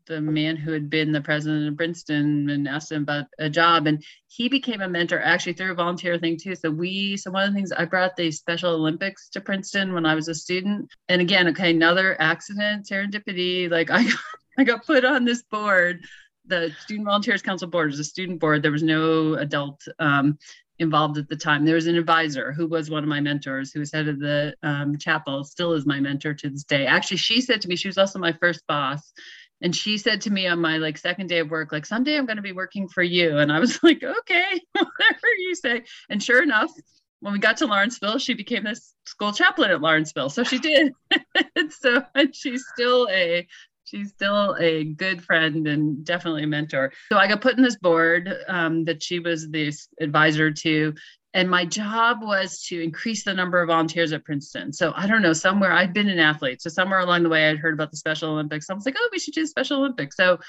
the 0.07 0.19
man 0.21 0.55
who 0.55 0.71
had 0.71 0.89
been 0.89 1.11
the 1.11 1.21
president 1.21 1.67
of 1.67 1.77
Princeton 1.77 2.49
and 2.49 2.67
asked 2.67 2.91
him 2.91 3.03
about 3.03 3.25
a 3.39 3.49
job. 3.49 3.87
And 3.87 4.03
he 4.27 4.49
became 4.49 4.81
a 4.81 4.89
mentor 4.89 5.19
actually 5.19 5.53
through 5.53 5.71
a 5.71 5.75
volunteer 5.75 6.17
thing 6.17 6.37
too. 6.37 6.55
So 6.55 6.69
we, 6.69 7.17
so 7.17 7.31
one 7.31 7.43
of 7.43 7.53
the 7.53 7.55
things 7.55 7.71
I 7.71 7.85
brought 7.85 8.15
the 8.15 8.31
Special 8.31 8.73
Olympics 8.73 9.29
to 9.29 9.41
Princeton 9.41 9.93
when 9.93 10.05
I 10.05 10.15
was 10.15 10.27
a 10.27 10.35
student. 10.35 10.89
And 11.07 11.21
again, 11.21 11.47
okay, 11.49 11.71
another 11.71 12.19
accident, 12.19 12.87
serendipity. 12.87 13.69
Like 13.69 13.89
I, 13.89 14.05
I 14.57 14.63
got 14.63 14.85
put 14.85 15.05
on 15.05 15.25
this 15.25 15.43
board 15.43 16.05
the 16.47 16.71
Student 16.81 17.05
Volunteers 17.05 17.41
Council 17.41 17.67
Board 17.67 17.89
was 17.89 17.99
a 17.99 18.03
student 18.03 18.39
board. 18.39 18.63
There 18.63 18.71
was 18.71 18.83
no 18.83 19.35
adult 19.35 19.85
um, 19.99 20.37
involved 20.79 21.17
at 21.17 21.27
the 21.27 21.35
time. 21.35 21.65
There 21.65 21.75
was 21.75 21.87
an 21.87 21.97
advisor 21.97 22.51
who 22.51 22.67
was 22.67 22.89
one 22.89 23.03
of 23.03 23.09
my 23.09 23.19
mentors, 23.19 23.71
who 23.71 23.79
was 23.79 23.91
head 23.91 24.07
of 24.07 24.19
the 24.19 24.55
um, 24.63 24.97
chapel, 24.97 25.43
still 25.43 25.73
is 25.73 25.85
my 25.85 25.99
mentor 25.99 26.33
to 26.33 26.49
this 26.49 26.63
day. 26.63 26.85
Actually, 26.85 27.17
she 27.17 27.41
said 27.41 27.61
to 27.61 27.67
me, 27.67 27.75
she 27.75 27.87
was 27.87 27.97
also 27.97 28.19
my 28.19 28.33
first 28.33 28.65
boss. 28.67 29.13
And 29.61 29.75
she 29.75 29.97
said 29.97 30.21
to 30.21 30.29
me 30.29 30.45
on 30.45 30.61
my 30.61 30.77
like 30.77 30.99
second 30.99 31.27
day 31.27 31.39
of 31.39 31.49
work, 31.49 31.71
like 31.71 31.85
someday 31.85 32.15
I'm 32.15 32.27
going 32.27 32.37
to 32.37 32.43
be 32.43 32.51
working 32.51 32.87
for 32.87 33.01
you. 33.01 33.39
And 33.39 33.51
I 33.51 33.59
was 33.59 33.79
like, 33.83 34.03
okay, 34.03 34.61
whatever 34.73 35.27
you 35.39 35.55
say. 35.55 35.83
And 36.09 36.21
sure 36.21 36.43
enough, 36.43 36.71
when 37.19 37.33
we 37.33 37.39
got 37.39 37.57
to 37.57 37.65
Lawrenceville, 37.65 38.19
she 38.19 38.35
became 38.35 38.63
the 38.63 38.79
school 39.05 39.33
chaplain 39.33 39.71
at 39.71 39.81
Lawrenceville. 39.81 40.29
So 40.29 40.43
she 40.43 40.59
did. 40.59 40.93
so 41.71 42.03
and 42.13 42.35
she's 42.35 42.63
still 42.73 43.07
a 43.11 43.47
she's 43.87 44.09
still 44.09 44.55
a 44.59 44.83
good 44.83 45.23
friend 45.23 45.67
and 45.67 46.03
definitely 46.03 46.43
a 46.43 46.47
mentor. 46.47 46.91
So 47.09 47.17
I 47.17 47.27
got 47.27 47.41
put 47.41 47.57
in 47.57 47.63
this 47.63 47.77
board 47.77 48.33
um, 48.47 48.83
that 48.83 49.01
she 49.01 49.19
was 49.19 49.49
the 49.49 49.73
advisor 50.01 50.51
to. 50.51 50.93
And 51.33 51.49
my 51.49 51.65
job 51.65 52.17
was 52.21 52.63
to 52.63 52.81
increase 52.81 53.23
the 53.23 53.33
number 53.33 53.61
of 53.61 53.67
volunteers 53.67 54.11
at 54.11 54.25
Princeton. 54.25 54.73
So 54.73 54.91
I 54.95 55.07
don't 55.07 55.21
know, 55.21 55.33
somewhere 55.33 55.71
I'd 55.71 55.93
been 55.93 56.09
an 56.09 56.19
athlete. 56.19 56.61
So 56.61 56.69
somewhere 56.69 56.99
along 56.99 57.23
the 57.23 57.29
way, 57.29 57.49
I'd 57.49 57.59
heard 57.59 57.73
about 57.73 57.91
the 57.91 57.97
Special 57.97 58.31
Olympics. 58.31 58.69
I 58.69 58.73
was 58.73 58.85
like, 58.85 58.95
oh, 58.97 59.09
we 59.11 59.19
should 59.19 59.33
do 59.33 59.45
Special 59.45 59.77
Olympics. 59.77 60.17
So 60.17 60.39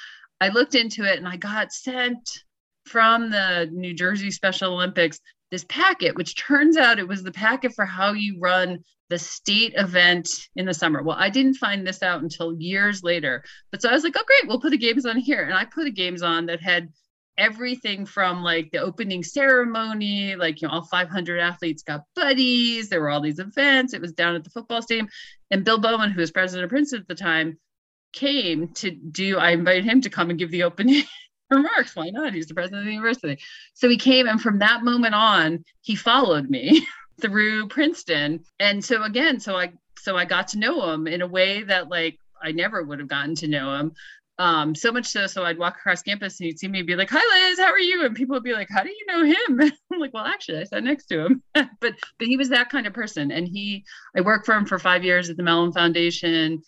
I 0.40 0.48
looked 0.48 0.74
into 0.74 1.04
it 1.04 1.18
and 1.18 1.28
I 1.28 1.36
got 1.36 1.72
sent 1.72 2.42
from 2.86 3.30
the 3.30 3.68
New 3.70 3.94
Jersey 3.94 4.30
Special 4.30 4.72
Olympics 4.72 5.20
this 5.50 5.64
packet, 5.68 6.16
which 6.16 6.36
turns 6.36 6.76
out 6.76 6.98
it 6.98 7.08
was 7.08 7.22
the 7.22 7.32
packet 7.32 7.74
for 7.74 7.84
how 7.84 8.12
you 8.12 8.38
run 8.40 8.78
the 9.08 9.18
state 9.18 9.72
event 9.76 10.28
in 10.56 10.66
the 10.66 10.74
summer. 10.74 11.02
Well, 11.02 11.16
I 11.18 11.30
didn't 11.30 11.54
find 11.54 11.86
this 11.86 12.02
out 12.02 12.22
until 12.22 12.60
years 12.60 13.02
later. 13.02 13.42
But 13.70 13.80
so 13.80 13.88
I 13.88 13.92
was 13.92 14.04
like, 14.04 14.14
oh, 14.16 14.24
great, 14.26 14.46
we'll 14.46 14.60
put 14.60 14.70
the 14.70 14.78
games 14.78 15.06
on 15.06 15.16
here. 15.16 15.44
And 15.44 15.54
I 15.54 15.64
put 15.64 15.84
the 15.84 15.90
games 15.90 16.22
on 16.22 16.46
that 16.46 16.60
had 16.60 16.88
everything 17.38 18.04
from 18.04 18.42
like 18.42 18.70
the 18.72 18.78
opening 18.78 19.22
ceremony, 19.22 20.34
like, 20.34 20.60
you 20.60 20.68
know, 20.68 20.74
all 20.74 20.84
500 20.84 21.38
athletes 21.38 21.82
got 21.82 22.02
buddies. 22.14 22.88
There 22.88 23.00
were 23.00 23.10
all 23.10 23.20
these 23.20 23.38
events. 23.38 23.94
It 23.94 24.02
was 24.02 24.12
down 24.12 24.34
at 24.34 24.44
the 24.44 24.50
football 24.50 24.82
stadium. 24.82 25.08
And 25.50 25.64
Bill 25.64 25.78
Bowen, 25.78 26.10
who 26.10 26.20
was 26.20 26.32
president 26.32 26.64
of 26.64 26.70
Princeton 26.70 27.00
at 27.00 27.08
the 27.08 27.14
time, 27.14 27.58
came 28.12 28.68
to 28.74 28.90
do, 28.90 29.38
I 29.38 29.50
invited 29.50 29.84
him 29.84 30.00
to 30.02 30.10
come 30.10 30.30
and 30.30 30.38
give 30.38 30.50
the 30.50 30.64
opening 30.64 31.04
remarks. 31.50 31.96
Why 31.96 32.10
not? 32.10 32.34
He's 32.34 32.46
the 32.46 32.54
president 32.54 32.80
of 32.80 32.86
the 32.86 32.92
university. 32.92 33.38
So 33.74 33.88
he 33.88 33.96
came, 33.96 34.26
and 34.26 34.40
from 34.40 34.58
that 34.58 34.84
moment 34.84 35.14
on, 35.14 35.64
he 35.82 35.94
followed 35.94 36.50
me 36.50 36.86
through 37.20 37.68
Princeton. 37.68 38.44
And 38.60 38.84
so 38.84 39.02
again, 39.02 39.40
so 39.40 39.56
I 39.56 39.72
so 39.98 40.16
I 40.16 40.24
got 40.24 40.48
to 40.48 40.58
know 40.58 40.90
him 40.92 41.06
in 41.06 41.22
a 41.22 41.26
way 41.26 41.62
that 41.64 41.88
like 41.88 42.18
I 42.42 42.52
never 42.52 42.82
would 42.82 43.00
have 43.00 43.08
gotten 43.08 43.34
to 43.36 43.48
know 43.48 43.74
him. 43.74 43.92
Um, 44.40 44.76
so 44.76 44.92
much 44.92 45.06
so, 45.06 45.26
so 45.26 45.42
I'd 45.44 45.58
walk 45.58 45.78
across 45.78 46.00
campus 46.02 46.38
and 46.38 46.46
he'd 46.46 46.60
see 46.60 46.68
me 46.68 46.82
be 46.82 46.94
like, 46.94 47.10
"Hi, 47.10 47.48
Liz, 47.48 47.58
how 47.58 47.72
are 47.72 47.78
you?" 47.80 48.06
And 48.06 48.14
people 48.14 48.34
would 48.34 48.44
be 48.44 48.52
like, 48.52 48.68
"How 48.70 48.84
do 48.84 48.88
you 48.88 49.06
know 49.08 49.24
him?" 49.24 49.72
I'm 49.92 49.98
like, 49.98 50.14
"Well, 50.14 50.24
actually, 50.24 50.58
I 50.60 50.64
sat 50.64 50.84
next 50.84 51.06
to 51.06 51.26
him." 51.26 51.42
but 51.54 51.66
but 51.80 52.28
he 52.28 52.36
was 52.36 52.48
that 52.50 52.70
kind 52.70 52.86
of 52.86 52.92
person, 52.92 53.32
and 53.32 53.48
he 53.48 53.84
I 54.16 54.20
worked 54.20 54.46
for 54.46 54.54
him 54.54 54.64
for 54.64 54.78
five 54.78 55.02
years 55.02 55.28
at 55.28 55.36
the 55.36 55.42
Mellon 55.42 55.72
Foundation. 55.72 56.62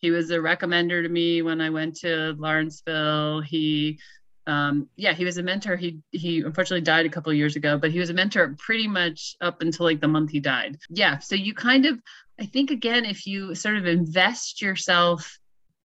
He 0.00 0.10
was 0.10 0.30
a 0.30 0.36
recommender 0.36 1.02
to 1.02 1.08
me 1.08 1.40
when 1.40 1.62
I 1.62 1.70
went 1.70 1.96
to 2.00 2.34
Lawrenceville. 2.38 3.40
He 3.40 3.98
um, 4.46 4.88
yeah, 4.96 5.14
he 5.14 5.24
was 5.24 5.38
a 5.38 5.42
mentor. 5.42 5.76
He 5.76 6.00
he 6.10 6.40
unfortunately 6.40 6.82
died 6.82 7.06
a 7.06 7.10
couple 7.10 7.32
years 7.32 7.56
ago, 7.56 7.78
but 7.78 7.90
he 7.90 7.98
was 7.98 8.10
a 8.10 8.14
mentor 8.14 8.54
pretty 8.58 8.86
much 8.86 9.36
up 9.40 9.62
until 9.62 9.86
like 9.86 10.00
the 10.00 10.08
month 10.08 10.30
he 10.30 10.40
died. 10.40 10.78
Yeah, 10.90 11.18
so 11.18 11.34
you 11.34 11.54
kind 11.54 11.86
of, 11.86 12.00
I 12.38 12.46
think 12.46 12.70
again, 12.70 13.04
if 13.04 13.26
you 13.26 13.54
sort 13.54 13.76
of 13.76 13.86
invest 13.86 14.60
yourself 14.60 15.38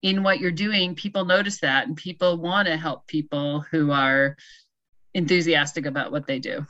in 0.02 0.22
what 0.22 0.40
you're 0.40 0.50
doing, 0.50 0.94
people 0.94 1.24
notice 1.24 1.60
that, 1.60 1.86
and 1.86 1.96
people 1.96 2.38
want 2.38 2.66
to 2.66 2.76
help 2.76 3.06
people 3.06 3.60
who 3.70 3.92
are 3.92 4.36
enthusiastic 5.14 5.86
about 5.86 6.10
what 6.10 6.26
they 6.26 6.38
do. 6.38 6.66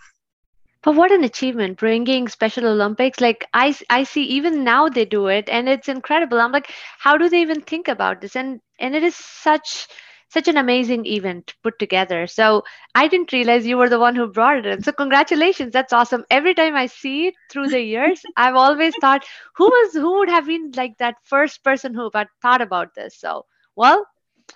But 0.82 0.94
what 0.94 1.12
an 1.12 1.24
achievement 1.24 1.78
bringing 1.78 2.28
Special 2.28 2.66
Olympics. 2.66 3.20
Like 3.20 3.46
I, 3.52 3.76
I 3.90 4.04
see 4.04 4.24
even 4.24 4.64
now 4.64 4.88
they 4.88 5.04
do 5.04 5.26
it 5.26 5.48
and 5.50 5.68
it's 5.68 5.88
incredible. 5.88 6.40
I'm 6.40 6.52
like, 6.52 6.72
how 6.98 7.18
do 7.18 7.28
they 7.28 7.42
even 7.42 7.60
think 7.60 7.88
about 7.88 8.22
this? 8.22 8.34
And 8.34 8.60
and 8.78 8.94
it 8.96 9.02
is 9.02 9.14
such 9.14 9.88
such 10.30 10.48
an 10.48 10.56
amazing 10.56 11.06
event 11.06 11.54
put 11.62 11.78
together. 11.78 12.26
So 12.26 12.62
I 12.94 13.08
didn't 13.08 13.32
realize 13.32 13.66
you 13.66 13.76
were 13.76 13.88
the 13.88 13.98
one 13.98 14.14
who 14.14 14.26
brought 14.28 14.58
it 14.58 14.66
in. 14.66 14.82
So 14.82 14.92
congratulations, 14.92 15.72
that's 15.72 15.92
awesome. 15.92 16.24
Every 16.30 16.54
time 16.54 16.74
I 16.76 16.86
see 16.86 17.28
it 17.28 17.34
through 17.50 17.68
the 17.68 17.82
years, 17.82 18.22
I've 18.36 18.56
always 18.56 18.94
thought, 19.00 19.24
who 19.56 19.66
was 19.66 19.92
who 19.92 20.18
would 20.20 20.30
have 20.30 20.46
been 20.46 20.72
like 20.76 20.96
that 20.98 21.16
first 21.24 21.62
person 21.64 21.94
who 21.94 22.10
thought 22.10 22.60
about 22.60 22.94
this? 22.94 23.18
So 23.18 23.46
well, 23.76 24.06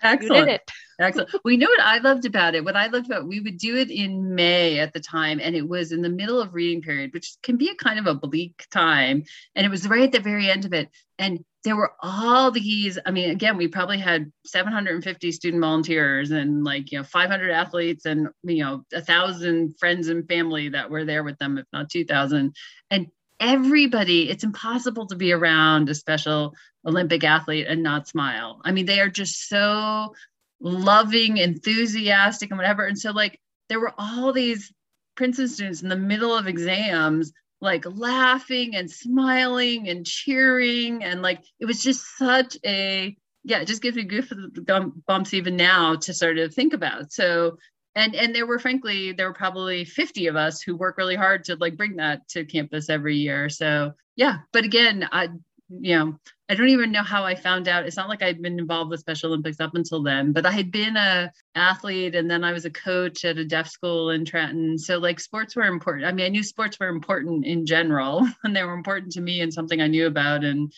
Excellent. 0.02 0.40
You 0.40 0.44
did 0.46 0.54
it. 0.54 0.70
Excellent. 1.00 1.30
We 1.44 1.56
know 1.56 1.68
what 1.68 1.80
I 1.80 1.98
loved 1.98 2.24
about 2.24 2.54
it. 2.54 2.64
What 2.64 2.76
I 2.76 2.86
loved 2.86 3.06
about 3.06 3.26
we 3.26 3.40
would 3.40 3.58
do 3.58 3.76
it 3.76 3.90
in 3.90 4.34
May 4.34 4.78
at 4.78 4.92
the 4.92 5.00
time, 5.00 5.40
and 5.42 5.54
it 5.54 5.68
was 5.68 5.92
in 5.92 6.02
the 6.02 6.08
middle 6.08 6.40
of 6.40 6.54
reading 6.54 6.82
period, 6.82 7.12
which 7.12 7.36
can 7.42 7.56
be 7.56 7.68
a 7.68 7.74
kind 7.74 7.98
of 7.98 8.06
a 8.06 8.14
bleak 8.14 8.66
time. 8.70 9.24
And 9.54 9.66
it 9.66 9.70
was 9.70 9.88
right 9.88 10.02
at 10.02 10.12
the 10.12 10.20
very 10.20 10.50
end 10.50 10.64
of 10.64 10.72
it. 10.72 10.88
And 11.18 11.44
there 11.64 11.76
were 11.76 11.92
all 12.00 12.50
these. 12.50 12.98
I 13.04 13.10
mean, 13.10 13.30
again, 13.30 13.56
we 13.56 13.68
probably 13.68 13.98
had 13.98 14.30
750 14.46 15.32
student 15.32 15.62
volunteers 15.62 16.30
and 16.30 16.62
like 16.62 16.92
you 16.92 16.98
know 16.98 17.04
500 17.04 17.50
athletes 17.50 18.04
and 18.04 18.28
you 18.42 18.62
know 18.62 18.84
a 18.92 19.00
thousand 19.00 19.78
friends 19.78 20.08
and 20.08 20.28
family 20.28 20.68
that 20.68 20.90
were 20.90 21.04
there 21.04 21.24
with 21.24 21.38
them, 21.38 21.58
if 21.58 21.66
not 21.72 21.90
2,000. 21.90 22.54
And 22.90 23.06
everybody, 23.40 24.30
it's 24.30 24.44
impossible 24.44 25.06
to 25.06 25.16
be 25.16 25.32
around 25.32 25.88
a 25.88 25.94
special 25.94 26.54
Olympic 26.86 27.24
athlete 27.24 27.66
and 27.66 27.82
not 27.82 28.08
smile. 28.08 28.60
I 28.64 28.72
mean, 28.72 28.86
they 28.86 29.00
are 29.00 29.08
just 29.08 29.48
so 29.48 30.14
loving, 30.60 31.38
enthusiastic, 31.38 32.50
and 32.50 32.58
whatever. 32.58 32.86
And 32.86 32.98
so, 32.98 33.10
like, 33.10 33.40
there 33.68 33.80
were 33.80 33.94
all 33.96 34.32
these 34.32 34.72
Princeton 35.16 35.48
students 35.48 35.82
in 35.82 35.88
the 35.88 35.96
middle 35.96 36.36
of 36.36 36.46
exams, 36.46 37.32
like 37.64 37.84
laughing 37.86 38.76
and 38.76 38.90
smiling 38.90 39.88
and 39.88 40.06
cheering. 40.06 41.02
And 41.02 41.22
like, 41.22 41.42
it 41.58 41.66
was 41.66 41.82
just 41.82 42.16
such 42.16 42.56
a, 42.64 43.16
yeah, 43.42 43.58
it 43.58 43.66
just 43.66 43.82
gives 43.82 43.96
me 43.96 44.06
goosebumps 44.06 44.92
bumps 45.06 45.34
even 45.34 45.56
now 45.56 45.96
to 45.96 46.14
sort 46.14 46.38
of 46.38 46.54
think 46.54 46.72
about. 46.72 47.12
So, 47.12 47.58
and 47.96 48.14
and 48.14 48.34
there 48.34 48.46
were 48.46 48.58
frankly 48.58 49.12
there 49.12 49.28
were 49.28 49.34
probably 49.34 49.84
50 49.84 50.26
of 50.26 50.36
us 50.36 50.60
who 50.60 50.76
work 50.76 50.98
really 50.98 51.14
hard 51.14 51.44
to 51.44 51.56
like 51.56 51.76
bring 51.76 51.96
that 51.96 52.26
to 52.28 52.44
campus 52.44 52.90
every 52.90 53.16
year 53.16 53.48
so 53.48 53.92
yeah 54.16 54.38
but 54.52 54.64
again 54.64 55.08
i 55.12 55.28
you 55.68 55.96
know 55.96 56.18
i 56.48 56.54
don't 56.54 56.68
even 56.68 56.92
know 56.92 57.02
how 57.02 57.24
i 57.24 57.34
found 57.34 57.68
out. 57.68 57.86
It's 57.86 57.96
not 57.96 58.08
like 58.08 58.22
i'd 58.22 58.42
been 58.42 58.58
involved 58.58 58.90
with 58.90 59.00
special 59.00 59.30
olympics 59.30 59.60
up 59.60 59.74
until 59.74 60.02
then 60.02 60.32
but 60.32 60.46
i 60.46 60.50
had 60.50 60.70
been 60.70 60.96
a 60.96 61.32
athlete 61.54 62.14
and 62.14 62.30
then 62.30 62.44
i 62.44 62.52
was 62.52 62.64
a 62.64 62.70
coach 62.70 63.24
at 63.24 63.38
a 63.38 63.44
deaf 63.44 63.68
school 63.68 64.10
in 64.10 64.24
trenton. 64.24 64.78
So 64.78 64.98
like 64.98 65.20
sports 65.20 65.56
were 65.56 65.64
important. 65.64 66.06
I 66.06 66.12
mean 66.12 66.26
i 66.26 66.28
knew 66.28 66.42
sports 66.42 66.78
were 66.78 66.88
important 66.88 67.46
in 67.46 67.66
general 67.66 68.28
and 68.44 68.54
they 68.54 68.64
were 68.64 68.74
important 68.74 69.12
to 69.12 69.20
me 69.20 69.40
and 69.40 69.52
something 69.52 69.80
i 69.80 69.86
knew 69.86 70.06
about 70.06 70.44
and 70.44 70.72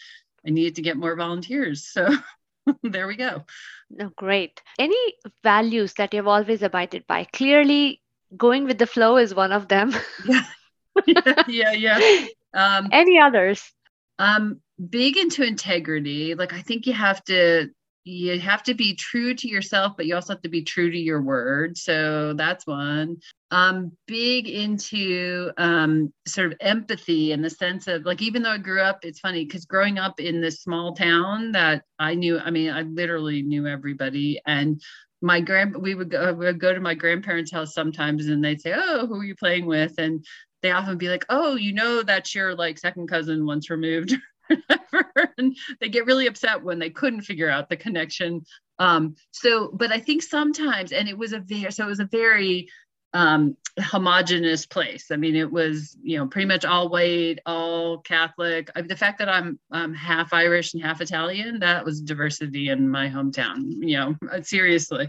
i 0.46 0.50
needed 0.50 0.76
to 0.76 0.82
get 0.82 0.96
more 0.96 1.16
volunteers. 1.16 1.86
So 1.86 2.08
there 2.82 3.06
we 3.06 3.16
go. 3.16 3.44
No 3.90 4.10
great. 4.16 4.60
Any 4.78 5.14
values 5.42 5.94
that 5.94 6.12
you've 6.12 6.26
always 6.26 6.62
abided 6.62 7.06
by? 7.06 7.24
Clearly 7.24 8.02
going 8.36 8.64
with 8.64 8.78
the 8.78 8.86
flow 8.86 9.16
is 9.16 9.34
one 9.34 9.52
of 9.52 9.68
them. 9.68 9.92
Yeah 10.26 10.42
yeah 11.46 11.72
yeah, 11.72 11.72
yeah. 11.72 12.26
Um, 12.54 12.88
any 12.90 13.18
others 13.20 13.62
um 14.18 14.60
big 14.90 15.16
into 15.16 15.42
integrity 15.42 16.34
like 16.34 16.52
i 16.52 16.60
think 16.62 16.86
you 16.86 16.92
have 16.92 17.22
to 17.24 17.68
you 18.06 18.38
have 18.38 18.62
to 18.62 18.72
be 18.72 18.94
true 18.94 19.34
to 19.34 19.48
yourself 19.48 19.94
but 19.96 20.06
you 20.06 20.14
also 20.14 20.32
have 20.32 20.42
to 20.42 20.48
be 20.48 20.62
true 20.62 20.90
to 20.90 20.98
your 20.98 21.20
word. 21.20 21.76
So 21.76 22.34
that's 22.34 22.64
one. 22.64 23.16
Um 23.50 23.92
big 24.06 24.48
into 24.48 25.50
um 25.58 26.12
sort 26.26 26.52
of 26.52 26.58
empathy 26.60 27.32
in 27.32 27.42
the 27.42 27.50
sense 27.50 27.88
of 27.88 28.04
like 28.04 28.22
even 28.22 28.42
though 28.42 28.52
i 28.52 28.58
grew 28.58 28.80
up 28.80 29.00
it's 29.02 29.20
funny 29.20 29.44
because 29.44 29.64
growing 29.64 29.98
up 29.98 30.20
in 30.20 30.40
this 30.40 30.62
small 30.62 30.94
town 30.94 31.52
that 31.52 31.82
i 31.98 32.14
knew 32.14 32.38
i 32.38 32.50
mean 32.50 32.70
i 32.70 32.82
literally 32.82 33.42
knew 33.42 33.66
everybody. 33.66 34.40
And 34.46 34.80
my 35.20 35.40
grand 35.40 35.76
we 35.76 35.96
would 35.96 36.10
go 36.10 36.32
we 36.32 36.46
would 36.46 36.60
go 36.60 36.72
to 36.72 36.80
my 36.80 36.94
grandparents 36.94 37.50
house 37.50 37.74
sometimes 37.74 38.26
and 38.26 38.44
they'd 38.44 38.60
say 38.60 38.74
oh 38.76 39.06
who 39.06 39.20
are 39.20 39.24
you 39.24 39.34
playing 39.34 39.66
with? 39.66 39.94
And 39.98 40.24
they 40.66 40.72
often 40.72 40.98
be 40.98 41.08
like 41.08 41.24
oh 41.28 41.54
you 41.54 41.72
know 41.72 42.02
that's 42.02 42.34
your 42.34 42.54
like 42.54 42.78
second 42.78 43.08
cousin 43.08 43.46
once 43.46 43.70
removed 43.70 44.14
and 45.38 45.56
they 45.80 45.88
get 45.88 46.06
really 46.06 46.26
upset 46.26 46.62
when 46.62 46.78
they 46.78 46.90
couldn't 46.90 47.22
figure 47.22 47.50
out 47.50 47.68
the 47.68 47.76
connection. 47.76 48.44
Um, 48.78 49.16
so, 49.30 49.70
but 49.72 49.92
I 49.92 50.00
think 50.00 50.22
sometimes, 50.22 50.92
and 50.92 51.08
it 51.08 51.16
was 51.16 51.32
a 51.32 51.40
very, 51.40 51.70
so 51.72 51.84
it 51.84 51.88
was 51.88 52.00
a 52.00 52.08
very 52.10 52.68
um, 53.12 53.56
homogenous 53.80 54.66
place. 54.66 55.10
I 55.10 55.16
mean, 55.16 55.36
it 55.36 55.50
was, 55.50 55.96
you 56.02 56.18
know, 56.18 56.26
pretty 56.26 56.46
much 56.46 56.64
all 56.64 56.88
white, 56.88 57.38
all 57.46 57.98
Catholic. 57.98 58.70
I 58.76 58.82
the 58.82 58.96
fact 58.96 59.18
that 59.18 59.28
I'm 59.28 59.58
um, 59.70 59.94
half 59.94 60.32
Irish 60.32 60.74
and 60.74 60.82
half 60.82 61.00
Italian, 61.00 61.60
that 61.60 61.84
was 61.84 62.02
diversity 62.02 62.68
in 62.68 62.88
my 62.88 63.08
hometown. 63.08 63.62
You 63.78 63.96
know, 63.96 64.16
uh, 64.30 64.42
seriously, 64.42 65.08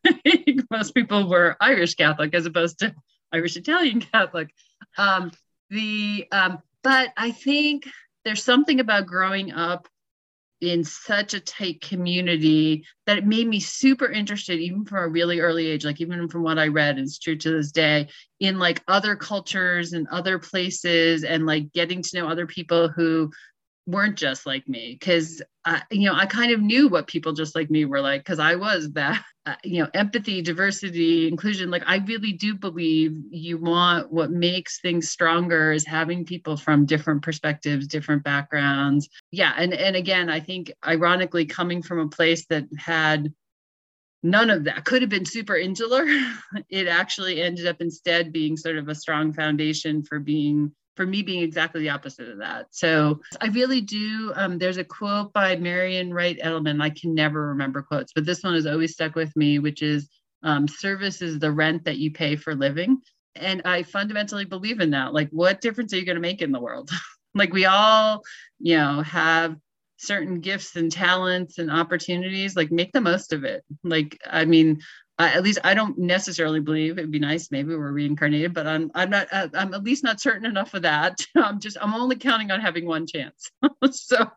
most 0.70 0.94
people 0.94 1.28
were 1.28 1.56
Irish 1.60 1.94
Catholic 1.94 2.34
as 2.34 2.46
opposed 2.46 2.80
to 2.80 2.94
Irish 3.32 3.56
Italian 3.56 4.00
Catholic. 4.00 4.50
Um, 4.96 5.30
the, 5.70 6.26
um, 6.32 6.58
but 6.82 7.12
I 7.16 7.30
think 7.30 7.88
there's 8.24 8.42
something 8.42 8.80
about 8.80 9.06
growing 9.06 9.52
up 9.52 9.88
in 10.60 10.82
such 10.82 11.34
a 11.34 11.40
tight 11.40 11.80
community 11.80 12.84
that 13.06 13.18
it 13.18 13.26
made 13.26 13.46
me 13.46 13.60
super 13.60 14.10
interested 14.10 14.58
even 14.58 14.84
from 14.84 15.04
a 15.04 15.08
really 15.08 15.38
early 15.38 15.66
age 15.66 15.84
like 15.84 16.00
even 16.00 16.28
from 16.28 16.42
what 16.42 16.58
i 16.58 16.66
read 16.66 16.96
and 16.96 17.06
it's 17.06 17.18
true 17.18 17.36
to 17.36 17.52
this 17.52 17.70
day 17.70 18.08
in 18.40 18.58
like 18.58 18.82
other 18.88 19.14
cultures 19.14 19.92
and 19.92 20.08
other 20.08 20.38
places 20.38 21.22
and 21.22 21.46
like 21.46 21.72
getting 21.72 22.02
to 22.02 22.18
know 22.18 22.28
other 22.28 22.46
people 22.46 22.88
who 22.88 23.30
weren't 23.88 24.16
just 24.16 24.44
like 24.44 24.68
me 24.68 24.98
because 25.00 25.40
you 25.90 26.04
know 26.06 26.14
i 26.14 26.26
kind 26.26 26.52
of 26.52 26.60
knew 26.60 26.88
what 26.88 27.06
people 27.06 27.32
just 27.32 27.54
like 27.54 27.70
me 27.70 27.86
were 27.86 28.02
like 28.02 28.20
because 28.20 28.38
i 28.38 28.54
was 28.54 28.92
that 28.92 29.24
uh, 29.46 29.54
you 29.64 29.82
know 29.82 29.88
empathy 29.94 30.42
diversity 30.42 31.26
inclusion. 31.26 31.70
Like 31.70 31.82
i 31.86 31.96
really 32.06 32.34
do 32.34 32.54
believe 32.54 33.16
you 33.30 33.56
want 33.56 34.12
what 34.12 34.30
makes 34.30 34.78
things 34.80 35.08
stronger 35.08 35.72
is 35.72 35.86
having 35.86 36.26
people 36.26 36.58
from 36.58 36.84
different 36.84 37.22
perspectives 37.22 37.86
different 37.86 38.22
backgrounds. 38.24 39.08
Yeah 39.30 39.54
and 39.56 39.72
and 39.72 39.96
again 39.96 40.28
i 40.28 40.38
think 40.38 40.70
ironically 40.86 41.46
coming 41.46 41.82
from 41.82 41.98
a 41.98 42.08
place 42.08 42.44
that 42.50 42.64
had 42.76 43.32
none 44.22 44.50
of 44.50 44.64
that 44.64 44.84
could 44.84 45.00
have 45.00 45.10
been 45.10 45.24
super 45.24 45.56
insular 45.56 46.04
it 46.68 46.86
actually 46.86 47.40
ended 47.40 47.66
up 47.66 47.80
instead 47.80 48.34
being 48.34 48.54
sort 48.54 48.76
of 48.76 48.88
a 48.88 48.94
strong 48.94 49.32
foundation 49.32 50.02
for 50.02 50.18
being 50.18 50.72
for 50.98 51.06
me 51.06 51.22
being 51.22 51.44
exactly 51.44 51.80
the 51.80 51.90
opposite 51.90 52.28
of 52.28 52.38
that. 52.38 52.66
So 52.72 53.20
I 53.40 53.46
really 53.46 53.80
do. 53.80 54.32
Um, 54.34 54.58
there's 54.58 54.78
a 54.78 54.84
quote 54.84 55.32
by 55.32 55.54
Marian 55.54 56.12
Wright 56.12 56.36
Edelman. 56.40 56.82
I 56.82 56.90
can 56.90 57.14
never 57.14 57.50
remember 57.50 57.82
quotes, 57.82 58.12
but 58.12 58.26
this 58.26 58.42
one 58.42 58.54
has 58.54 58.66
always 58.66 58.94
stuck 58.94 59.14
with 59.14 59.34
me, 59.36 59.60
which 59.60 59.80
is 59.80 60.10
um, 60.42 60.66
service 60.66 61.22
is 61.22 61.38
the 61.38 61.52
rent 61.52 61.84
that 61.84 61.98
you 61.98 62.10
pay 62.10 62.34
for 62.34 62.52
living. 62.52 63.00
And 63.36 63.62
I 63.64 63.84
fundamentally 63.84 64.44
believe 64.44 64.80
in 64.80 64.90
that. 64.90 65.14
Like, 65.14 65.28
what 65.30 65.60
difference 65.60 65.92
are 65.92 65.98
you 65.98 66.04
going 66.04 66.16
to 66.16 66.20
make 66.20 66.42
in 66.42 66.50
the 66.50 66.58
world? 66.58 66.90
like, 67.34 67.52
we 67.52 67.64
all, 67.64 68.24
you 68.58 68.76
know, 68.76 69.00
have 69.02 69.54
certain 69.98 70.40
gifts 70.40 70.74
and 70.74 70.90
talents 70.90 71.58
and 71.58 71.70
opportunities 71.70 72.54
like 72.54 72.70
make 72.70 72.92
the 72.92 73.00
most 73.00 73.32
of 73.32 73.42
it 73.42 73.64
like 73.82 74.16
i 74.30 74.44
mean 74.44 74.80
uh, 75.18 75.30
at 75.34 75.42
least 75.42 75.58
I 75.64 75.74
don't 75.74 75.98
necessarily 75.98 76.60
believe 76.60 76.98
it'd 76.98 77.10
be 77.10 77.18
nice. 77.18 77.50
Maybe 77.50 77.74
we're 77.74 77.92
reincarnated, 77.92 78.54
but 78.54 78.66
I'm 78.66 78.90
I'm 78.94 79.10
not 79.10 79.26
uh, 79.32 79.48
I'm 79.54 79.74
at 79.74 79.82
least 79.82 80.04
not 80.04 80.20
certain 80.20 80.46
enough 80.46 80.74
of 80.74 80.82
that. 80.82 81.18
I'm 81.36 81.58
just 81.58 81.76
I'm 81.80 81.94
only 81.94 82.16
counting 82.16 82.50
on 82.50 82.60
having 82.60 82.86
one 82.86 83.06
chance. 83.06 83.50
so 83.90 84.30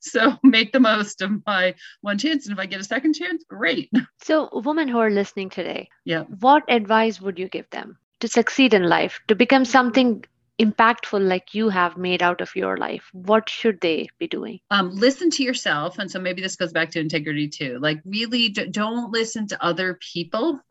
so 0.00 0.38
make 0.42 0.72
the 0.72 0.80
most 0.80 1.22
of 1.22 1.30
my 1.46 1.74
one 2.00 2.18
chance, 2.18 2.46
and 2.46 2.52
if 2.52 2.58
I 2.58 2.66
get 2.66 2.80
a 2.80 2.84
second 2.84 3.14
chance, 3.14 3.44
great. 3.48 3.90
So 4.22 4.48
women 4.52 4.88
who 4.88 4.98
are 4.98 5.10
listening 5.10 5.50
today, 5.50 5.88
yeah, 6.04 6.22
what 6.22 6.64
advice 6.68 7.20
would 7.20 7.38
you 7.38 7.48
give 7.48 7.68
them 7.70 7.98
to 8.20 8.28
succeed 8.28 8.72
in 8.72 8.84
life, 8.84 9.20
to 9.28 9.34
become 9.34 9.64
something 9.64 10.24
impactful 10.62 11.26
like 11.26 11.54
you 11.54 11.68
have 11.68 11.96
made 11.96 12.22
out 12.22 12.40
of 12.40 12.54
your 12.54 12.76
life 12.76 13.08
what 13.12 13.48
should 13.48 13.80
they 13.80 14.08
be 14.18 14.28
doing? 14.28 14.60
Um, 14.70 14.90
listen 14.94 15.30
to 15.30 15.42
yourself 15.42 15.98
and 15.98 16.10
so 16.10 16.20
maybe 16.20 16.42
this 16.42 16.56
goes 16.56 16.72
back 16.72 16.90
to 16.92 17.00
integrity 17.00 17.48
too 17.48 17.78
like 17.80 18.00
really 18.04 18.48
d- 18.48 18.68
don't 18.68 19.10
listen 19.10 19.46
to 19.48 19.64
other 19.64 19.98
people. 20.12 20.60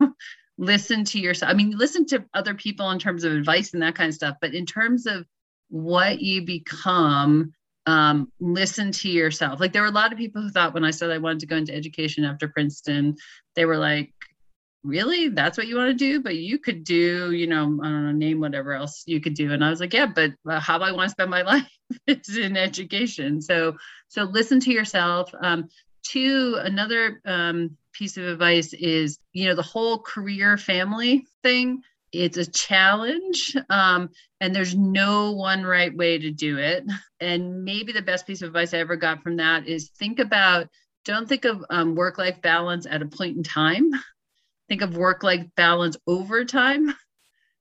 Listen 0.58 1.02
to 1.06 1.18
yourself 1.18 1.50
i 1.50 1.54
mean 1.54 1.70
listen 1.70 2.04
to 2.06 2.24
other 2.34 2.54
people 2.54 2.90
in 2.90 2.98
terms 2.98 3.24
of 3.24 3.32
advice 3.32 3.72
and 3.72 3.82
that 3.82 3.94
kind 3.94 4.10
of 4.10 4.14
stuff 4.14 4.36
but 4.40 4.54
in 4.54 4.66
terms 4.66 5.06
of 5.06 5.26
what 5.70 6.20
you 6.20 6.44
become 6.44 7.52
um, 7.86 8.30
listen 8.38 8.92
to 8.92 9.08
yourself. 9.08 9.58
Like 9.58 9.72
there 9.72 9.82
were 9.82 9.88
a 9.88 9.92
lot 9.92 10.12
of 10.12 10.18
people 10.18 10.42
who 10.42 10.50
thought 10.50 10.74
when 10.74 10.84
i 10.84 10.90
said 10.90 11.10
i 11.10 11.18
wanted 11.18 11.40
to 11.40 11.46
go 11.46 11.56
into 11.56 11.74
education 11.74 12.24
after 12.24 12.48
princeton 12.48 13.16
they 13.56 13.64
were 13.64 13.78
like 13.78 14.12
really? 14.84 15.28
That's 15.28 15.56
what 15.56 15.66
you 15.66 15.76
want 15.76 15.90
to 15.90 15.94
do? 15.94 16.20
But 16.20 16.36
you 16.36 16.58
could 16.58 16.84
do 16.84 17.32
you 17.32 17.46
know 17.46 17.78
i 17.82 17.88
don't 17.88 18.04
know 18.04 18.12
name 18.12 18.40
whatever 18.40 18.72
else 18.72 19.04
you 19.06 19.20
could 19.20 19.34
do. 19.34 19.52
And 19.52 19.64
i 19.64 19.70
was 19.70 19.80
like 19.80 19.92
yeah 19.92 20.06
but 20.06 20.32
uh, 20.48 20.60
how 20.60 20.78
do 20.78 20.84
i 20.84 20.92
want 20.92 21.08
to 21.08 21.12
spend 21.12 21.30
my 21.30 21.42
life 21.52 21.68
it's 22.06 22.36
in 22.36 22.56
education? 22.56 23.40
So 23.40 23.76
so 24.08 24.24
listen 24.24 24.60
to 24.60 24.72
yourself. 24.72 25.32
Um 25.40 25.68
two 26.04 26.58
another 26.60 27.20
um, 27.24 27.76
piece 27.92 28.16
of 28.16 28.24
advice 28.24 28.72
is 28.72 29.18
you 29.32 29.46
know 29.46 29.54
the 29.54 29.62
whole 29.62 29.98
career 29.98 30.56
family 30.56 31.26
thing 31.42 31.80
it's 32.12 32.36
a 32.36 32.50
challenge 32.50 33.56
um, 33.70 34.10
and 34.40 34.54
there's 34.54 34.74
no 34.74 35.32
one 35.32 35.62
right 35.62 35.96
way 35.96 36.18
to 36.18 36.30
do 36.30 36.58
it. 36.58 36.84
And 37.20 37.64
maybe 37.64 37.92
the 37.92 38.02
best 38.02 38.26
piece 38.26 38.42
of 38.42 38.48
advice 38.48 38.74
i 38.74 38.78
ever 38.78 38.96
got 38.96 39.22
from 39.22 39.36
that 39.36 39.66
is 39.66 39.90
think 39.98 40.18
about 40.18 40.68
don't 41.04 41.28
think 41.28 41.44
of 41.44 41.64
um, 41.70 41.94
work 41.94 42.18
life 42.18 42.40
balance 42.42 42.86
at 42.88 43.02
a 43.02 43.06
point 43.06 43.36
in 43.36 43.42
time 43.42 43.90
think 44.72 44.80
of 44.80 44.96
work 44.96 45.22
life 45.22 45.44
balance 45.54 45.98
over 46.06 46.44
time. 46.44 46.94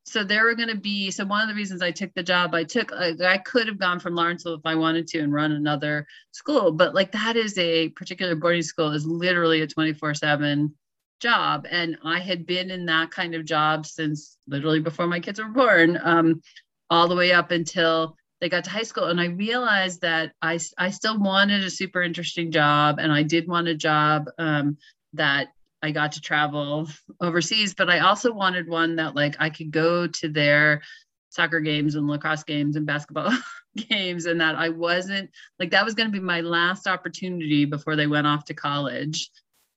So 0.04 0.24
there 0.24 0.46
were 0.46 0.56
going 0.56 0.70
to 0.70 0.76
be, 0.76 1.12
so 1.12 1.26
one 1.26 1.44
of 1.44 1.48
the 1.48 1.54
reasons 1.54 1.84
I 1.84 1.92
took 1.92 2.12
the 2.16 2.24
job 2.24 2.56
I 2.56 2.64
took, 2.64 2.92
I, 2.92 3.38
could 3.38 3.68
have 3.68 3.78
gone 3.78 4.00
from 4.00 4.16
Lawrenceville 4.16 4.56
if 4.56 4.66
I 4.66 4.74
wanted 4.74 5.06
to 5.10 5.20
and 5.20 5.32
run 5.32 5.52
another 5.52 6.08
school, 6.32 6.72
but 6.72 6.96
like 6.96 7.12
that 7.12 7.38
is 7.38 7.56
a 7.60 7.90
particular 7.90 8.36
boarding 8.36 8.64
school 8.64 8.94
is 8.94 9.06
literally 9.06 9.62
a 9.62 9.68
24 9.68 10.16
seven 10.16 10.74
job. 11.20 11.68
And 11.70 11.98
I 12.04 12.20
had 12.20 12.48
been 12.48 12.72
in 12.72 12.88
that 12.88 13.12
kind 13.12 13.36
of 13.36 13.46
job 13.46 13.86
since 13.86 14.38
literally 14.48 14.80
before 14.80 15.06
my 15.06 15.20
kids 15.20 15.40
were 15.40 15.50
born, 15.50 16.00
um, 16.04 16.42
all 16.90 17.08
the 17.08 17.16
way 17.16 17.32
up 17.32 17.52
until 17.52 18.18
they 18.42 18.50
got 18.50 18.64
to 18.64 18.72
high 18.72 18.82
school. 18.82 19.06
And 19.06 19.22
I 19.22 19.26
realized 19.28 20.02
that 20.02 20.34
I, 20.42 20.60
I 20.80 20.90
still 20.90 21.20
wanted 21.20 21.64
a 21.64 21.70
super 21.70 22.02
interesting 22.02 22.52
job. 22.52 22.98
And 22.98 23.14
I 23.14 23.22
did 23.22 23.48
want 23.48 23.68
a 23.68 23.76
job 23.76 24.26
um, 24.40 24.78
that 25.14 25.50
I 25.84 25.92
got 25.92 26.14
to 26.14 26.22
travel 26.22 26.88
overseas, 27.20 27.74
but 27.74 27.90
I 27.90 28.00
also 28.00 28.32
wanted 28.32 28.68
one 28.68 28.98
that 28.98 29.16
like 29.16 29.36
I 29.40 29.50
could 29.50 29.72
go 29.72 30.08
to 30.08 30.30
their 30.30 30.82
soccer 31.30 31.60
games 31.62 31.96
and 31.96 32.08
lacrosse 32.08 32.44
games 32.44 32.76
and 32.76 32.86
basketball 32.86 33.32
games 33.90 34.26
and 34.26 34.42
that 34.42 34.56
I 34.56 34.70
wasn't 34.70 35.32
like 35.60 35.72
that 35.72 35.86
was 35.86 35.94
going 35.94 36.12
to 36.12 36.18
be 36.18 36.24
my 36.24 36.42
last 36.42 36.88
opportunity 36.88 37.66
before 37.66 37.96
they 37.96 38.08
went 38.08 38.28
off 38.28 38.46
to 38.46 38.54
college 38.54 39.32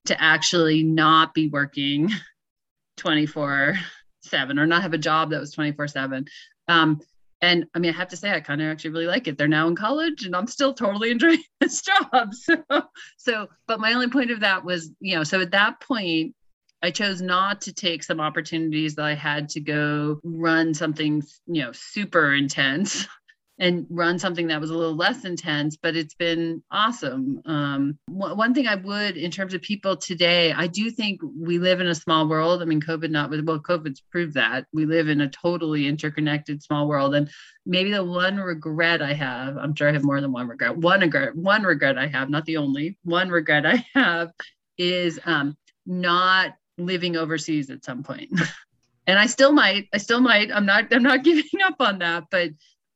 to 0.07 0.20
actually 0.20 0.82
not 0.82 1.32
be 1.32 1.48
working 1.48 2.11
24 2.96 3.76
7 4.22 4.59
or 4.59 4.66
not 4.66 4.82
have 4.82 4.94
a 4.94 4.98
job 4.98 5.30
that 5.30 5.40
was 5.40 5.52
24 5.52 5.88
7 5.88 6.26
um, 6.66 7.00
and 7.45 7.66
I 7.74 7.78
mean, 7.78 7.90
I 7.90 7.97
have 7.97 8.09
to 8.09 8.16
say, 8.16 8.32
I 8.32 8.40
kind 8.40 8.62
of 8.62 8.68
actually 8.68 8.90
really 8.90 9.07
like 9.07 9.28
it. 9.28 9.36
They're 9.36 9.47
now 9.47 9.68
in 9.68 9.76
college, 9.76 10.24
and 10.24 10.34
I'm 10.34 10.47
still 10.47 10.72
totally 10.72 11.11
enjoying 11.12 11.42
this 11.61 11.82
job. 11.82 12.32
So, 12.32 12.82
so, 13.18 13.49
but 13.66 13.80
my 13.80 13.92
only 13.92 14.09
point 14.09 14.30
of 14.30 14.40
that 14.40 14.64
was, 14.64 14.90
you 15.01 15.14
know, 15.14 15.24
so 15.24 15.40
at 15.40 15.51
that 15.51 15.80
point, 15.80 16.34
I 16.82 16.90
chose 16.90 17.20
not 17.20 17.61
to 17.62 17.72
take 17.72 18.03
some 18.03 18.20
opportunities 18.20 18.95
that 18.95 19.05
I 19.05 19.14
had 19.14 19.49
to 19.51 19.61
go 19.61 20.20
run 20.24 20.74
something, 20.74 21.22
you 21.47 21.62
know, 21.62 21.72
super 21.72 22.34
intense 22.34 23.07
and 23.59 23.86
run 23.88 24.18
something 24.18 24.48
that 24.48 24.61
was 24.61 24.70
a 24.70 24.76
little 24.76 24.96
less 24.96 25.24
intense, 25.24 25.76
but 25.76 25.94
it's 25.94 26.14
been 26.14 26.62
awesome. 26.72 27.40
Um, 27.46 27.98
one 28.09 28.52
thing 28.52 28.66
I 28.66 28.74
would, 28.74 29.16
in 29.16 29.30
terms 29.30 29.55
of 29.55 29.62
people 29.62 29.96
today, 29.96 30.52
I 30.52 30.66
do 30.66 30.90
think 30.90 31.20
we 31.22 31.59
live 31.59 31.80
in 31.80 31.86
a 31.86 31.94
small 31.94 32.28
world. 32.28 32.62
I 32.62 32.64
mean, 32.64 32.80
COVID 32.80 33.11
not 33.11 33.30
well, 33.30 33.61
COVID's 33.61 34.02
proved 34.11 34.34
that 34.34 34.66
we 34.72 34.86
live 34.86 35.09
in 35.09 35.20
a 35.20 35.28
totally 35.28 35.86
interconnected 35.86 36.62
small 36.62 36.88
world. 36.88 37.14
And 37.14 37.30
maybe 37.64 37.92
the 37.92 38.05
one 38.05 38.38
regret 38.38 39.00
I 39.00 39.12
have, 39.12 39.57
I'm 39.57 39.74
sure 39.74 39.88
I 39.88 39.92
have 39.92 40.05
more 40.05 40.20
than 40.20 40.32
one 40.32 40.48
regret. 40.48 40.76
One 40.76 41.00
regret, 41.00 41.36
one 41.36 41.62
regret 41.62 41.96
I 41.96 42.09
have, 42.09 42.30
not 42.30 42.46
the 42.46 42.57
only 42.57 42.98
one 43.05 43.28
regret 43.28 43.66
I 43.66 43.86
have, 43.94 44.32
is 44.78 45.20
um, 45.26 45.57
not 45.86 46.57
living 46.76 47.16
overseas 47.16 47.70
at 47.70 47.84
some 47.84 48.02
point. 48.02 48.32
and 49.07 49.16
I 49.16 49.26
still 49.26 49.52
might, 49.52 49.88
I 49.92 49.98
still 49.98 50.20
might. 50.20 50.50
I'm 50.50 50.66
not, 50.66 50.92
I'm 50.92 51.05
not 51.05 51.22
giving 51.24 51.44
up 51.64 51.76
on 51.78 52.00
that, 52.00 52.24
but 52.32 52.50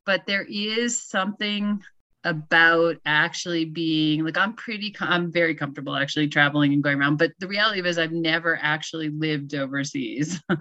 but 0.09 0.25
there 0.25 0.43
is 0.49 1.03
something 1.03 1.83
about 2.23 2.97
actually 3.05 3.63
being 3.63 4.25
like 4.25 4.39
I'm 4.39 4.53
pretty 4.53 4.95
I'm 4.99 5.31
very 5.31 5.53
comfortable 5.53 5.95
actually 5.95 6.29
traveling 6.29 6.73
and 6.73 6.81
going 6.81 6.99
around 6.99 7.17
but 7.17 7.31
the 7.37 7.47
reality 7.47 7.87
is 7.87 7.99
I've 7.99 8.11
never 8.11 8.57
actually 8.59 9.09
lived 9.09 9.53
overseas. 9.53 10.41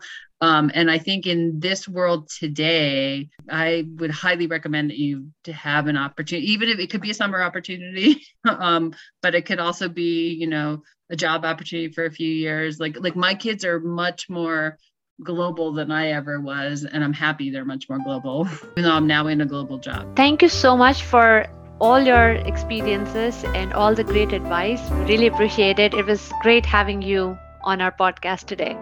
Um, 0.41 0.71
and 0.73 0.89
I 0.89 0.99
think 0.99 1.27
in 1.27 1.59
this 1.59 1.89
world 1.89 2.31
today 2.31 3.29
I 3.51 3.89
would 3.97 4.13
highly 4.13 4.47
recommend 4.47 4.91
that 4.91 4.97
you 4.97 5.31
to 5.45 5.53
have 5.53 5.89
an 5.89 5.97
opportunity 5.97 6.53
even 6.53 6.69
if 6.69 6.79
it 6.79 6.91
could 6.91 7.01
be 7.01 7.11
a 7.11 7.15
summer 7.15 7.43
opportunity 7.43 8.25
um, 8.49 8.95
but 9.21 9.35
it 9.35 9.47
could 9.47 9.59
also 9.59 9.89
be 9.89 10.35
you 10.35 10.47
know 10.47 10.83
a 11.11 11.17
job 11.17 11.45
opportunity 11.45 11.93
for 11.93 12.05
a 12.05 12.11
few 12.11 12.31
years. 12.31 12.79
Like 12.79 12.97
like 13.01 13.17
my 13.17 13.35
kids 13.35 13.65
are 13.65 13.81
much 13.81 14.29
more 14.29 14.79
global 15.23 15.73
than 15.73 15.91
I 15.91 16.13
ever 16.13 16.41
was. 16.41 16.85
And 16.85 17.03
I'm 17.03 17.13
happy 17.13 17.51
they're 17.51 17.65
much 17.65 17.89
more 17.89 17.99
global, 17.99 18.49
even 18.73 18.85
though 18.85 18.95
I'm 18.95 19.07
now 19.07 19.27
in 19.27 19.41
a 19.41 19.47
global 19.47 19.79
job. 19.79 20.17
Thank 20.17 20.43
you 20.43 20.49
so 20.49 20.77
much 20.77 21.03
for 21.03 21.47
all 21.81 22.01
your 22.01 22.33
experiences 22.33 23.45
and 23.55 23.73
all 23.73 23.95
the 23.95 24.05
great 24.05 24.33
advice. 24.33 24.81
Really 25.09 25.27
appreciate 25.27 25.79
it. 25.79 25.95
It 25.95 26.07
was 26.07 26.33
great 26.43 26.67
having 26.67 27.03
you 27.03 27.39
on 27.63 27.81
our 27.81 27.93
podcast 27.93 28.47
today. 28.47 28.77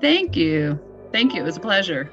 Thank 0.00 0.36
you. 0.36 0.78
Thank 1.12 1.34
you. 1.34 1.42
It 1.42 1.44
was 1.44 1.56
a 1.56 1.60
pleasure. 1.60 2.10